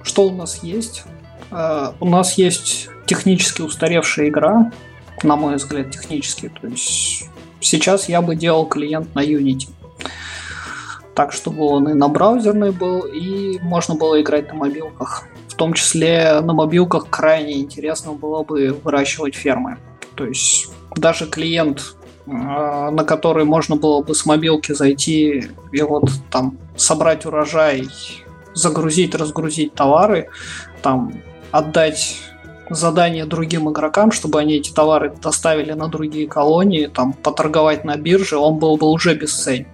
[0.03, 1.05] что у нас есть?
[1.51, 4.71] Э, у нас есть технически устаревшая игра,
[5.23, 6.51] на мой взгляд, технически.
[6.61, 7.29] То есть
[7.61, 9.69] сейчас я бы делал клиент на Unity.
[11.15, 15.25] так, чтобы он и на браузерный был, и можно было играть на мобилках.
[15.49, 19.77] В том числе на мобилках крайне интересно было бы выращивать фермы.
[20.15, 26.11] То есть даже клиент, а, на который можно было бы с мобилки зайти и вот
[26.31, 27.89] там собрать урожай,
[28.55, 30.29] загрузить, разгрузить товары,
[30.83, 31.13] там
[31.51, 32.17] отдать
[32.71, 38.37] задание другим игрокам, чтобы они эти товары доставили на другие колонии, там поторговать на бирже,
[38.37, 39.67] он был бы уже бесценен.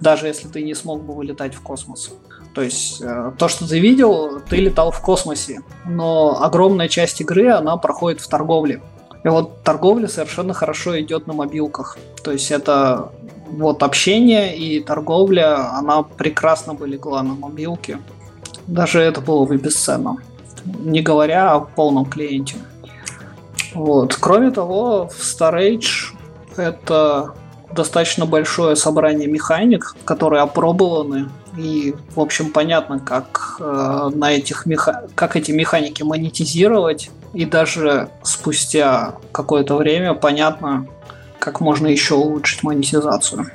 [0.00, 2.10] Даже если ты не смог бы вылетать в космос.
[2.54, 7.50] То есть э, то, что ты видел, ты летал в космосе, но огромная часть игры,
[7.50, 8.82] она проходит в торговле.
[9.22, 11.98] И вот торговля совершенно хорошо идет на мобилках.
[12.24, 13.12] То есть это
[13.50, 17.98] вот общение и торговля, она прекрасно бы легла на мобилке.
[18.66, 20.16] Даже это было бы бесценно.
[20.64, 22.56] Не говоря о полном клиенте.
[23.74, 24.16] Вот.
[24.16, 26.14] Кроме того, в Storage
[26.56, 27.34] это
[27.72, 35.08] достаточно большое собрание механик, которые опробованы и, в общем, понятно, как э, на этих меха...
[35.14, 40.86] как эти механики монетизировать, и даже спустя какое-то время понятно,
[41.38, 43.50] как можно еще улучшить монетизацию.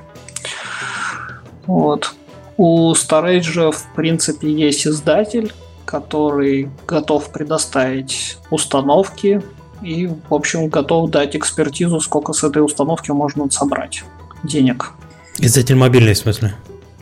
[1.65, 2.13] Вот.
[2.57, 5.53] У Storage, в принципе, есть издатель,
[5.95, 9.41] который готов предоставить установки
[9.81, 14.03] и, в общем, готов дать экспертизу, сколько с этой установки можно собрать
[14.43, 14.91] денег.
[15.39, 16.53] Издатель мобильный, в смысле?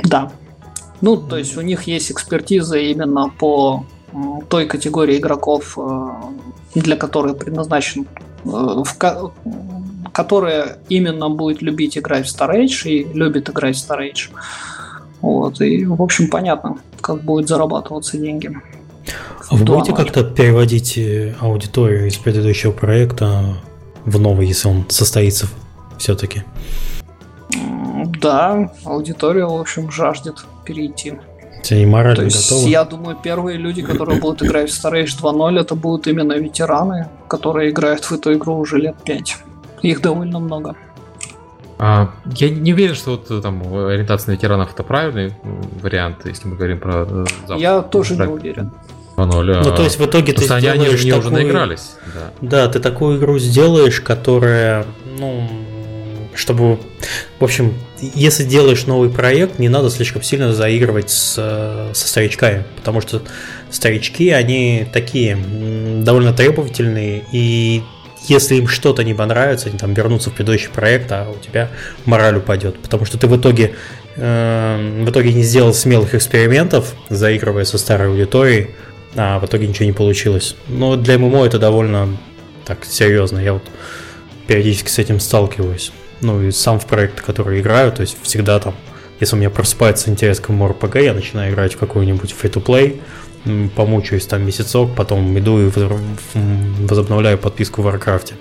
[0.03, 0.31] Да.
[1.01, 3.83] Ну, то есть у них есть экспертиза именно по
[4.47, 8.05] той категории игроков, э, для которой предназначен,
[8.45, 9.31] э, в
[10.11, 14.29] которая именно будет любить играть в Storage и любит играть в Storage.
[15.21, 18.51] Вот, и, в общем, понятно, как будет зарабатываться деньги.
[19.49, 23.57] А вы будете как-то переводить э, аудиторию из предыдущего проекта
[24.05, 25.47] в новый, если он состоится
[25.97, 26.43] все-таки?
[28.21, 31.13] Да, аудитория, в общем, жаждет перейти.
[31.71, 32.69] Они морально То есть, готовы?
[32.69, 37.07] я думаю, первые люди, которые будут играть в Star Age 2.0, это будут именно ветераны,
[37.27, 39.37] которые играют в эту игру уже лет 5.
[39.81, 40.75] Их довольно много.
[41.79, 45.33] А, я не уверен, что вот там ориентация на ветеранов это правильный
[45.81, 47.61] вариант, если мы говорим про э, запуск.
[47.61, 48.71] Я тоже не уверен.
[49.17, 49.63] 2.0.
[49.63, 51.19] Ну, то есть в итоге ты они, они такую...
[51.19, 51.91] уже наигрались.
[52.13, 52.31] Да.
[52.41, 54.85] да, ты такую игру сделаешь, которая,
[55.19, 55.47] ну,
[56.35, 56.79] чтобы,
[57.39, 61.35] в общем, если делаешь новый проект, не надо слишком сильно заигрывать с,
[61.93, 63.21] со старичками, потому что
[63.69, 65.37] старички, они такие
[66.01, 67.83] довольно требовательные, и
[68.27, 71.69] если им что-то не понравится, они там вернутся в предыдущий проект, а у тебя
[72.05, 73.75] мораль упадет, потому что ты в итоге
[74.15, 78.69] э, в итоге не сделал смелых экспериментов, заигрывая со старой аудиторией,
[79.15, 80.55] а в итоге ничего не получилось.
[80.67, 82.17] Но для ММО это довольно
[82.65, 83.39] так серьезно.
[83.39, 83.63] Я вот
[84.47, 85.91] периодически с этим сталкиваюсь
[86.23, 88.73] ну и сам в проект, который играю, то есть всегда там,
[89.19, 93.01] если у меня просыпается интерес к MMORPG, я начинаю играть в какой-нибудь free-to-play,
[93.75, 95.69] помучаюсь там месяцок, потом иду и
[96.87, 98.33] возобновляю подписку в Warcraft.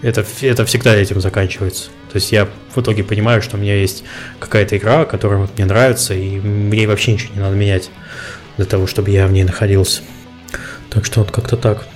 [0.00, 1.90] Это, это всегда этим заканчивается.
[2.10, 4.02] То есть я в итоге понимаю, что у меня есть
[4.40, 7.90] какая-то игра, которая вот мне нравится, и мне вообще ничего не надо менять
[8.56, 10.02] для того, чтобы я в ней находился.
[10.90, 11.86] Так что вот как-то так.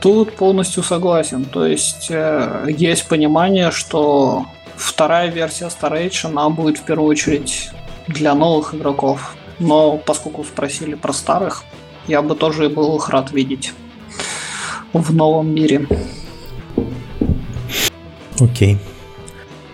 [0.00, 1.44] Тут полностью согласен.
[1.44, 4.46] То есть э, есть понимание, что
[4.76, 7.70] вторая версия Storage, она будет в первую очередь
[8.08, 9.36] для новых игроков.
[9.58, 11.64] Но поскольку спросили про старых,
[12.06, 13.72] я бы тоже был их рад видеть
[14.92, 15.86] в новом мире.
[18.40, 18.78] Окей.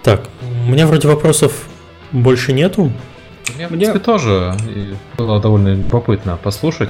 [0.03, 0.29] Так,
[0.67, 1.69] у меня вроде вопросов
[2.13, 2.93] больше нету.
[3.61, 4.57] Мне, в принципе, тоже
[5.19, 6.89] было довольно любопытно послушать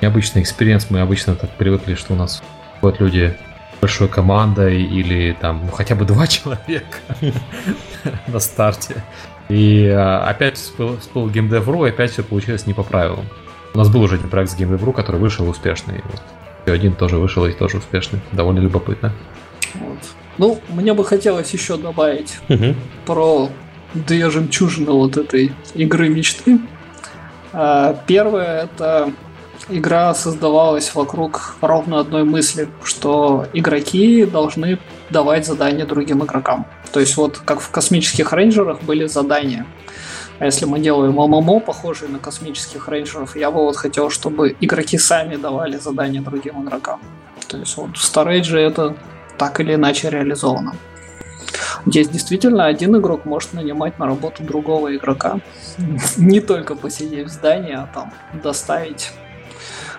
[0.00, 0.88] необычный experience.
[0.90, 2.42] Мы обычно так привыкли, что у нас
[2.80, 3.36] вот люди
[3.80, 6.98] большой командой или там ну, хотя бы два человека
[8.28, 9.02] на старте.
[9.48, 13.26] И а, опять всплыл, всплыл GameDev.ru, и опять все получилось не по правилам.
[13.74, 16.02] У нас был уже один проект с GameDev.ru, который вышел успешный.
[16.04, 16.22] Вот.
[16.66, 18.20] И один тоже вышел и тоже успешный.
[18.30, 19.12] Довольно любопытно.
[19.74, 19.98] Вот.
[20.38, 22.74] Ну, мне бы хотелось еще добавить угу.
[23.06, 23.50] про
[23.94, 26.60] две жемчужины вот этой игры мечты.
[27.52, 29.12] А, первое это
[29.68, 34.78] игра создавалась вокруг ровно одной мысли, что игроки должны
[35.10, 36.66] давать задания другим игрокам.
[36.92, 39.66] То есть вот как в космических рейнджерах были задания.
[40.38, 44.96] А если мы делаем ММО, похожие на космических рейнджеров, я бы вот хотел, чтобы игроки
[44.96, 47.00] сами давали задания другим игрокам.
[47.46, 48.96] То есть вот в Storage это
[49.36, 50.74] так или иначе реализовано.
[51.86, 55.40] Здесь действительно один игрок может нанимать на работу другого игрока.
[56.16, 58.12] Не только посидеть в здании, а там
[58.42, 59.10] доставить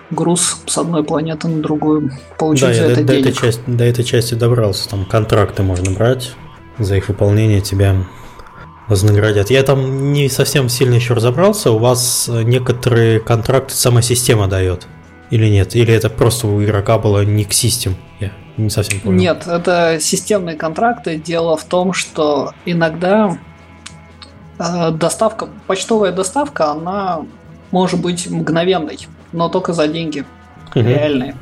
[0.10, 3.24] груз с одной планеты на другую, получить да, за это до, денег.
[3.24, 6.34] До этой, части, до этой части добрался, там контракты можно брать,
[6.78, 7.96] за их выполнение тебя
[8.88, 9.50] вознаградят.
[9.50, 11.72] Я там не совсем сильно еще разобрался.
[11.72, 14.86] У вас некоторые контракты сама система дает.
[15.30, 15.76] Или нет?
[15.76, 17.96] Или это просто у игрока было не к систем?
[18.20, 18.34] Я
[18.64, 19.18] не совсем понял.
[19.18, 21.18] Нет, это системные контракты.
[21.18, 23.38] Дело в том, что иногда
[24.60, 27.26] э, доставка, почтовая доставка, она
[27.72, 30.26] может быть мгновенной, но только за деньги
[30.76, 30.88] Мгм.
[30.88, 31.36] реальные.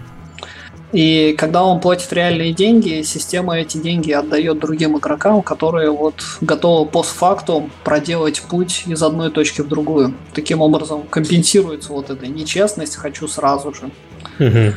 [0.92, 6.90] И когда он платит реальные деньги, система эти деньги отдает другим игрокам, которые вот готовы
[6.90, 10.16] постфактум проделать путь из одной точки в другую.
[10.34, 13.92] Таким образом компенсируется вот эта нечестность «хочу сразу же».
[14.40, 14.74] Мгм.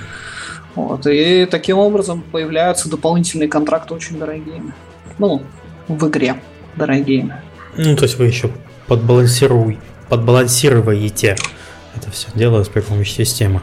[0.75, 4.63] Вот, и таким образом появляются дополнительные контракты очень дорогие.
[5.19, 5.43] Ну,
[5.89, 6.41] в игре
[6.77, 7.43] дорогие.
[7.77, 8.51] Ну, то есть вы еще
[8.87, 9.79] подбалансируй,
[10.09, 11.37] подбалансируете
[11.95, 13.61] это все дело при помощи системы.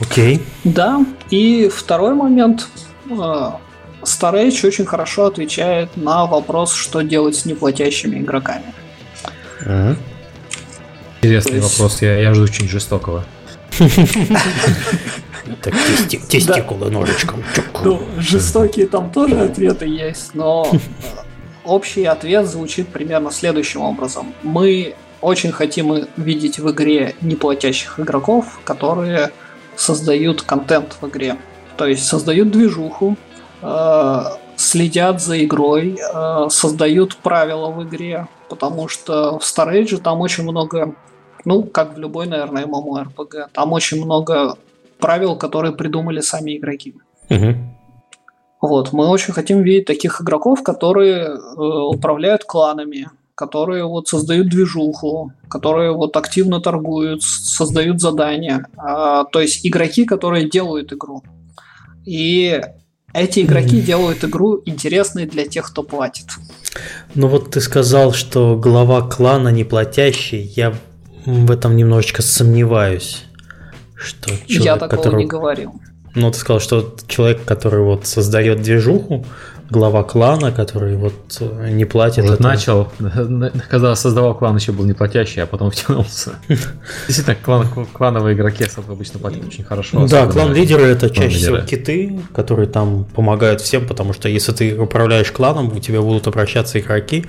[0.00, 0.42] Окей.
[0.64, 2.68] Да, и второй момент.
[3.08, 3.50] э,
[4.02, 8.64] Старейдж очень хорошо отвечает на вопрос, что делать с неплатящими игроками.
[11.20, 13.24] Интересный есть- вопрос, я, я жду очень жестокого.
[15.62, 17.42] Так, тести- тестикулы ножичком.
[17.54, 17.64] Чук.
[17.84, 20.76] Ну, жестокие там тоже ответы есть, но э,
[21.64, 24.34] общий ответ звучит примерно следующим образом.
[24.42, 29.30] Мы очень хотим видеть в игре неплатящих игроков, которые
[29.76, 31.36] создают контент в игре.
[31.76, 33.16] То есть создают движуху,
[33.62, 34.22] э,
[34.56, 40.94] следят за игрой, э, создают правила в игре, потому что в Старейдже там очень много,
[41.44, 44.56] ну, как в любой, наверное, MMORPG, там очень много
[45.00, 46.94] правил, которые придумали сами игроки.
[47.28, 47.76] Мгм.
[48.60, 55.32] Вот, мы очень хотим видеть таких игроков, которые э, управляют кланами, которые вот создают движуху,
[55.48, 58.66] которые вот активно торгуют, создают задания.
[58.76, 61.22] А, то есть игроки, которые делают игру.
[62.04, 62.60] И
[63.14, 63.84] эти игроки Мгм.
[63.86, 66.26] делают игру интересной для тех, кто платит.
[67.14, 70.42] Ну вот ты сказал, что глава клана не платящий.
[70.54, 70.74] Я
[71.24, 73.24] в этом немножечко сомневаюсь.
[74.00, 75.24] Что человек, Я такого который...
[75.24, 75.72] не говорил.
[76.14, 79.24] Ну, ты сказал, что человек, который вот создает движуху,
[79.70, 82.24] глава клана, который вот э, не платит.
[82.24, 82.92] Вот это- начал,
[83.70, 86.32] когда создавал клан, еще был неплатящий, а потом втянулся.
[87.06, 90.06] Действительно, клан, клановые игроки обычно платят очень хорошо.
[90.08, 95.30] Да, клан-лидеры это чаще всего киты, которые там помогают всем, потому что если ты управляешь
[95.30, 97.26] кланом, у тебя будут обращаться игроки,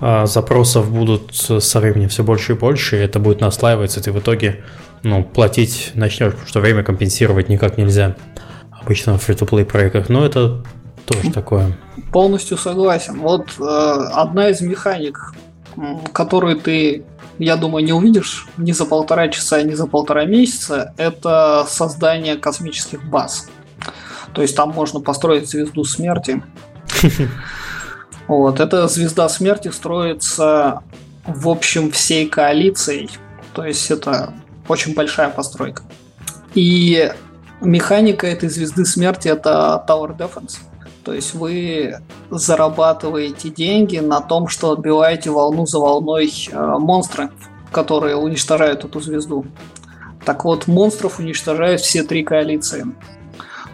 [0.00, 4.12] а запросов будут со временем все больше и больше, и это будет наслаиваться, и ты
[4.12, 4.60] в итоге
[5.02, 8.16] ну, платить начнешь, потому что время компенсировать никак нельзя
[8.70, 10.08] обычно в фри-то-плей проектах.
[10.08, 10.64] Но это
[11.06, 11.76] тоже такое.
[12.12, 13.20] Полностью согласен.
[13.20, 15.34] Вот э, одна из механик,
[16.12, 17.04] которую ты,
[17.38, 23.04] я думаю, не увидишь ни за полтора часа, ни за полтора месяца, это создание космических
[23.04, 23.48] баз.
[24.32, 26.42] То есть там можно построить звезду смерти.
[28.26, 30.84] Вот, эта звезда смерти строится
[31.26, 33.10] в общем всей коалицией.
[33.54, 34.34] То есть это
[34.70, 35.82] очень большая постройка.
[36.54, 37.12] И
[37.60, 40.58] механика этой звезды смерти это Tower Defense.
[41.04, 41.96] То есть вы
[42.30, 47.30] зарабатываете деньги на том, что отбиваете волну за волной э, монстры,
[47.72, 49.46] которые уничтожают эту звезду.
[50.24, 52.84] Так вот, монстров уничтожают все три коалиции.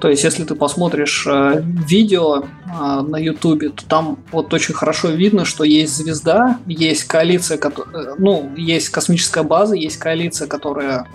[0.00, 5.08] То есть, если ты посмотришь э, видео э, на Ютубе, то там вот очень хорошо
[5.08, 11.08] видно, что есть звезда, есть коалиция, э, ну, есть космическая база, есть коалиция, которая,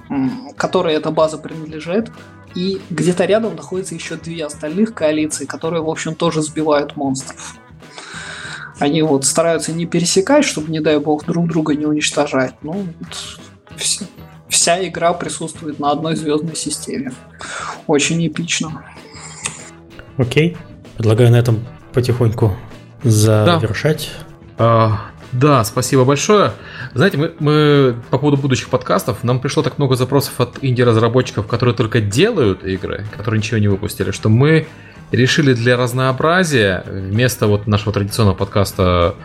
[0.58, 2.12] которой эта база принадлежит,
[2.56, 7.56] и где-то рядом находятся еще две остальных коалиции, которые, в общем, тоже сбивают монстров.
[8.80, 12.56] Они вот стараются не пересекать, чтобы, не дай бог, друг друга не уничтожать.
[12.64, 14.04] Ну, вот вс-
[14.52, 17.14] вся игра присутствует на одной звездной системе.
[17.88, 18.84] Очень эпично.
[20.18, 20.58] Окей.
[20.98, 22.56] Предлагаю на этом потихоньку
[23.02, 24.12] завершать.
[24.58, 25.00] А,
[25.32, 26.52] да, спасибо большое.
[26.94, 31.74] Знаете, мы, мы по поводу будущих подкастов, нам пришло так много запросов от инди-разработчиков, которые
[31.74, 34.68] только делают игры, которые ничего не выпустили, что мы
[35.12, 39.16] решили для разнообразия вместо вот нашего традиционного подкаста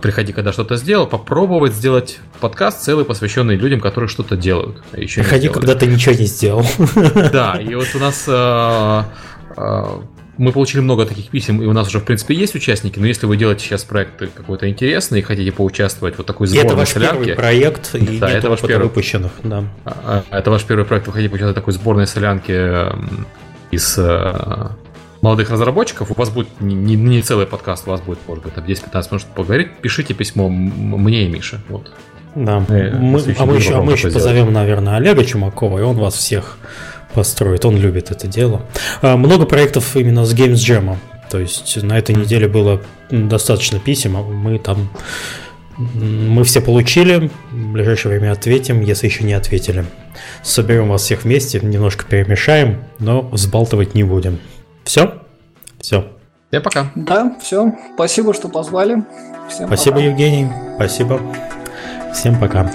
[0.00, 4.82] «Приходи, когда что-то сделал», попробовать сделать подкаст целый, посвященный людям, которые что-то делают.
[4.92, 6.64] а еще Приходи, когда ты ничего не сделал.
[7.32, 9.02] Да, и вот у нас э,
[10.38, 13.26] мы получили много таких писем, и у нас уже, в принципе, есть участники, но если
[13.26, 16.80] вы делаете сейчас проект какой-то интересный и хотите поучаствовать в вот такой И это сборной
[16.80, 18.84] ваш первый солянки, проект, и Да, это ваш первый.
[18.84, 19.64] выпущенных, да.
[19.84, 23.26] а, а, это ваш первый проект, вы хотите поучаствовать в такой сборной солянке эм,
[23.70, 23.98] из
[25.22, 28.54] молодых разработчиков, у вас будет не, не- не целый подкаст, у вас будет, может быть,
[28.54, 31.60] там 10-15 минут поговорить, пишите письмо мне и Мише.
[31.68, 31.92] Вот.
[32.34, 32.64] Да.
[32.68, 36.14] Э, Мы- а мы еще, а мы еще позовем, наверное, Олега Чумакова, и он вас
[36.14, 36.58] всех
[37.14, 37.64] построит.
[37.64, 38.66] Он любит это дело.
[39.00, 40.96] А, Много проектов именно с Games Jam.
[41.30, 44.88] То есть на этой неделе было достаточно писем, а мы там
[45.78, 49.86] Мы все получили, в ближайшее время ответим, если еще не ответили.
[50.42, 54.38] Соберем вас всех вместе, немножко перемешаем, но взбалтывать не будем.
[54.84, 55.22] Все?
[55.80, 56.12] Все.
[56.50, 56.86] Всем пока.
[56.94, 57.72] Да, все.
[57.94, 59.04] Спасибо, что позвали.
[59.48, 60.06] Всем Спасибо, пока.
[60.06, 60.48] Евгений.
[60.76, 61.20] Спасибо.
[62.12, 62.70] Всем пока.